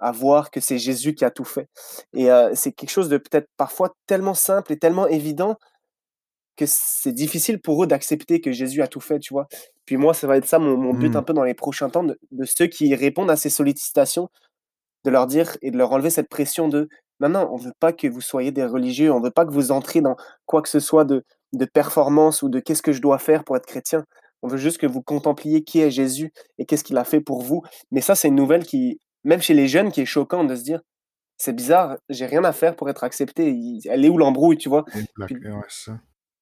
à 0.00 0.12
voir 0.12 0.50
que 0.50 0.60
c'est 0.60 0.78
Jésus 0.78 1.14
qui 1.14 1.24
a 1.24 1.30
tout 1.30 1.44
fait 1.44 1.68
et 2.14 2.28
c'est 2.54 2.72
quelque 2.72 2.90
chose 2.90 3.08
de 3.08 3.18
peut-être 3.18 3.48
parfois 3.56 3.94
tellement 4.06 4.34
simple 4.34 4.72
et 4.72 4.78
tellement 4.78 5.06
évident 5.08 5.56
que 6.56 6.64
c'est 6.66 7.12
difficile 7.12 7.60
pour 7.60 7.84
eux 7.84 7.86
d'accepter 7.86 8.40
que 8.40 8.50
Jésus 8.52 8.80
a 8.82 8.88
tout 8.88 9.00
fait, 9.00 9.18
tu 9.18 9.34
vois? 9.34 9.46
Puis 9.84 9.96
moi, 9.98 10.14
ça 10.14 10.26
va 10.26 10.38
être 10.38 10.46
ça 10.46 10.58
mon 10.58 10.76
mon 10.78 10.94
but 10.94 11.14
Mmh. 11.14 11.16
un 11.16 11.22
peu 11.22 11.32
dans 11.34 11.44
les 11.44 11.54
prochains 11.54 11.90
temps 11.90 12.04
de 12.04 12.18
de 12.32 12.44
ceux 12.46 12.66
qui 12.66 12.94
répondent 12.94 13.30
à 13.30 13.36
ces 13.36 13.50
sollicitations, 13.50 14.30
de 15.04 15.10
leur 15.10 15.26
dire 15.28 15.56
et 15.62 15.70
de 15.72 15.78
leur 15.78 15.92
enlever 15.92 16.10
cette 16.10 16.28
pression 16.30 16.68
de: 16.68 16.88
«Non, 17.20 17.28
non, 17.30 17.48
on 17.52 17.56
veut 17.56 17.72
pas 17.80 17.92
que 17.92 18.06
vous 18.08 18.20
soyez 18.20 18.50
des 18.52 18.64
religieux, 18.66 19.10
on 19.12 19.20
veut 19.20 19.30
pas 19.30 19.46
que 19.46 19.52
vous 19.52 19.70
entriez 19.72 20.02
dans 20.02 20.16
quoi 20.46 20.62
que 20.62 20.68
ce 20.68 20.80
soit 20.80 21.04
de 21.04 21.24
de 21.52 21.64
performance 21.64 22.42
ou 22.42 22.48
de 22.50 22.60
qu'est-ce 22.60 22.82
que 22.82 22.92
je 22.92 23.00
dois 23.00 23.18
faire 23.18 23.44
pour 23.44 23.56
être 23.56 23.66
chrétien. 23.66 24.04
On 24.42 24.48
veut 24.48 24.58
juste 24.58 24.78
que 24.78 24.86
vous 24.86 25.00
contempliez 25.02 25.64
qui 25.64 25.80
est 25.80 25.90
Jésus 25.90 26.32
et 26.58 26.66
qu'est-ce 26.66 26.84
qu'il 26.84 26.98
a 26.98 27.04
fait 27.04 27.20
pour 27.20 27.42
vous». 27.42 27.62
Mais 27.90 28.00
ça, 28.02 28.14
c'est 28.14 28.28
une 28.28 28.34
nouvelle 28.36 28.64
qui, 28.66 29.00
même 29.24 29.40
chez 29.42 29.54
les 29.54 29.68
jeunes, 29.68 29.90
qui 29.92 30.02
est 30.02 30.06
choquante 30.06 30.48
de 30.48 30.56
se 30.56 30.62
dire: 30.64 30.80
«C'est 31.38 31.54
bizarre, 31.54 31.98
j'ai 32.10 32.26
rien 32.26 32.44
à 32.44 32.52
faire 32.52 32.76
pour 32.76 32.90
être 32.90 33.04
accepté, 33.04 33.56
elle 33.90 34.04
est 34.04 34.08
où 34.10 34.18
l'embrouille?» 34.18 34.58
tu 34.58 34.68
vois? 34.70 34.84
Et 34.94 35.04
Puis 35.26 35.36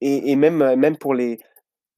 et 0.00 0.32
et 0.32 0.36
même, 0.36 0.62
heu, 0.62 0.76
même 0.76 0.96
pour 0.98 1.14
les 1.14 1.38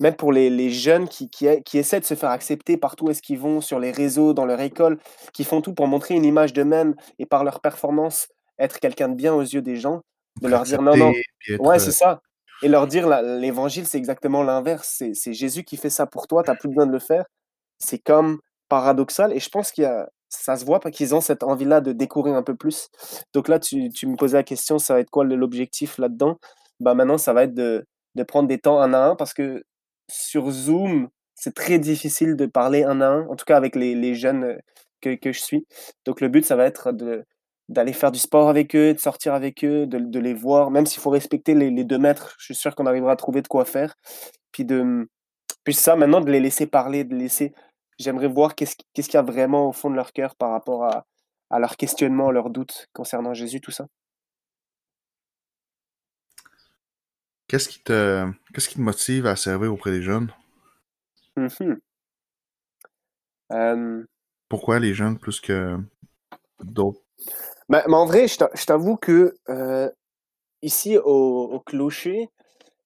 même 0.01 0.17
pour 0.17 0.33
les 0.33 0.51
les 0.51 0.71
jeunes 0.71 1.09
qui 1.09 1.31
qui 1.31 1.49
qui 1.65 1.79
essaient 1.79 2.01
de 2.01 2.05
se 2.07 2.15
faire 2.15 2.31
accepter 2.31 2.77
partout 2.79 3.07
où 3.07 3.11
est-ce 3.11 3.23
qu'ils 3.23 3.39
vont, 3.41 3.61
sur 3.62 3.81
les 3.81 3.93
réseaux, 3.93 4.35
dans 4.35 4.47
leur 4.47 4.61
école, 4.61 4.99
qui 5.35 5.45
font 5.45 5.62
tout 5.62 5.75
pour 5.75 5.89
montrer 5.89 6.15
une 6.17 6.25
image 6.27 6.53
d'eux-mêmes 6.55 6.95
et 7.19 7.27
par 7.27 7.45
leur 7.45 7.61
performance, 7.61 8.29
être 8.59 8.81
quelqu'un 8.81 9.09
de 9.09 9.14
bien 9.14 9.35
aux 9.35 9.42
yeux 9.42 9.62
des 9.62 9.77
gens, 9.77 10.03
de 10.42 10.49
leur 10.49 10.62
dire: 10.64 10.83
«Non, 10.83 10.97
non» 10.97 11.12
être, 11.49 11.61
ouais, 11.61 11.77
heu 11.77 11.79
c'est 11.79 11.92
ça 11.92 12.21
et 12.62 12.69
leur 12.69 12.87
dire 12.87 13.09
l'évangile, 13.23 13.87
c'est 13.87 13.99
exactement 13.99 14.42
l'inverse, 14.42 15.03
c'est 15.12 15.33
Jésus 15.33 15.64
qui 15.64 15.77
fait 15.77 15.90
ça 15.90 16.07
pour 16.07 16.27
toi, 16.27 16.42
tu 16.42 16.51
as 16.51 16.55
plus 16.55 16.69
besoin 16.69 16.87
de 16.87 16.92
le 16.92 16.99
faire. 16.99 17.27
C'est 17.79 17.99
comme 17.99 18.40
paradoxal 18.69 19.33
et 19.33 19.40
je 19.40 19.49
pense 19.51 19.73
qu'il 19.73 19.85
y 19.85 19.87
a 19.87 20.09
ça 20.29 20.57
se 20.57 20.64
voit 20.64 20.81
pas 20.81 20.90
qu'ils 20.90 21.14
ont 21.14 21.21
cette 21.21 21.45
envie-là 21.45 21.81
de 21.81 21.92
découvrir 21.92 22.35
un 22.35 22.42
peu 22.42 22.57
plus. 22.57 22.88
Donc 23.33 23.49
là, 23.49 23.61
tu 23.61 23.90
tu 23.90 24.07
me 24.09 24.16
posais 24.16 24.37
la 24.38 24.42
question, 24.42 24.79
ça 24.79 24.95
va 24.95 25.01
être 25.01 25.11
quoi 25.11 25.25
l'objectif 25.25 25.99
là-dedans? 25.99 26.38
Bah, 26.81 26.95
maintenant, 26.95 27.19
ça 27.19 27.33
va 27.33 27.45
être 27.45 27.55
de 27.55 27.87
de 28.16 28.23
prendre 28.25 28.49
des 28.49 28.59
temps 28.59 28.81
un 28.81 28.92
à 28.95 28.99
un 29.11 29.16
parce 29.16 29.35
que 29.35 29.62
sur 30.11 30.51
Zoom, 30.51 31.09
c'est 31.35 31.55
très 31.55 31.78
difficile 31.78 32.37
de 32.37 32.47
parler 32.47 32.85
un 32.85 33.01
à 33.01 33.07
un, 33.09 33.26
en 33.28 33.37
tout 33.37 33.45
cas 33.47 33.57
avec 33.57 33.76
les 33.76 33.95
les 33.95 34.14
jeunes, 34.14 34.45
heu, 34.45 34.59
que 35.01 35.14
que 35.14 35.33
je 35.33 35.41
suis. 35.41 35.66
Donc 36.07 36.20
le 36.20 36.28
but, 36.28 36.45
ça 36.45 36.57
va 36.57 36.64
être 36.66 36.93
de 36.93 37.24
d'aller 37.69 37.93
faire 37.93 38.12
du 38.12 38.19
sport 38.19 38.49
avec 38.49 38.75
eux, 38.77 38.95
de 38.95 38.99
sortir 39.01 39.35
avec 39.35 39.64
eux, 39.64 39.87
de 39.87 39.99
de 39.99 40.19
les 40.21 40.35
voir, 40.35 40.71
même 40.71 40.87
s'il 40.87 41.01
faut 41.03 41.11
respecter 41.11 41.55
les 41.55 41.71
les 41.71 41.85
2 41.85 41.99
mètres, 41.99 42.35
je 42.39 42.47
suis 42.47 42.55
sûr 42.55 42.75
qu'on 42.75 42.87
arrivera 42.87 43.12
à 43.12 43.17
trouver 43.17 43.43
de 43.43 43.49
quoi 43.49 43.64
faire. 43.64 43.95
Puis 44.53 44.64
de, 44.64 45.09
puis 45.64 45.75
ça 45.75 45.97
maintenant 45.97 46.21
de 46.21 46.31
les 46.31 46.41
laisser 46.41 46.67
parler, 46.67 47.05
de 47.05 47.14
laisser 47.17 47.55
j'aimerais 47.99 48.29
voir 48.29 48.55
qu'est-ce 48.55 48.77
qui 48.77 48.87
qu'est-ce 48.95 49.09
qu'il 49.09 49.19
y 49.19 49.21
a 49.21 49.23
vraiment 49.23 49.69
au 49.69 49.73
fond 49.73 49.91
de 49.91 49.97
leur 49.97 50.12
cœur 50.12 50.37
par 50.37 50.51
rapport 50.53 50.85
à 50.85 51.07
à 51.51 51.59
leurs 51.61 51.77
questionnements, 51.77 52.31
leurs 52.33 52.51
doutes 52.51 52.89
concernant 52.95 53.35
Jésus, 53.35 53.61
tout 53.61 53.71
ça. 53.73 53.87
Qu'est-ce 57.49 57.69
qui 57.69 57.83
te 57.83 58.31
qu'est-ce 58.55 58.69
qui 58.69 58.77
te 58.77 58.81
motive 58.81 59.27
à 59.27 59.35
servir 59.35 59.73
auprès 59.73 59.91
des 59.91 60.03
jeunes? 60.03 60.31
Mmh 61.37 61.49
mh. 61.61 61.77
Hem, 63.51 64.07
Pourquoi 64.49 64.81
les 64.81 64.93
jeunes 64.93 65.19
plus 65.21 65.41
que 65.41 65.79
d'autres? 66.62 67.01
Bah, 67.69 67.85
mais 67.89 67.95
en 67.95 68.07
vrai, 68.07 68.29
je 68.29 68.39
t'a 68.39 68.51
je 68.55 68.64
t'avoue 68.67 68.97
que, 68.97 69.35
heu, 69.49 69.93
ici 70.62 70.99
au 70.99 71.61
Clocher 71.67 72.29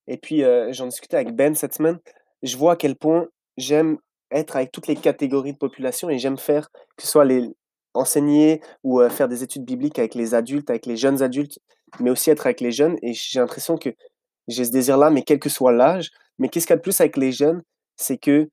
et 0.07 0.17
puis, 0.19 0.43
heu, 0.45 0.73
j'en 0.73 0.87
discutais 0.87 1.17
avec 1.17 1.35
Ben 1.37 1.55
cette 1.55 1.75
semaine, 1.75 1.99
je 2.43 2.57
vois 2.57 2.73
à 2.73 2.77
quel 2.77 2.97
point 2.97 3.29
j'aime 3.57 3.99
être 4.33 4.57
avec 4.57 4.73
toutes 4.73 4.87
les 4.89 4.97
catégories 4.97 5.53
de 5.55 5.59
population 5.59 6.11
et 6.11 6.19
j'aime 6.19 6.39
faire, 6.39 6.71
que 6.97 7.03
ce 7.05 7.09
soit 7.09 7.25
les 7.25 7.51
enseigner 7.95 8.61
ou 8.85 9.01
faire 9.11 9.29
des 9.29 9.43
études 9.45 9.65
bibliques 9.65 9.99
avec 9.99 10.15
les 10.15 10.35
adultes, 10.35 10.71
avec 10.71 10.87
les 10.87 10.97
jeunes 10.97 11.23
adultes, 11.23 11.59
mais 12.01 12.11
aussi 12.11 12.31
être 12.31 12.47
avec 12.47 12.61
les 12.61 12.73
jeunes. 12.73 12.97
Et 13.03 13.13
j'ai 13.15 13.41
l'impression 13.41 13.77
que 13.79 13.91
j'ai 14.49 14.65
ce 14.65 14.71
désir-là, 14.73 15.11
mais 15.11 15.23
quel 15.23 15.39
que 15.41 15.49
soit 15.51 15.73
l'âge. 15.73 16.11
Mais 16.39 16.49
qu'est-ce 16.49 16.67
qu'il 16.67 16.75
y 16.75 16.77
a 16.77 16.79
de 16.79 16.83
plus 16.83 17.01
avec 17.01 17.17
les 17.17 17.33
jeunes, 17.33 17.63
c'est 17.97 18.19
que, 18.19 18.49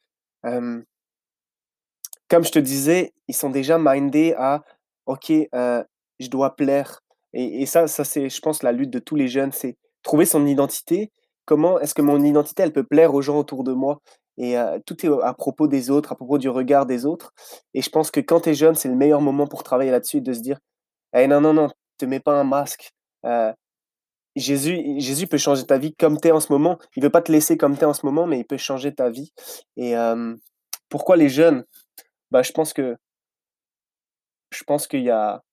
comme 2.30 2.44
je 2.44 2.52
te 2.52 2.60
disais, 2.60 3.14
ils 3.28 3.36
sont 3.36 3.50
déjà 3.50 3.78
mindés 3.78 4.34
à, 4.38 4.64
OK, 5.06 5.32
je 6.20 6.30
dois 6.30 6.56
plaire. 6.56 7.02
Et, 7.34 7.66
ça, 7.66 7.88
ça 7.88 8.04
c'est, 8.04 8.30
je 8.30 8.42
pense, 8.42 8.64
la 8.64 8.72
lutte 8.72 8.90
de 8.90 9.00
tous 9.00 9.16
les 9.16 9.28
jeunes, 9.28 9.52
c'est 9.52 9.78
trouver 10.04 10.26
son 10.26 10.46
identité. 10.46 11.12
Comment 11.46 11.80
est-ce 11.80 11.94
que 11.94 12.02
mon 12.02 12.24
identité, 12.24 12.64
elle 12.64 12.74
peut 12.74 12.84
plaire 12.84 13.14
aux 13.14 13.22
gens 13.22 13.38
autour 13.38 13.64
de 13.64 13.74
moi? 13.74 14.02
Et 14.38 14.56
tout 14.86 15.06
est 15.06 15.10
à 15.24 15.34
propos 15.34 15.68
des 15.68 15.90
autres, 15.90 16.12
à 16.12 16.16
propos 16.16 16.38
du 16.38 16.50
regard 16.50 16.86
des 16.86 17.06
autres. 17.06 17.34
Et 17.74 17.82
je 17.82 17.90
pense 17.90 18.12
que 18.12 18.20
quand 18.20 18.42
tu 18.42 18.50
es 18.50 18.54
jeune, 18.54 18.76
c'est 18.76 18.88
le 18.88 18.96
meilleur 18.96 19.22
moment 19.22 19.48
pour 19.48 19.64
travailler 19.64 19.92
là-dessus, 19.92 20.22
de 20.22 20.34
se 20.34 20.40
dire 20.40 20.60
hey, 21.14 21.28
non, 21.28 21.42
non, 21.42 21.54
non, 21.54 21.70
te 21.98 22.06
mets 22.06 22.20
pas 22.20 22.34
un 22.34 22.44
masque. 22.44 22.92
Jésus, 24.36 25.00
Jésus 25.00 25.28
peut 25.28 25.40
changer 25.40 25.66
ta 25.66 25.80
vie 25.80 25.96
comme 25.96 26.20
tu 26.20 26.28
es 26.28 26.32
en 26.32 26.40
ce 26.40 26.52
moment. 26.52 26.78
Il 26.96 27.04
veut 27.04 27.10
pas 27.10 27.22
te 27.22 27.32
laisser 27.32 27.58
comme 27.58 27.76
tu 27.76 27.82
es 27.82 27.86
en 27.86 27.94
ce 27.94 28.06
moment, 28.06 28.28
mais 28.28 28.40
il 28.40 28.46
peut 28.46 28.58
changer 28.58 28.94
ta 28.94 29.10
vie. 29.10 29.32
Et 29.76 29.96
pourquoi 30.90 31.18
les 31.18 31.30
jeunes? 31.30 31.66
Bah, 32.32 32.44
Je 32.44 32.52
pense 32.52 32.74
que 32.74 32.96
je 34.52 34.64
pense 34.64 34.88
qu'il 34.88 35.02
y 35.02 35.10
a, 35.10 35.44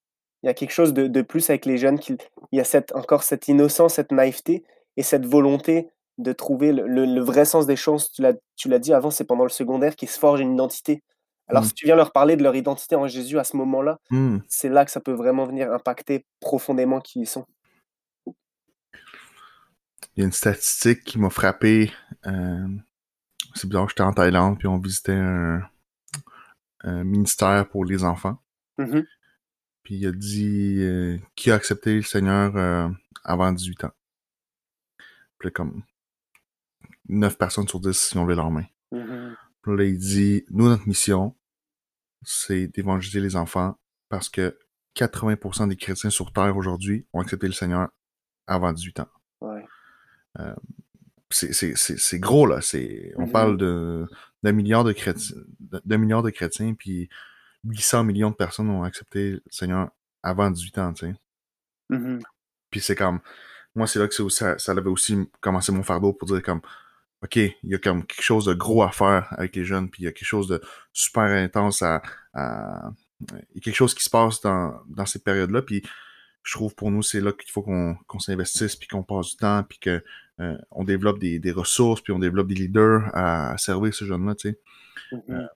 il 0.45 0.47
y 0.47 0.51
a 0.51 0.55
quelque 0.55 0.73
chose 0.73 0.93
de, 0.93 1.07
de 1.07 1.23
plus 1.23 1.49
avec 1.49 1.65
les 1.65 1.79
jeunes. 1.79 1.99
qu'il 1.99 2.19
il 2.53 2.59
y 2.59 2.61
a 2.61 2.65
cette, 2.65 2.95
encore 2.95 3.23
cette 3.23 3.49
innocence, 3.49 3.95
cette 3.95 4.13
naïveté 4.13 4.63
et 4.99 5.03
cette 5.03 5.25
volonté 5.25 5.89
de 6.19 6.33
trouver 6.33 6.71
le, 6.71 7.21
vrai 7.21 7.47
sens 7.47 7.67
des 7.67 7.77
choses. 7.77 8.13
Tu 8.13 8.69
l'as 8.69 8.79
dit 8.79 8.93
avant, 8.93 9.11
c'est 9.11 9.25
pendant 9.25 9.45
le 9.45 9.49
secondaire 9.49 9.97
qu'ils 9.97 10.11
se 10.11 10.19
forgent 10.19 10.41
une 10.41 10.53
identité. 10.53 11.03
Alors, 11.49 11.63
mmh. 11.63 11.67
si 11.67 11.75
tu 11.75 11.87
viens 11.87 11.97
leur 11.97 12.13
parler 12.13 12.37
de 12.37 12.43
leur 12.43 12.55
identité 12.55 12.95
en 12.95 13.09
Jésus 13.09 13.39
à 13.39 13.45
ce 13.45 13.57
moment-là, 13.57 13.99
mmh. 14.11 14.39
c'est 14.47 14.69
là 14.69 14.85
que 14.85 14.91
ça 14.91 15.01
peut 15.01 15.13
vraiment 15.13 15.47
venir 15.47 15.73
impacter 15.73 16.27
profondément 16.41 17.01
qui 17.01 17.21
ils 17.21 17.27
sont. 17.27 17.47
Il 18.27 20.21
y 20.21 20.23
a 20.23 20.27
une 20.27 20.33
statistique 20.33 21.05
qui 21.05 21.19
m'a 21.19 21.31
frappé. 21.31 21.91
Euh, 22.27 22.69
c'est 23.55 23.67
bizarre, 23.67 23.89
j'étais 23.89 24.03
en 24.03 24.13
Thaïlande, 24.13 24.59
puis 24.59 24.69
on 24.69 24.79
visitait 24.79 25.13
un, 25.13 25.63
ministère 26.85 27.67
pour 27.71 27.87
les 27.87 28.05
enfants. 28.05 28.37
Mmh 28.77 29.01
puis 29.85 29.97
il 29.97 30.07
a 30.07 30.13
dit 30.13 30.79
euh, 30.81 31.19
qui 31.37 31.51
a 31.51 31.55
accepté 31.55 31.95
le 31.95 32.03
Seigneur 32.03 32.57
euh, 32.57 32.89
avant 33.23 33.53
18 33.53 33.85
ans. 33.85 33.93
Puis 35.39 35.53
comme 35.53 35.83
9 37.09 37.37
personnes 37.37 37.69
sur 37.69 37.81
10 37.81 38.09
qui 38.11 38.19
ont 38.19 38.25
levé 38.25 38.35
leur 38.35 38.51
main. 38.51 38.65
Mm-hmm. 38.93 39.77
là, 39.77 39.85
il 39.85 39.99
dit, 39.99 40.45
nous, 40.51 40.69
notre 40.69 40.89
mission, 40.89 41.37
c'est 42.23 42.69
d'évangéliser 42.69 43.21
les 43.21 43.37
enfants 43.37 43.79
parce 44.09 44.31
que 44.31 44.59
80% 44.97 45.69
des 45.69 45.77
chrétiens 45.77 46.11
sur 46.11 46.33
Terre 46.33 46.57
aujourd'hui 46.57 47.07
ont 47.13 47.21
accepté 47.21 47.47
le 47.47 47.53
Seigneur 47.53 47.91
avant 48.47 48.73
18 48.73 49.01
ans. 49.01 49.09
Ouais. 49.43 49.65
Euh, 50.39 50.55
c'est 51.31 52.19
gros, 52.21 52.47
là. 52.47 52.61
C'est, 52.63 53.13
on 53.17 53.27
mm-hmm. 53.27 53.33
parle 53.33 53.59
de, 53.59 54.07
d'un 54.43 54.53
milliard 54.53 54.85
de 54.85 54.93
chrétiens, 54.93 55.37
d'un 55.61 55.99
milliard 55.99 56.23
de 56.23 56.31
chrétiens, 56.31 56.75
puis 56.75 57.11
800 57.65 58.05
millions 58.05 58.31
de 58.31 58.37
personnes 58.37 58.71
ont 58.71 58.83
accepté 58.83 59.33
le 59.33 59.43
Seigneur 59.51 59.91
avant 60.23 60.51
18 60.51 60.79
ans, 60.79 60.93
tu 60.93 61.07
sais. 61.07 61.15
Mm-hmm. 61.91 62.21
Puis 62.71 62.81
c'est 62.81 62.97
comme, 62.97 63.21
moi, 63.75 63.87
c'est 63.87 63.99
là 63.99 64.09
que 64.09 64.29
ça, 64.29 64.59
ça 64.59 64.73
avait 64.73 64.89
aussi 64.89 65.29
commencé 65.41 65.73
mon 65.73 65.83
fardeau 65.83 66.13
pour 66.13 66.29
dire 66.29 66.43
comme, 66.43 66.61
OK, 67.23 67.37
il 67.37 67.57
y 67.63 67.75
a 67.75 67.79
comme 67.79 68.05
quelque 68.05 68.23
chose 68.23 68.45
de 68.45 68.55
gros 68.55 68.83
à 68.83 68.91
faire 68.91 69.29
avec 69.31 69.57
les 69.57 69.65
jeunes, 69.65 69.89
puis 69.91 70.03
il 70.03 70.05
y 70.05 70.09
a 70.09 70.13
quelque 70.13 70.27
chose 70.27 70.49
de 70.49 70.61
super 70.93 71.25
intense 71.25 71.83
à. 71.83 72.03
Il 72.37 73.55
y 73.55 73.59
a 73.59 73.61
quelque 73.61 73.77
chose 73.77 73.95
qui 73.95 74.05
se 74.05 74.11
passe 74.11 74.41
dans, 74.43 74.83
dans 74.89 75.07
ces 75.07 75.21
périodes-là, 75.21 75.63
puis 75.63 75.83
je 76.43 76.53
trouve 76.53 76.75
pour 76.75 76.91
nous, 76.91 77.03
c'est 77.03 77.21
là 77.21 77.33
qu'il 77.33 77.51
faut 77.51 77.63
qu'on 77.63 78.19
s'investisse, 78.19 78.77
puis 78.77 78.87
qu'on 78.87 79.03
passe 79.03 79.31
du 79.31 79.37
temps, 79.37 79.63
puis 79.63 79.79
qu'on 79.79 80.01
euh, 80.41 80.59
on 80.71 80.85
développe 80.85 81.19
des, 81.19 81.39
des, 81.39 81.53
ressources, 81.53 82.03
puis 82.03 82.13
on 82.13 82.19
développe 82.19 82.49
des 82.49 82.57
leaders 82.57 83.09
à, 83.15 83.57
servir 83.57 83.95
ces 83.95 84.05
jeunes-là, 84.05 84.35
tu 84.35 84.51
sais. 84.51 84.61
Mm-hmm. 85.13 85.33
Euh, 85.33 85.47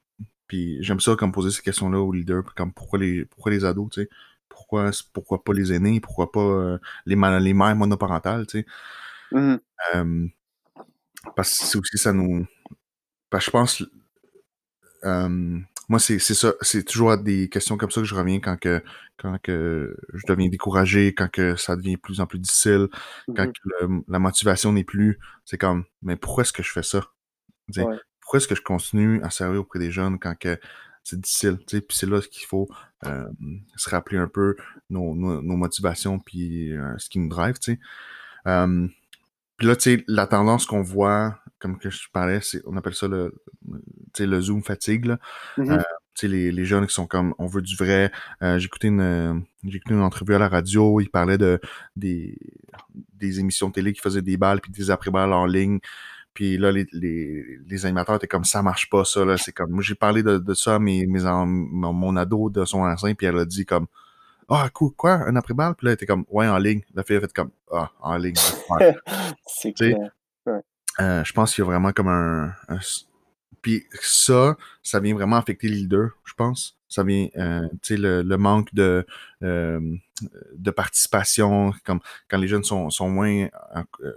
puis 0.49 0.79
j'aime 0.83 1.01
ça 1.01 1.15
comme 1.17 1.33
poser 1.33 1.51
ces 1.51 1.63
questions-là 1.63 2.01
aux 2.01 2.13
leaders, 2.13 2.43
comme 2.57 2.73
pourquoi 2.73 2.99
les, 2.99 3.25
pourquoi 3.27 3.53
les 3.53 3.65
ados, 3.65 3.91
tu 3.91 4.03
sais? 4.03 4.09
Pourquoi, 4.49 4.91
pourquoi 5.13 5.45
pas 5.45 5.53
les 5.53 5.73
aînés, 5.73 6.01
pourquoi 6.01 6.33
pas 6.33 6.41
euh, 6.41 6.79
les, 7.07 7.15
les 7.15 7.55
mères 7.55 7.77
monoparentales, 7.77 8.47
tu 8.47 8.61
sais? 8.61 8.67
Mm-hmm. 9.33 10.31
Parce 11.37 11.57
que 11.57 11.65
c'est 11.65 11.79
aussi 11.79 11.99
ça 11.99 12.13
nous. 12.13 12.47
Parce 13.31 13.45
que 13.45 13.47
je 13.47 13.51
pense. 13.51 13.85
Euh, 15.05 15.59
moi, 15.89 15.99
c'est 15.99 16.19
ça. 16.19 16.53
C'est 16.61 16.85
toujours 16.85 17.13
à 17.13 17.17
des 17.17 17.49
questions 17.49 17.77
comme 17.77 17.91
ça 17.91 18.01
que 18.01 18.07
je 18.07 18.15
reviens 18.15 18.41
quand 18.41 18.59
que, 18.59 18.83
quand 19.17 19.39
que 19.43 19.97
je 20.13 20.27
deviens 20.27 20.49
découragé, 20.49 21.15
quand 21.15 21.31
que 21.31 21.57
ça 21.57 21.77
devient 21.77 21.95
de 21.95 22.01
plus 22.01 22.21
en 22.21 22.27
plus 22.27 22.39
difficile, 22.39 22.89
quand 23.35 23.47
mmh 23.47 24.03
la 24.09 24.19
motivation 24.19 24.73
n'est 24.73 24.85
plus. 24.85 25.19
C'est 25.45 25.59
comme, 25.59 25.85
mais 26.03 26.17
pourquoi 26.17 26.43
est-ce 26.43 26.53
que 26.53 26.63
je 26.63 26.73
fais 26.73 26.83
ça? 26.83 27.05
Pourquoi 28.29 28.41
est-ce 28.41 28.49
que 28.49 28.55
je 28.55 28.63
continue 28.63 29.23
à 29.23 29.31
servir 29.31 29.61
auprès 29.61 29.79
des 29.79 29.91
jeunes 29.91 30.19
quand 30.19 30.39
que 30.39 30.61
c'est 31.03 31.19
difficile? 31.19 31.57
Puis 31.67 31.83
c'est 31.89 32.07
là 32.07 32.21
qu'il 32.21 32.47
faut 32.47 32.69
euh, 33.07 33.25
se 33.75 33.89
rappeler 33.89 34.19
un 34.19 34.29
peu 34.29 34.55
nos, 34.91 35.15
nos, 35.15 35.57
motivations 35.57 36.19
puis 36.19 36.77
euh, 36.77 36.93
ce 36.99 37.09
qui 37.09 37.21
nous 37.21 37.31
drive. 37.31 37.55
sais? 37.59 37.79
Puis 39.59 39.67
là, 39.67 39.75
tu 39.75 39.97
sais, 39.97 40.05
la 40.07 40.27
tendance 40.27 40.67
qu'on 40.67 40.83
voit, 40.83 41.41
comme 41.59 41.79
que 41.79 41.91
je 41.91 42.09
parlais, 42.13 42.41
c'est, 42.41 42.63
on 42.65 42.77
appelle 42.77 42.95
ça 42.95 43.09
le, 43.09 43.35
le 44.19 44.41
zoom 44.41 44.63
fatigue. 44.63 45.07
Là. 45.07 45.19
Mm-hmm. 45.57 45.73
Euh, 45.73 45.79
tu 45.79 45.85
sais, 46.15 46.29
les, 46.29 46.53
les 46.53 46.65
jeunes 46.65 46.87
qui 46.87 46.95
sont 46.95 47.09
comme, 47.09 47.35
on 47.39 47.47
veut 47.47 47.61
du 47.61 47.75
vrai. 47.75 48.13
Euh, 48.43 48.59
j'ai 48.59 48.67
écouté 48.67 48.87
une, 48.87 49.45
une 49.65 50.01
entrevue 50.01 50.37
à 50.37 50.39
la 50.39 50.49
radio, 50.49 51.01
ils 51.01 51.11
parlaient 51.11 51.39
de 51.39 51.61
des, 51.97 52.39
des 53.15 53.41
émissions 53.41 53.69
de 53.69 53.73
télé 53.73 53.93
qui 53.93 54.01
faisaient 54.01 54.23
des 54.23 54.37
balles 54.37 54.61
puis 54.61 54.71
des 54.71 54.93
après-balles 54.93 55.33
en 55.33 55.45
ligne. 55.45 55.81
Puis 56.39 56.57
là, 56.57 56.71
les, 56.71 56.87
les, 56.93 57.59
les, 57.67 57.85
animateurs 57.85 58.15
étaient 58.15 58.29
comme 58.29 58.45
ça 58.45 58.63
marche 58.63 58.89
pas, 58.89 59.05
ça. 59.05 59.25
Là. 59.25 59.37
C'est 59.37 59.51
comme. 59.51 59.73
Moi, 59.73 59.83
j'ai 59.83 59.97
parlé 59.97 60.23
de, 60.23 60.39
de 60.39 60.55
ça 60.55 60.77
à 60.77 60.79
mes, 60.79 61.05
mes, 61.05 61.25
mon 61.25 62.17
ado 62.17 62.49
de 62.49 62.65
son 62.65 62.83
enceinte, 62.83 63.19
puis 63.19 63.27
elle 63.27 63.39
a 63.39 63.45
dit 63.45 63.67
comme 63.67 63.89
ah, 64.49 64.71
cool, 64.73 64.93
quoi, 64.93 65.15
un 65.15 65.35
après-balle? 65.35 65.75
Puis 65.75 65.87
là, 65.87 65.91
elle 65.91 65.95
était 65.95 66.07
comme, 66.07 66.25
ouais, 66.31 66.47
en 66.47 66.59
ligne. 66.59 66.83
La 66.95 67.03
fille 67.03 67.17
a 67.17 67.21
fait 67.23 67.33
comme, 67.33 67.51
ah, 67.73 67.91
en 67.99 68.17
ligne. 68.19 68.37
c'est 69.49 69.73
clair. 69.77 70.13
Euh, 71.01 71.25
je 71.25 71.33
pense 71.33 71.53
qu'il 71.53 71.63
y 71.63 71.67
a 71.67 71.71
vraiment 71.71 71.91
comme 71.91 72.07
un, 72.07 72.55
Puis 73.61 73.85
ça, 74.01 74.57
ça 74.81 75.01
vient 75.01 75.15
vraiment 75.15 75.39
affecter 75.39 75.67
les 75.67 75.75
leaders, 75.75 76.11
je 76.25 76.35
pense. 76.35 76.79
Ça 76.89 77.03
vient, 77.03 77.27
euh, 77.37 77.67
tu 77.83 77.97
sais, 77.97 77.97
le, 77.97 78.23
le, 78.23 78.37
manque 78.37 78.73
de, 78.75 79.05
euh, 79.43 79.81
de 80.55 80.71
participation, 80.71 81.73
comme 81.85 81.99
quand 82.29 82.39
les 82.39 82.47
jeunes 82.47 82.63
sont, 82.63 82.91
sont, 82.91 83.09
moins, 83.09 83.49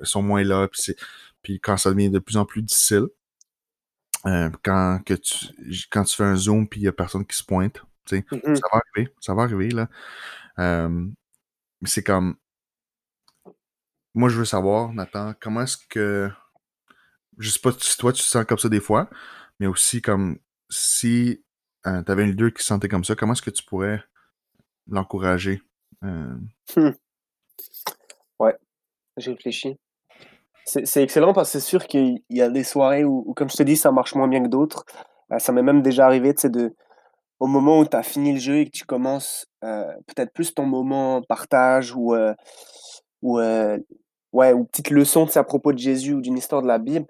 sont 0.03 0.21
moins 0.21 0.43
là, 0.43 0.67
puis, 0.67 0.93
puis 1.41 1.59
quand 1.59 1.77
ça 1.77 1.91
devient 1.91 2.09
de 2.09 2.19
plus 2.19 2.37
en 2.37 2.45
plus 2.45 2.61
difficile. 2.63 3.07
Euh, 4.27 4.51
quand, 4.63 4.99
que 5.03 5.15
tu, 5.15 5.47
quand 5.89 6.03
tu 6.03 6.15
fais 6.15 6.23
un 6.23 6.35
zoom 6.35 6.67
puis 6.69 6.81
il 6.81 6.83
y 6.83 6.87
a 6.87 6.91
personne 6.91 7.25
qui 7.25 7.35
se 7.35 7.43
pointe, 7.43 7.81
Mmh 8.11 8.55
ça 8.55 8.61
va 8.71 8.79
arriver, 8.79 9.13
ça 9.19 9.33
va 9.33 9.43
arriver, 9.43 9.69
là. 9.69 9.87
mais 11.81 11.89
c'est 11.89 12.03
comme. 12.03 12.35
Moi, 14.13 14.29
je 14.29 14.37
veux 14.37 14.45
savoir, 14.45 14.93
Nathan, 14.93 15.33
comment 15.39 15.61
est-ce 15.61 15.77
que. 15.89 16.29
Je 17.37 17.49
sais 17.49 17.59
pas 17.59 17.71
si 17.71 17.97
toi, 17.97 18.11
tu 18.11 18.21
te 18.21 18.27
sens 18.27 18.45
comme 18.45 18.57
ça 18.57 18.69
des 18.69 18.81
fois, 18.81 19.09
mais 19.59 19.67
aussi 19.67 20.01
comme 20.01 20.37
si 20.69 21.43
euh, 21.87 22.03
tu 22.03 22.11
avais 22.11 22.23
un 22.23 22.27
leader 22.27 22.53
qui 22.53 22.61
se 22.61 22.67
sentait 22.67 22.89
comme 22.89 23.05
ça, 23.05 23.15
comment 23.15 23.33
est-ce 23.33 23.41
que 23.41 23.49
tu 23.49 23.63
pourrais 23.63 24.03
l'encourager? 24.87 25.61
Euh? 26.03 26.35
Mmh. 26.75 26.91
Ouais, 28.39 28.57
j'ai 29.17 29.31
réfléchi. 29.31 29.77
C'est 30.85 31.03
excellent 31.03 31.33
parce 31.33 31.51
que 31.51 31.59
c'est 31.59 31.67
sûr 31.67 31.85
qu'il 31.85 32.21
y 32.29 32.41
a 32.41 32.49
des 32.49 32.63
soirées 32.63 33.03
où, 33.03 33.33
comme 33.35 33.49
je 33.49 33.57
te 33.57 33.63
dis, 33.63 33.75
ça 33.75 33.91
marche 33.91 34.15
moins 34.15 34.29
bien 34.29 34.41
que 34.41 34.47
d'autres. 34.47 34.85
Euh, 35.33 35.37
ça 35.37 35.51
m'est 35.51 35.63
même 35.63 35.81
déjà 35.81 36.05
arrivé 36.05 36.33
de, 36.45 36.73
au 37.41 37.47
moment 37.47 37.79
où 37.79 37.85
tu 37.85 37.97
as 37.97 38.03
fini 38.03 38.31
le 38.31 38.39
jeu 38.39 38.59
et 38.59 38.65
que 38.65 38.71
tu 38.71 38.85
commences 38.85 39.47
euh, 39.65 39.91
peut-être 40.07 40.31
plus 40.31 40.53
ton 40.53 40.65
moment 40.65 41.21
partage 41.23 41.93
ou, 41.93 42.15
euh, 42.15 42.33
ou, 43.21 43.39
ouais, 43.39 44.53
ou 44.53 44.63
petite 44.63 44.91
leçon 44.91 45.27
à 45.35 45.43
propos 45.43 45.73
de 45.73 45.77
Jésus 45.77 46.13
ou 46.13 46.21
d'une 46.21 46.37
histoire 46.37 46.61
de 46.61 46.67
la 46.67 46.79
Bible, 46.79 47.05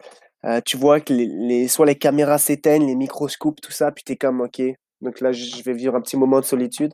tu 0.65 0.75
vois 0.75 0.99
que 0.99 1.13
les, 1.13 1.67
soit 1.67 1.85
les 1.85 1.95
caméras 1.95 2.39
s'éteignent, 2.39 2.87
les 2.87 2.95
microscopes, 2.95 3.61
tout 3.61 3.71
ça, 3.71 3.91
puis 3.91 4.03
tu 4.03 4.13
es 4.13 4.15
comme, 4.15 4.41
ok, 4.41 4.59
donc 5.01 5.19
là, 5.19 5.31
je 5.31 5.61
vais 5.61 5.73
vivre 5.73 5.95
un 5.95 6.01
petit 6.01 6.17
moment 6.17 6.39
de 6.39 6.45
solitude. 6.45 6.93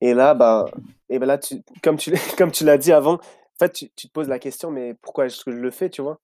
et 0.00 0.14
là, 0.14 0.34
bah, 0.34 0.66
et 1.08 1.18
ben 1.18 1.26
là 1.26 1.38
tu, 1.38 1.56
comme 1.82 1.96
tu, 1.96 2.12
comme 2.38 2.52
tu 2.52 2.64
l'as 2.64 2.78
dit 2.78 2.92
avant, 2.92 3.18
en 3.60 3.64
fait, 3.64 3.72
tu, 3.72 3.88
te 3.88 4.12
poses 4.12 4.28
la 4.28 4.38
question, 4.38 4.70
mais 4.70 4.94
pourquoi 4.94 5.26
est-ce 5.26 5.44
que 5.44 5.52
je 5.52 5.58
le 5.58 5.70
fais, 5.70 5.90
tu 5.90 6.02
vois? 6.02 6.18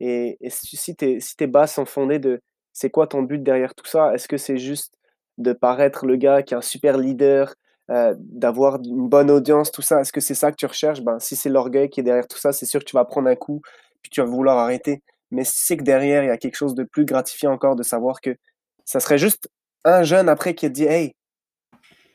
Et, 0.00 0.38
si, 0.48 0.76
si, 0.76 0.94
tes, 0.94 1.20
si 1.20 1.36
tes 1.36 1.46
bases 1.46 1.72
sont 1.72 2.06
de 2.06 2.40
c'est 2.72 2.90
quoi 2.90 3.08
ton 3.08 3.22
but 3.22 3.42
derrière 3.42 3.74
tout 3.74 3.86
ça? 3.86 4.14
Est-ce 4.14 4.28
que 4.28 4.36
c'est 4.36 4.58
juste 4.58 4.94
de 5.38 5.52
paraître 5.52 6.06
le 6.06 6.16
gars 6.16 6.42
qui 6.42 6.54
est 6.54 6.56
un 6.56 6.62
super 6.62 6.96
leader, 6.96 7.54
euh, 7.90 8.14
d'avoir 8.18 8.76
une 8.76 9.08
bonne 9.08 9.30
audience, 9.30 9.72
tout 9.72 9.82
ça? 9.82 10.00
Est-ce 10.00 10.12
que 10.12 10.20
c'est 10.20 10.34
ça 10.34 10.52
que 10.52 10.56
tu 10.56 10.66
recherches? 10.66 11.00
Ben, 11.02 11.18
Si 11.18 11.34
c'est 11.34 11.48
l'orgueil 11.48 11.90
qui 11.90 12.00
est 12.00 12.04
derrière 12.04 12.28
tout 12.28 12.38
ça, 12.38 12.52
c'est 12.52 12.66
sûr 12.66 12.80
que 12.80 12.84
tu 12.84 12.94
vas 12.94 13.04
prendre 13.04 13.28
un 13.28 13.34
coup, 13.34 13.60
puis 14.02 14.10
tu 14.10 14.20
vas 14.20 14.26
vouloir 14.26 14.58
arrêter. 14.58 15.02
mais 15.30 15.42
c'est 15.44 15.76
que 15.76 15.82
derrière, 15.82 16.22
il 16.22 16.28
y 16.28 16.30
a 16.30 16.38
quelque 16.38 16.56
chose 16.56 16.74
de 16.74 16.84
plus 16.84 17.04
gratifiant 17.04 17.52
encore 17.52 17.76
de 17.76 17.82
savoir 17.82 18.20
que 18.20 18.36
ça 18.84 19.00
serait 19.00 19.18
juste 19.18 19.48
un 19.84 20.02
jeune 20.04 20.28
après 20.28 20.54
qui 20.54 20.66
a 20.66 20.68
dit 20.68 20.84
Hey, 20.84 21.14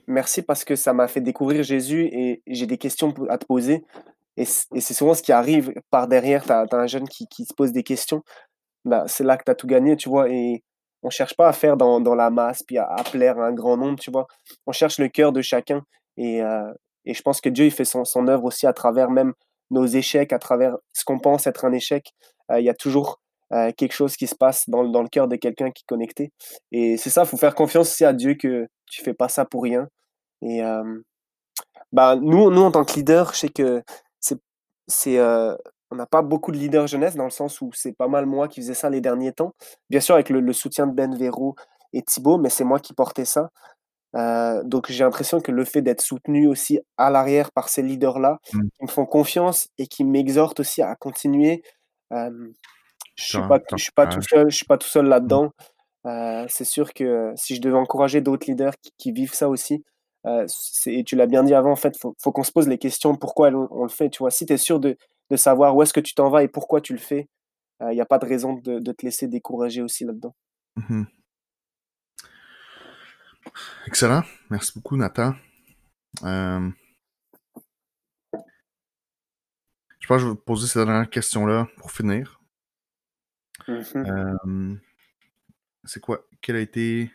merci 0.07 0.41
parce 0.41 0.63
que 0.63 0.75
ça 0.75 0.93
m'a 0.93 1.07
fait 1.07 1.21
découvrir 1.21 1.63
Jésus 1.63 2.05
et 2.05 2.41
j'ai 2.47 2.67
des 2.67 2.77
questions 2.77 3.13
à 3.29 3.37
te 3.37 3.45
poser. 3.45 3.83
Et 4.37 4.45
c'est 4.45 4.93
souvent 4.93 5.13
ce 5.13 5.21
qui 5.21 5.31
arrive 5.31 5.73
par 5.91 6.07
derrière, 6.07 6.43
tu 6.43 6.51
as, 6.51 6.65
un 6.71 6.87
jeune 6.87 7.07
qui, 7.07 7.27
se 7.45 7.53
pose 7.53 7.71
des 7.71 7.83
questions. 7.83 8.23
Bah, 8.85 9.05
c'est 9.07 9.23
là 9.23 9.37
que 9.37 9.43
tu 9.43 9.51
as 9.51 9.55
tout 9.55 9.67
gagné, 9.67 9.95
tu 9.95 10.09
vois. 10.09 10.29
Et 10.29 10.63
on 11.03 11.09
cherche 11.09 11.35
pas 11.35 11.47
à 11.47 11.53
faire 11.53 11.77
dans, 11.77 12.15
la 12.15 12.29
masse, 12.29 12.63
puis 12.63 12.77
à, 12.77 12.95
plaire 13.11 13.39
à 13.39 13.47
un 13.47 13.53
grand 13.53 13.77
nombre, 13.77 13.99
tu 13.99 14.11
vois. 14.11 14.25
On 14.65 14.71
cherche 14.71 14.97
le 14.97 15.07
cœur 15.09 15.31
de 15.31 15.41
chacun. 15.41 15.83
Et, 16.17 16.41
euh, 16.41 16.71
et 17.05 17.13
je 17.13 17.21
pense 17.21 17.41
que 17.41 17.49
Dieu, 17.49 17.65
il 17.65 17.71
fait 17.71 17.85
son, 17.85 18.27
œuvre 18.27 18.45
aussi 18.45 18.65
à 18.65 18.73
travers 18.73 19.09
même 19.11 19.33
nos 19.69 19.85
échecs, 19.85 20.33
à 20.33 20.39
travers 20.39 20.77
ce 20.93 21.03
qu'on 21.05 21.19
pense 21.19 21.45
être 21.45 21.65
un 21.65 21.71
échec. 21.71 22.13
Euh, 22.51 22.59
il 22.59 22.65
y 22.65 22.69
a 22.69 22.73
toujours 22.73 23.19
euh, 23.51 23.71
quelque 23.77 23.93
chose 23.93 24.15
qui 24.15 24.27
se 24.27 24.35
passe 24.35 24.67
dans, 24.69 24.83
dans 24.85 25.03
le 25.03 25.09
cœur 25.09 25.27
de 25.27 25.35
quelqu'un 25.35 25.71
qui 25.71 25.83
est 25.83 25.87
connecté. 25.87 26.31
Et 26.71 26.97
c'est 26.97 27.09
ça, 27.09 27.23
il 27.23 27.27
faut 27.27 27.37
faire 27.37 27.55
confiance 27.55 27.91
aussi 27.91 28.05
à 28.05 28.13
Dieu 28.13 28.33
que 28.35 28.67
tu 28.89 29.03
fais 29.03 29.13
pas 29.13 29.29
ça 29.29 29.45
pour 29.45 29.63
rien. 29.63 29.87
Et 30.41 30.61
bah, 31.93 32.15
nous, 32.15 32.49
nous, 32.51 32.61
en 32.61 32.71
tant 32.71 32.83
que 32.83 32.93
leader, 32.95 33.33
je 33.33 33.39
sais 33.39 33.49
que 33.49 33.81
c'est, 34.87 35.19
on 35.93 35.95
n'a 35.95 36.05
pas 36.07 36.23
beaucoup 36.23 36.51
de 36.51 36.57
leaders 36.57 36.87
jeunesse 36.87 37.15
dans 37.15 37.23
le 37.23 37.29
sens 37.29 37.61
où 37.61 37.69
c'est 37.73 37.93
pas 37.93 38.07
mal 38.07 38.25
moi 38.25 38.47
qui 38.47 38.61
faisais 38.61 38.73
ça 38.73 38.89
les 38.89 38.99
derniers 38.99 39.31
temps. 39.31 39.53
Bien 39.89 39.99
sûr, 39.99 40.15
avec 40.15 40.29
le, 40.29 40.53
soutien 40.53 40.87
de 40.87 40.93
Ben 40.93 41.15
Véro 41.15 41.55
et 41.93 42.01
Thibaut, 42.01 42.37
mais 42.39 42.49
c'est 42.49 42.63
moi 42.63 42.79
qui 42.79 42.93
portais 42.93 43.25
ça. 43.25 43.49
donc 44.63 44.89
j'ai 44.89 45.03
l'impression 45.03 45.39
que 45.39 45.51
le 45.51 45.65
fait 45.65 45.81
d'être 45.81 46.01
soutenu 46.01 46.47
aussi 46.47 46.79
à 46.97 47.11
l'arrière 47.11 47.51
par 47.51 47.69
ces 47.69 47.83
leaders-là, 47.83 48.39
mmh. 48.53 48.59
qui 48.59 48.83
me 48.83 48.87
font 48.87 49.05
confiance 49.05 49.67
et 49.77 49.87
qui 49.87 50.03
m'exhortent 50.03 50.59
aussi 50.59 50.81
à 50.81 50.95
continuer. 50.95 51.61
je 52.11 52.17
suis 53.15 53.37
je 53.77 53.83
suis 53.83 53.91
pas 53.91 54.07
tout 54.07 54.21
seul, 54.21 54.49
je 54.49 54.55
suis 54.55 54.65
pas 54.65 54.77
tout 54.77 54.87
seul 54.87 55.05
mmh. 55.05 55.09
là-dedans. 55.09 55.51
c'est 56.49 56.65
sûr 56.65 56.93
que 56.93 57.31
si 57.35 57.55
je 57.55 57.61
devais 57.61 57.77
encourager 57.77 58.21
d'autres 58.21 58.49
leaders 58.49 58.73
qui, 58.97 59.11
vivent 59.11 59.35
ça 59.35 59.47
aussi, 59.47 59.83
euh, 60.25 60.47
et 60.85 61.03
tu 61.03 61.15
l'as 61.15 61.27
bien 61.27 61.43
dit 61.43 61.53
avant, 61.53 61.71
en 61.71 61.75
fait, 61.75 61.97
il 61.97 61.99
faut, 61.99 62.31
qu'on 62.31 62.43
se 62.43 62.51
pose 62.51 62.67
les 62.67 62.77
questions 62.77 63.15
pourquoi 63.15 63.49
on, 63.49 63.83
le 63.83 63.89
fait. 63.89 64.09
Tu 64.09 64.19
vois, 64.19 64.31
si 64.31 64.45
tu 64.45 64.53
es 64.53 64.57
sûr 64.57 64.79
de, 64.79 64.97
de, 65.29 65.35
savoir 65.35 65.75
où 65.75 65.83
est-ce 65.83 65.93
que 65.93 65.99
tu 65.99 66.13
t'en 66.13 66.29
vas 66.29 66.43
et 66.43 66.47
pourquoi 66.47 66.81
tu 66.81 66.93
le 66.93 66.99
fais, 66.99 67.27
il 67.81 67.85
euh, 67.85 67.93
n'y 67.93 68.01
a 68.01 68.05
pas 68.05 68.19
de 68.19 68.25
raison 68.25 68.53
de, 68.53 68.79
de, 68.79 68.91
te 68.91 69.05
laisser 69.05 69.27
décourager 69.27 69.81
aussi 69.81 70.05
là-dedans. 70.05 70.35
Mmh 70.75 71.03
Excellent. 73.87 74.23
Merci 74.49 74.71
beaucoup, 74.75 74.95
Nathan. 74.95 75.35
Euh, 76.23 76.69
je 79.99 80.07
pense 80.07 80.21
que 80.21 80.23
je 80.23 80.29
vais 80.29 80.35
poser 80.35 80.67
cette 80.67 80.85
dernière 80.85 81.09
question-là 81.09 81.67
pour 81.77 81.91
finir. 81.91 82.41
Mmh 83.67 84.75
c'est 85.85 85.99
quoi? 85.99 86.25
Quel 86.41 86.55
a 86.55 86.61
été. 86.61 87.11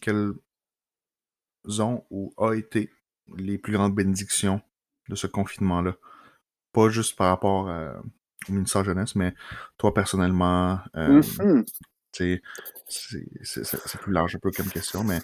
Quel 0.00 0.32
ont 1.80 2.04
ou 2.10 2.32
a 2.38 2.54
été 2.54 2.90
les 3.36 3.58
plus 3.58 3.72
grandes 3.72 3.94
bénédictions 3.94 4.60
de 5.08 5.14
ce 5.14 5.26
confinement-là? 5.26 5.94
Pas 6.72 6.88
juste 6.88 7.16
par 7.16 7.28
rapport 7.28 7.66
au 8.48 8.52
ministère 8.52 8.84
jeunesse, 8.84 9.14
mais 9.14 9.34
toi 9.78 9.94
personnellement, 9.94 10.78
euh, 10.96 11.20
mmh 11.20 11.64
c'est 12.14 12.42
plus 14.02 14.12
large 14.12 14.36
un 14.36 14.38
peu 14.38 14.50
comme 14.50 14.68
question, 14.68 15.02
mais 15.02 15.18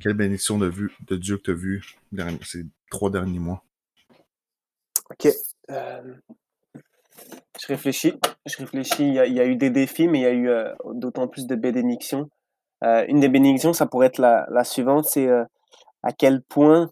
quelle 0.00 0.14
bénédiction 0.14 0.58
de, 0.58 0.66
vue, 0.66 0.92
de 1.06 1.16
Dieu 1.16 1.36
que 1.36 1.42
tu 1.42 1.50
as 1.52 1.54
vu 1.54 1.84
ces 2.42 2.64
trois 2.90 3.10
derniers 3.10 3.38
mois? 3.38 3.62
Ok. 5.10 5.32
Euh, 5.70 6.14
je 7.60 7.66
réfléchis. 7.68 8.14
Je 8.44 8.56
réfléchis. 8.56 9.06
Il 9.06 9.14
y, 9.14 9.20
a, 9.20 9.26
il 9.26 9.34
y, 9.34 9.40
a, 9.40 9.46
eu 9.46 9.54
des 9.54 9.70
défis, 9.70 10.08
mais 10.08 10.18
il 10.18 10.22
y 10.22 10.26
a 10.26 10.32
eu 10.32 10.48
euh, 10.48 10.74
d'autant 10.94 11.28
plus 11.28 11.46
de 11.46 11.54
bénédictions. 11.54 12.28
une 12.82 13.20
des 13.20 13.28
bénédictions, 13.28 13.72
ça 13.72 13.86
pourrait 13.86 14.08
être 14.08 14.18
la, 14.18 14.48
la 14.50 14.64
suivante, 14.64 15.04
c'est 15.04 15.28
à 16.06 16.12
quel 16.12 16.40
point 16.40 16.90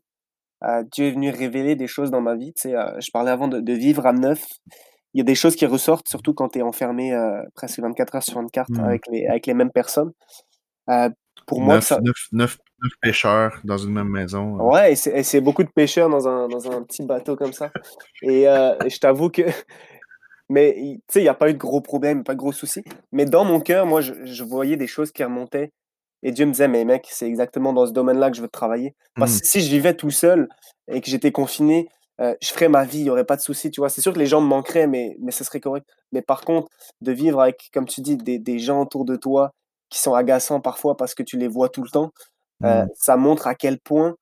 euh, 0.64 0.82
Dieu 0.90 1.06
est 1.06 1.12
venu 1.12 1.30
révéler 1.30 1.76
des 1.76 1.86
choses 1.86 2.10
dans 2.10 2.20
ma 2.20 2.34
vie. 2.34 2.52
Tu 2.54 2.68
sais, 2.68 2.74
euh, 2.74 3.00
je 3.00 3.10
parlais 3.12 3.30
avant 3.30 3.48
de, 3.48 3.72
vivre 3.72 4.06
à 4.06 4.12
neuf. 4.12 4.44
Il 5.14 5.18
y 5.18 5.20
a 5.20 5.24
des 5.24 5.36
choses 5.36 5.54
qui 5.54 5.66
ressortent, 5.66 6.08
surtout 6.08 6.34
quand 6.34 6.48
tu 6.50 6.58
es 6.58 6.62
enfermé 6.62 7.14
euh, 7.14 7.40
presque 7.54 7.78
24 7.78 8.16
heures 8.16 8.22
sur 8.22 8.40
24 8.40 8.70
mmh. 8.70 8.80
avec, 8.80 9.06
les, 9.08 9.26
avec 9.26 9.46
les 9.46 9.54
mêmes 9.54 9.70
personnes. 9.70 10.12
pour 11.46 11.60
moi, 11.60 11.80
ça... 11.80 12.00
neuf, 12.32 12.58
pêcheurs 13.00 13.60
dans 13.62 13.78
une 13.78 13.92
même 13.92 14.08
maison. 14.08 14.56
Ouais, 14.60 14.92
et 14.92 15.22
c'est 15.22 15.40
beaucoup 15.40 15.62
de 15.62 15.70
pêcheurs 15.70 16.10
dans 16.10 16.26
un, 16.28 16.48
dans 16.48 16.70
un 16.70 16.82
petit 16.82 17.06
bateau 17.06 17.36
comme 17.36 17.52
ça. 17.52 17.70
Et, 18.22 18.42
je 18.44 18.98
t'avoue 18.98 19.30
que 19.30 19.42
mais 20.50 20.74
tu 20.76 21.00
sais, 21.08 21.20
il 21.20 21.22
n'y 21.22 21.28
a 21.28 21.34
pas 21.34 21.50
eu 21.50 21.54
de 21.54 21.58
gros 21.58 21.80
problèmes, 21.80 22.24
pas 22.24 22.34
de 22.34 22.38
gros 22.38 22.52
soucis. 22.52 22.84
Mais 23.12 23.24
dans 23.24 23.44
mon 23.44 23.60
cœur, 23.60 23.86
moi, 23.86 24.00
je, 24.00 24.12
je, 24.24 24.44
voyais 24.44 24.76
des 24.76 24.86
choses 24.86 25.12
qui 25.12 25.24
remontaient 25.24 25.72
et 26.24 26.32
Dieu 26.32 26.46
me 26.46 26.52
disait, 26.52 26.68
mais 26.68 26.84
mec, 26.84 27.06
c'est 27.10 27.26
exactement 27.26 27.74
dans 27.74 27.86
ce 27.86 27.92
domaine-là 27.92 28.30
que 28.30 28.36
je 28.36 28.42
veux 28.42 28.48
travailler. 28.48 28.96
Parce 29.14 29.36
mmh. 29.36 29.40
que 29.40 29.46
si 29.46 29.60
je 29.60 29.70
vivais 29.70 29.94
tout 29.94 30.10
seul 30.10 30.48
et 30.88 31.02
que 31.02 31.10
j'étais 31.10 31.32
confiné, 31.32 31.88
euh, 32.20 32.34
je 32.42 32.48
ferais 32.48 32.68
ma 32.68 32.84
vie, 32.84 33.00
il 33.00 33.04
n'y 33.04 33.10
aurait 33.10 33.26
pas 33.26 33.36
de 33.36 33.42
souci, 33.42 33.70
tu 33.70 33.82
vois. 33.82 33.90
C'est 33.90 34.00
sûr 34.00 34.14
que 34.14 34.18
les 34.18 34.26
gens 34.26 34.40
me 34.40 34.46
manqueraient, 34.46 34.86
mais, 34.86 35.16
mais 35.20 35.32
ce 35.32 35.44
serait 35.44 35.60
correct. 35.60 35.86
Mais 36.12 36.22
par 36.22 36.40
contre, 36.40 36.68
de 37.02 37.12
vivre 37.12 37.40
avec, 37.42 37.68
comme 37.74 37.86
tu 37.86 38.00
dis, 38.00 38.16
des, 38.16 38.38
des 38.38 38.58
gens 38.58 38.80
autour 38.80 39.04
de 39.04 39.16
toi 39.16 39.52
qui 39.90 39.98
sont 39.98 40.14
agaçants 40.14 40.60
parfois 40.60 40.96
parce 40.96 41.14
que 41.14 41.22
tu 41.22 41.36
les 41.36 41.46
vois 41.46 41.68
tout 41.68 41.82
le 41.82 41.90
temps, 41.90 42.10
euh, 42.64 42.84
mmh. 42.84 42.88
ça 42.94 43.16
montre 43.18 43.46
à 43.46 43.54
quel 43.54 43.78
point 43.78 44.16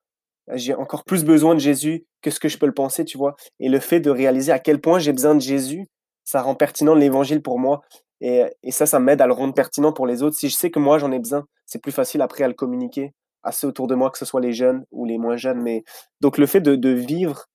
j'ai 0.54 0.74
encore 0.74 1.04
plus 1.04 1.24
besoin 1.24 1.54
de 1.54 1.60
Jésus 1.60 2.04
que 2.20 2.32
ce 2.32 2.40
que 2.40 2.48
je 2.48 2.58
peux 2.58 2.66
le 2.66 2.74
penser, 2.74 3.04
tu 3.04 3.16
vois. 3.16 3.36
Et 3.60 3.68
le 3.68 3.78
fait 3.78 4.00
de 4.00 4.10
réaliser 4.10 4.50
à 4.50 4.58
quel 4.58 4.80
point 4.80 4.98
j'ai 4.98 5.12
besoin 5.12 5.36
de 5.36 5.40
Jésus, 5.40 5.86
ça 6.24 6.42
rend 6.42 6.56
pertinent 6.56 6.96
l'évangile 6.96 7.42
pour 7.42 7.60
moi. 7.60 7.82
Et, 8.22 8.44
et 8.62 8.70
ça, 8.70 8.86
ça 8.86 9.00
m'aide 9.00 9.20
à 9.20 9.26
le 9.26 9.32
rendre 9.32 9.52
pertinent 9.52 9.92
pour 9.92 10.06
les 10.06 10.22
autres. 10.22 10.36
Si 10.36 10.48
je 10.48 10.54
sais 10.54 10.70
que 10.70 10.78
moi, 10.78 10.98
j'en 10.98 11.10
ai 11.10 11.18
besoin, 11.18 11.44
c'est 11.66 11.82
plus 11.82 11.92
facile 11.92 12.22
après 12.22 12.44
à 12.44 12.48
le 12.48 12.54
communiquer 12.54 13.12
à 13.42 13.52
ceux 13.52 13.66
autour 13.68 13.88
de 13.88 13.94
moi, 13.94 14.10
que 14.10 14.18
ce 14.18 14.24
soit 14.24 14.40
les 14.40 14.52
jeunes 14.52 14.84
ou 14.92 15.04
les 15.04 15.18
moins 15.18 15.36
jeunes. 15.36 15.60
Mais 15.60 15.82
donc 16.20 16.38
le 16.38 16.46
fait 16.46 16.60
de, 16.60 16.76
de 16.76 16.90
vivre 16.90 17.46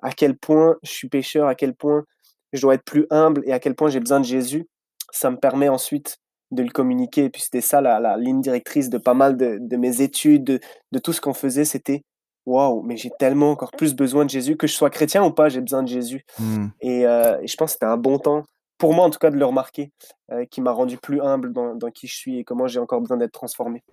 à 0.00 0.12
quel 0.12 0.36
point 0.36 0.76
je 0.82 0.90
suis 0.90 1.08
pécheur, 1.08 1.46
à 1.46 1.54
quel 1.54 1.74
point 1.74 2.04
je 2.52 2.62
dois 2.62 2.74
être 2.74 2.84
plus 2.84 3.06
humble 3.10 3.42
et 3.46 3.52
à 3.52 3.60
quel 3.60 3.74
point 3.74 3.88
j'ai 3.88 4.00
besoin 4.00 4.20
de 4.20 4.24
Jésus, 4.24 4.66
ça 5.12 5.30
me 5.30 5.36
permet 5.36 5.68
ensuite 5.68 6.18
de 6.50 6.62
le 6.62 6.70
communiquer. 6.70 7.24
Et 7.24 7.30
puis 7.30 7.42
c'était 7.42 7.60
ça 7.60 7.80
la, 7.80 8.00
la, 8.00 8.16
ligne 8.16 8.40
directrice 8.40 8.90
de 8.90 8.98
pas 8.98 9.14
mal 9.14 9.36
de, 9.36 9.58
de 9.60 9.76
mes 9.76 10.00
études, 10.00 10.44
de, 10.44 10.60
de 10.90 10.98
tout 10.98 11.12
ce 11.12 11.20
qu'on 11.20 11.34
faisait, 11.34 11.64
c'était 11.64 12.02
waouh, 12.44 12.82
mais 12.82 12.96
j'ai 12.96 13.10
tellement 13.18 13.52
encore 13.52 13.70
plus 13.70 13.94
besoin 13.94 14.24
de 14.24 14.30
Jésus, 14.30 14.56
que 14.56 14.66
je 14.66 14.72
sois 14.72 14.90
chrétien 14.90 15.22
ou 15.24 15.30
pas, 15.30 15.48
j'ai 15.48 15.60
besoin 15.60 15.82
de 15.82 15.88
Jésus. 15.88 16.24
Mmh. 16.38 16.66
Et, 16.80 17.06
euh, 17.06 17.40
et, 17.40 17.46
je 17.46 17.56
pense 17.56 17.70
que 17.70 17.72
c'était 17.74 17.86
un 17.86 17.96
bon 17.96 18.18
temps 18.18 18.44
pour 18.82 18.94
moi 18.94 19.04
en 19.04 19.10
tout 19.10 19.20
cas 19.20 19.30
de 19.30 19.36
le 19.36 19.44
remarquer, 19.44 19.92
euh, 20.32 20.44
qui 20.44 20.60
m'a 20.60 20.72
rendu 20.72 20.96
plus 20.96 21.20
humble 21.20 21.52
dans, 21.52 21.76
dans, 21.76 21.92
qui 21.92 22.08
je 22.08 22.16
suis 22.16 22.38
et 22.40 22.44
comment 22.44 22.66
j'ai 22.66 22.80
encore 22.80 23.00
besoin 23.00 23.16
d'être 23.16 23.30
transformé. 23.30 23.84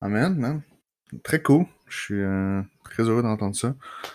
Amen, 0.00 0.62
Très 1.24 1.42
cool. 1.42 1.66
Je 1.88 1.98
suis 1.98 2.20
euh, 2.20 2.62
très 2.84 3.02
heureux 3.02 3.24
d'entendre 3.24 3.56
ça. 3.56 3.74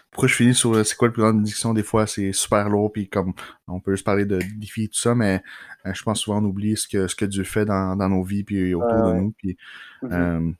Pourquoi 0.10 0.30
je 0.30 0.36
finis 0.36 0.54
sur 0.54 0.74
euh, 0.74 0.86
c'est 0.86 0.96
quoi 0.96 1.10
le 1.10 1.14
plus 1.14 1.22
grande 1.22 1.36
bénédiction 1.36 1.74
des 1.74 1.84
fois 1.84 2.08
c'est 2.08 2.32
super 2.32 2.70
lourd 2.70 2.94
puis 2.94 3.10
comme 3.10 3.34
on 3.68 3.82
peut 3.82 3.92
juste 3.92 4.06
parler 4.06 4.24
de 4.24 4.40
défis 4.56 4.86
et 4.86 4.88
tout 4.88 5.02
ça 5.02 5.16
mais 5.16 5.44
je 5.84 6.02
pense 6.04 6.22
souvent 6.22 6.42
on 6.42 6.46
oublie 6.46 6.78
ce 6.78 6.88
que 6.88 7.08
ce 7.08 7.16
que 7.18 7.26
Dieu 7.26 7.44
fait 7.44 7.66
dans, 7.66 7.98
dans 7.98 8.08
nos 8.08 8.24
vies 8.24 8.46
puis 8.46 8.74
autour 8.74 9.04
de 9.04 9.14
nous 9.20 9.32
puis 9.32 9.58
mm 10.02 10.54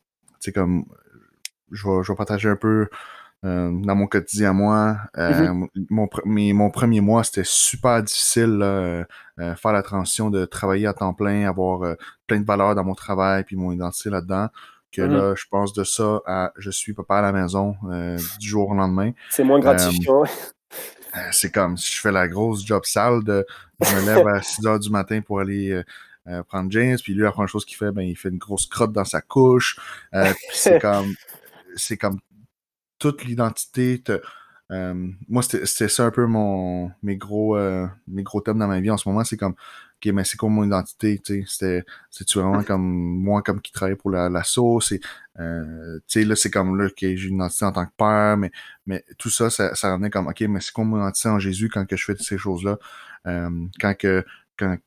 comme 0.54 0.86
je 1.72 1.88
vais, 1.88 2.04
je 2.04 2.12
vais 2.12 2.16
partager 2.16 2.50
un 2.50 2.56
peu 2.56 2.88
euh, 3.46 3.70
dans 3.72 3.96
mon 3.96 4.08
quotidien 4.08 4.54
moi. 4.54 4.98
Euh, 5.18 5.32
mm-hmm. 5.32 5.86
mon, 5.90 6.10
mon 6.54 6.70
premier 6.72 7.02
mois, 7.02 7.24
c'était 7.24 7.44
super 7.44 8.02
difficile, 8.02 8.60
euh, 8.62 9.04
faire 9.38 9.72
la 9.72 9.84
transition 9.84 10.32
de 10.32 10.46
travailler 10.46 10.88
à 10.88 10.94
temps 10.94 11.14
plein, 11.14 11.48
avoir 11.48 11.96
plein 12.26 12.40
de 12.40 12.46
valeurs 12.46 12.74
dans 12.74 12.84
mon 12.84 12.96
travail, 12.96 13.44
puis 13.44 13.56
mon 13.56 13.72
identité 13.72 14.10
là-dedans. 14.10 14.50
Que 14.92 15.02
mm-hmm. 15.02 15.12
là, 15.12 15.36
je 15.36 15.46
pense 15.50 15.74
de 15.74 15.84
ça 15.84 16.22
à 16.26 16.54
je 16.58 16.72
suis 16.72 16.94
papa 16.94 17.18
à 17.18 17.22
la 17.22 17.32
maison 17.34 17.76
du 18.40 18.48
jour 18.48 18.70
au 18.70 18.74
lendemain. 18.74 19.12
C'est 19.30 19.44
moins 19.44 19.60
gratifiant. 19.60 20.24
c'est 21.32 21.52
comme 21.52 21.78
si 21.78 21.94
je 21.94 22.02
fais 22.02 22.12
la 22.12 22.28
grosse 22.28 22.66
job 22.66 22.84
sale 22.86 23.24
de 23.24 23.46
je 23.82 23.96
me 23.96 24.06
lève 24.06 24.28
à 24.28 24.42
6 24.42 24.66
heures 24.66 24.80
du 24.80 24.90
matin 24.90 25.22
pour 25.22 25.40
aller 25.40 25.84
prendre 26.48 26.72
James, 26.72 26.98
puis 27.04 27.14
lui, 27.14 27.22
la 27.22 27.32
première 27.32 27.50
chose 27.50 27.66
qu'il 27.66 27.78
fait, 27.78 27.92
ben, 27.92 28.02
il 28.02 28.16
fait 28.16 28.30
une 28.30 28.40
grosse 28.40 28.66
crotte 28.66 28.92
dans 28.92 29.06
sa 29.06 29.22
couche. 29.22 29.78
c'est 30.52 30.80
comme 30.82 31.14
c'est 31.76 31.98
comme 31.98 32.20
toute 33.00 33.24
l'identité. 33.24 34.02
Euh, 34.72 35.12
moi, 35.30 35.44
c'était 35.44 35.88
ça 35.90 36.06
un 36.06 36.12
peu 36.12 36.26
mon 36.26 36.92
mes 37.04 37.18
gros 37.18 37.56
euh, 37.56 37.88
mes 38.08 38.24
gros 38.24 38.42
thèmes 38.42 38.58
dans 38.58 38.68
ma 38.68 38.80
vie 38.80 38.90
en 38.90 38.98
ce 38.98 39.08
moment. 39.08 39.24
C'est 39.24 39.38
comme 39.38 39.54
OK, 39.54 40.12
mais 40.12 40.24
c'est 40.24 40.38
quoi 40.38 40.50
mon 40.50 40.64
identité? 40.66 41.22
C'est-tu 41.24 42.40
vraiment 42.40 42.64
comme 42.64 42.84
moi 42.84 43.42
comme 43.42 43.62
qui 43.62 43.72
travaille 43.72 43.96
pour 43.96 44.12
la, 44.12 44.30
la 44.30 44.44
sauce? 44.44 44.92
Et, 44.92 45.00
euh, 45.40 46.00
là, 46.16 46.36
c'est 46.36 46.50
comme 46.50 46.78
là 46.78 46.90
que 46.90 47.16
j'ai 47.16 47.28
une 47.28 47.36
identité 47.36 47.66
en 47.66 47.72
tant 47.72 47.86
que 47.86 47.94
père, 47.98 48.38
mais, 48.38 48.52
mais 48.86 49.04
tout 49.18 49.30
ça, 49.30 49.50
ça, 49.50 49.76
ça 49.76 49.92
revenait 49.94 50.10
comme 50.10 50.28
OK, 50.28 50.42
mais 50.42 50.62
c'est 50.62 50.72
quoi 50.72 50.84
mon 50.84 50.98
identité 50.98 51.30
en 51.30 51.40
Jésus 51.40 51.70
quand 51.70 51.86
que 51.86 51.96
je 51.96 52.06
fais 52.06 52.16
toutes 52.16 52.26
ces 52.26 52.38
choses-là? 52.38 52.78
Euh, 53.28 53.68
quand 53.80 53.96
que 53.98 54.26
quand 54.58 54.78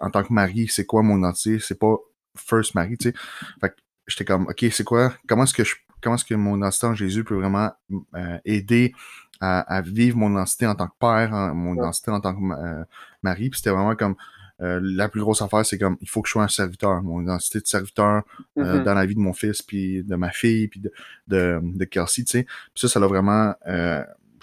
en 0.00 0.10
tant 0.10 0.22
que 0.22 0.32
mari, 0.32 0.68
c'est 0.68 0.84
quoi 0.86 1.02
mon 1.02 1.18
identité? 1.18 1.58
C'est 1.58 1.78
pas 1.78 1.96
first 2.36 2.74
mari, 2.74 2.96
tu 2.98 3.10
sais. 3.10 3.14
Fait 3.60 3.70
que 3.70 3.74
j'étais 4.06 4.24
comme 4.24 4.46
OK, 4.48 4.64
c'est 4.70 4.84
quoi? 4.84 5.14
Comment 5.26 5.44
est-ce 5.44 5.54
que 5.54 5.64
je 5.64 5.74
comment 6.02 6.16
est-ce 6.16 6.24
que 6.24 6.34
mon 6.34 6.62
instant 6.62 6.94
Jésus 6.94 7.24
peut 7.24 7.34
vraiment 7.34 7.70
euh, 8.14 8.38
aider 8.44 8.92
à, 9.40 9.80
vivre 9.80 10.16
mon 10.16 10.30
identité 10.30 10.68
en 10.68 10.76
tant 10.76 10.86
que 10.86 10.94
père, 11.00 11.34
hein, 11.34 11.52
mon 11.52 11.74
identité 11.74 12.12
en 12.12 12.20
tant 12.20 12.32
que 12.32 12.40
euh, 12.40 12.84
mari. 13.24 13.50
Puis 13.50 13.58
c'était 13.58 13.70
vraiment 13.70 13.96
comme 13.96 14.14
euh, 14.60 14.78
la 14.80 15.08
plus 15.08 15.20
grosse 15.20 15.42
affaire, 15.42 15.66
c'est 15.66 15.78
comme 15.78 15.96
il 16.00 16.08
faut 16.08 16.22
que 16.22 16.28
je 16.28 16.32
sois 16.32 16.44
un 16.44 16.48
serviteur, 16.48 17.02
mon 17.02 17.20
identité 17.22 17.58
de 17.58 17.66
serviteur 17.66 18.22
mm-hmm. 18.56 18.84
dans 18.84 18.94
la 18.94 19.04
vie 19.04 19.16
de 19.16 19.20
mon 19.20 19.32
fils, 19.32 19.60
puis 19.60 20.04
de 20.04 20.14
ma 20.14 20.30
fille, 20.30 20.68
puis 20.68 20.78
de, 20.78 20.92
de, 21.26 21.58
de 21.60 21.84
Kelsey, 21.84 22.22
tu 22.22 22.30
sais. 22.30 22.44
Puis 22.44 22.82
ça, 22.82 22.88
ça 22.88 23.00
l'a 23.00 23.08
vraiment 23.08 23.54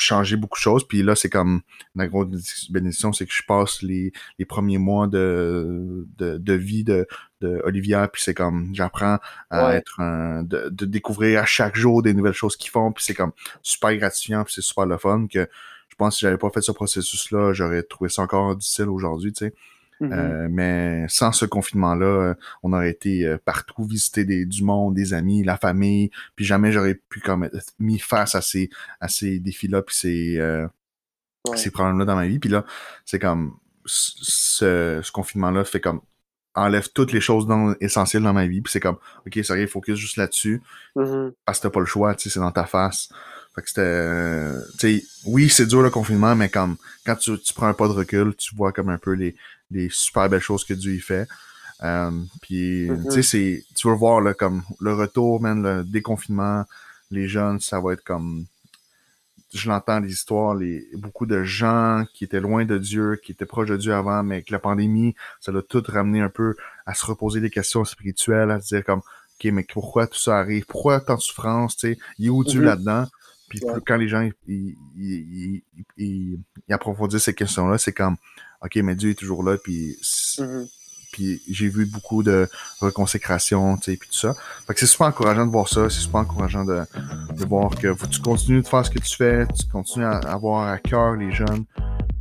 changé 0.01 0.35
beaucoup 0.35 0.57
de 0.57 0.61
choses. 0.61 0.87
Puis 0.87 1.03
là, 1.03 1.15
c'est 1.15 1.29
comme 1.29 1.61
la 1.95 2.07
grosse 2.07 2.69
bénédiction, 2.71 3.13
c'est 3.13 3.25
que 3.25 3.33
je 3.33 3.43
passe 3.47 3.81
les, 3.81 4.11
les 4.37 4.45
premiers 4.45 4.77
mois 4.77 5.07
de, 5.07 6.07
de, 6.17 6.37
de 6.37 6.53
vie 6.53 6.83
de, 6.83 7.07
de 7.41 7.61
Olivia, 7.63 8.07
puis 8.07 8.21
c'est 8.21 8.33
comme 8.33 8.69
j'apprends 8.73 9.19
à 9.49 9.75
être 9.75 9.99
un, 9.99 10.43
de, 10.43 10.69
de, 10.69 10.85
découvrir 10.85 11.41
à 11.41 11.45
chaque 11.45 11.75
jour 11.75 12.01
des 12.01 12.13
nouvelles 12.13 12.33
choses 12.33 12.57
qu'ils 12.57 12.71
font, 12.71 12.91
puis 12.91 13.03
c'est 13.03 13.13
comme 13.13 13.31
super 13.61 13.95
gratifiant, 13.95 14.43
puis 14.43 14.53
c'est 14.53 14.61
super 14.61 14.85
le 14.85 14.97
fun 14.97 15.27
que 15.31 15.47
je 15.89 15.95
pense 15.95 16.15
que 16.15 16.19
si 16.19 16.25
j'avais 16.25 16.37
pas 16.37 16.49
fait 16.49 16.61
ce 16.61 16.71
processus-là, 16.71 17.53
j'aurais 17.53 17.83
trouvé 17.83 18.09
ça 18.09 18.21
encore 18.21 18.55
difficile 18.55 18.89
aujourd'hui, 18.89 19.33
tu 19.33 19.45
sais. 19.45 19.53
Mm-hmm. 20.01 20.13
Euh, 20.13 20.47
mais 20.49 21.05
sans 21.09 21.31
ce 21.31 21.45
confinement-là, 21.45 22.05
euh, 22.05 22.33
on 22.63 22.73
aurait 22.73 22.89
été 22.89 23.25
euh, 23.25 23.37
partout 23.43 23.83
visiter 23.83 24.23
des, 24.23 24.45
du 24.45 24.63
monde, 24.63 24.93
des 24.95 25.13
amis, 25.13 25.43
la 25.43 25.57
famille, 25.57 26.09
puis 26.35 26.45
jamais 26.45 26.71
j'aurais 26.71 26.95
pu 26.95 27.19
comme 27.19 27.43
être 27.43 27.73
mis 27.79 27.99
face 27.99 28.35
à 28.35 28.41
ces, 28.41 28.69
à 29.01 29.09
ces 29.09 29.39
défis-là, 29.39 29.81
puis 29.81 29.95
ces, 29.95 30.59
ces 31.55 31.71
problèmes-là 31.71 32.05
dans 32.05 32.15
ma 32.15 32.27
vie. 32.27 32.39
Puis 32.39 32.49
là, 32.49 32.65
c'est 33.05 33.19
comme 33.19 33.57
ce, 33.85 35.01
ce 35.03 35.11
confinement-là 35.11 35.63
fait 35.65 35.81
comme 35.81 36.01
enlève 36.55 36.89
toutes 36.93 37.11
les 37.11 37.21
choses 37.21 37.47
dans, 37.47 37.75
essentielles 37.79 38.23
dans 38.23 38.33
ma 38.33 38.47
vie, 38.47 38.61
puis 38.61 38.71
c'est 38.71 38.79
comme, 38.79 38.97
ok, 39.25 39.39
ça 39.43 39.57
y 39.57 39.61
est, 39.61 39.67
focus 39.67 39.97
juste 39.97 40.17
là-dessus, 40.17 40.61
mm-hmm. 40.95 41.33
parce 41.45 41.59
que 41.59 41.63
t'as 41.63 41.69
pas 41.69 41.79
le 41.79 41.85
choix, 41.85 42.15
tu 42.15 42.23
sais, 42.23 42.33
c'est 42.33 42.39
dans 42.39 42.51
ta 42.51 42.65
face. 42.65 43.09
Fait 43.59 43.63
que 43.63 43.69
c'était, 43.69 44.69
tu 44.79 44.99
sais, 44.99 45.05
oui, 45.25 45.49
c'est 45.49 45.65
dur 45.65 45.81
le 45.81 45.89
confinement, 45.89 46.33
mais 46.33 46.47
comme, 46.47 46.77
quand 47.05 47.17
tu, 47.17 47.37
tu 47.39 47.53
prends 47.53 47.67
un 47.67 47.73
pas 47.73 47.89
de 47.89 47.93
recul, 47.93 48.33
tu 48.37 48.55
vois 48.55 48.71
comme 48.71 48.87
un 48.87 48.97
peu 48.97 49.11
les, 49.11 49.35
des 49.69 49.89
super 49.91 50.29
belles 50.29 50.39
choses 50.39 50.63
que 50.63 50.73
Dieu 50.73 50.93
y 50.93 50.99
fait. 50.99 51.27
Euh, 51.83 52.11
puis, 52.41 52.87
mm-hmm. 52.87 53.03
tu 53.03 53.11
sais, 53.11 53.21
c'est, 53.21 53.65
tu 53.75 53.89
vas 53.89 53.95
voir, 53.95 54.21
là, 54.21 54.33
comme 54.33 54.63
le 54.79 54.93
retour, 54.93 55.41
même 55.41 55.61
le 55.61 55.83
déconfinement, 55.83 56.63
les 57.11 57.27
jeunes, 57.27 57.59
ça 57.59 57.81
va 57.81 57.93
être 57.93 58.03
comme, 58.03 58.45
je 59.53 59.67
l'entends 59.67 59.99
des 59.99 60.11
histoires, 60.13 60.55
les, 60.55 60.87
beaucoup 60.93 61.25
de 61.25 61.43
gens 61.43 62.05
qui 62.13 62.23
étaient 62.23 62.39
loin 62.39 62.63
de 62.63 62.77
Dieu, 62.77 63.19
qui 63.21 63.33
étaient 63.33 63.45
proches 63.45 63.67
de 63.67 63.77
Dieu 63.77 63.93
avant, 63.93 64.23
mais 64.23 64.41
que 64.41 64.53
la 64.53 64.59
pandémie, 64.59 65.15
ça 65.41 65.51
l'a 65.51 65.61
tout 65.61 65.83
ramené 65.85 66.21
un 66.21 66.29
peu 66.29 66.55
à 66.85 66.93
se 66.93 67.05
reposer 67.05 67.41
des 67.41 67.49
questions 67.49 67.83
spirituelles, 67.83 68.51
à 68.51 68.61
se 68.61 68.67
dire 68.73 68.85
comme, 68.85 68.99
OK, 68.99 69.51
mais 69.51 69.65
pourquoi 69.69 70.07
tout 70.07 70.19
ça 70.19 70.39
arrive? 70.39 70.65
Pourquoi 70.65 71.01
tant 71.01 71.15
de 71.15 71.21
souffrance? 71.21 71.75
Tu 71.75 71.93
sais, 71.93 71.99
il 72.19 72.27
est 72.27 72.29
où 72.29 72.45
Dieu 72.45 72.61
mm-hmm. 72.61 72.65
là-dedans? 72.65 73.07
Puis 73.49 73.61
quand 73.85 73.97
les 73.97 74.07
gens 74.07 74.29
ils, 74.47 74.75
ils, 74.95 75.63
ils, 75.97 76.39
approfondissent 76.69 77.23
ces 77.23 77.33
questions-là, 77.33 77.77
c'est 77.77 77.93
comme 77.93 78.15
OK, 78.63 78.75
mais 78.77 78.95
Dieu 78.95 79.11
est 79.11 79.15
toujours 79.15 79.43
là, 79.43 79.57
puis, 79.57 79.97
mm-hmm. 80.01 80.69
puis 81.11 81.41
j'ai 81.49 81.67
vu 81.69 81.85
beaucoup 81.85 82.23
de 82.23 82.47
reconsécration, 82.81 83.77
tu 83.77 83.91
sais, 83.91 83.97
puis 83.97 84.09
tout 84.09 84.17
ça. 84.19 84.35
Fait 84.67 84.73
que 84.73 84.79
c'est 84.79 84.85
super 84.85 85.07
encourageant 85.07 85.45
de 85.45 85.51
voir 85.51 85.67
ça, 85.67 85.89
c'est 85.89 86.01
super 86.01 86.21
encourageant 86.21 86.65
de, 86.65 86.83
de 87.33 87.45
voir 87.45 87.71
que 87.71 87.95
tu 88.07 88.21
continues 88.21 88.61
de 88.61 88.67
faire 88.67 88.85
ce 88.85 88.91
que 88.91 88.99
tu 88.99 89.15
fais, 89.15 89.47
tu 89.47 89.65
continues 89.67 90.05
à 90.05 90.17
avoir 90.17 90.67
à 90.67 90.77
cœur 90.77 91.15
les 91.15 91.31
jeunes. 91.31 91.65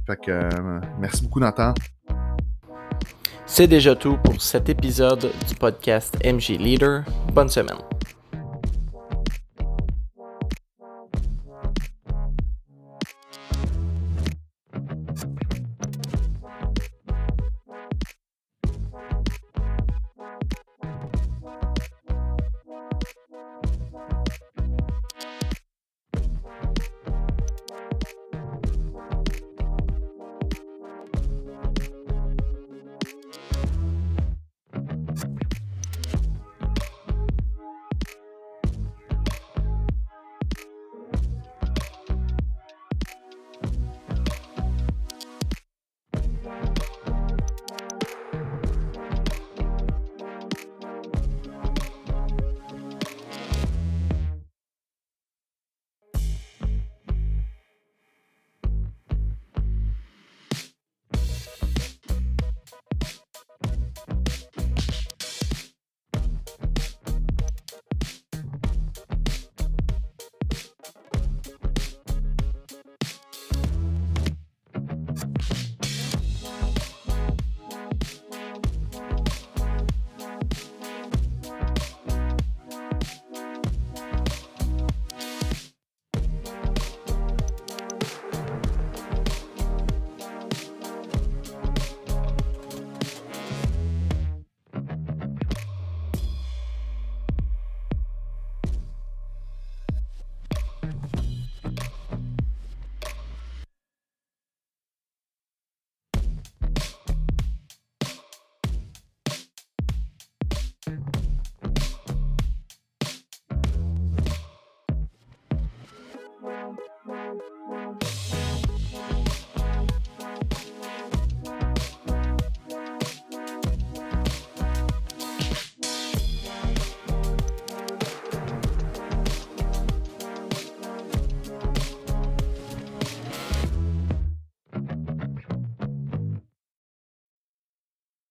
Fait 0.06 0.16
que 0.16 0.30
euh, 0.30 0.80
merci 0.98 1.22
beaucoup, 1.22 1.40
Nathan. 1.40 1.74
C'est 3.44 3.66
déjà 3.66 3.96
tout 3.96 4.16
pour 4.18 4.40
cet 4.40 4.68
épisode 4.68 5.30
du 5.48 5.54
podcast 5.54 6.16
MG 6.24 6.58
Leader. 6.58 7.04
Bonne 7.32 7.48
semaine. 7.48 7.97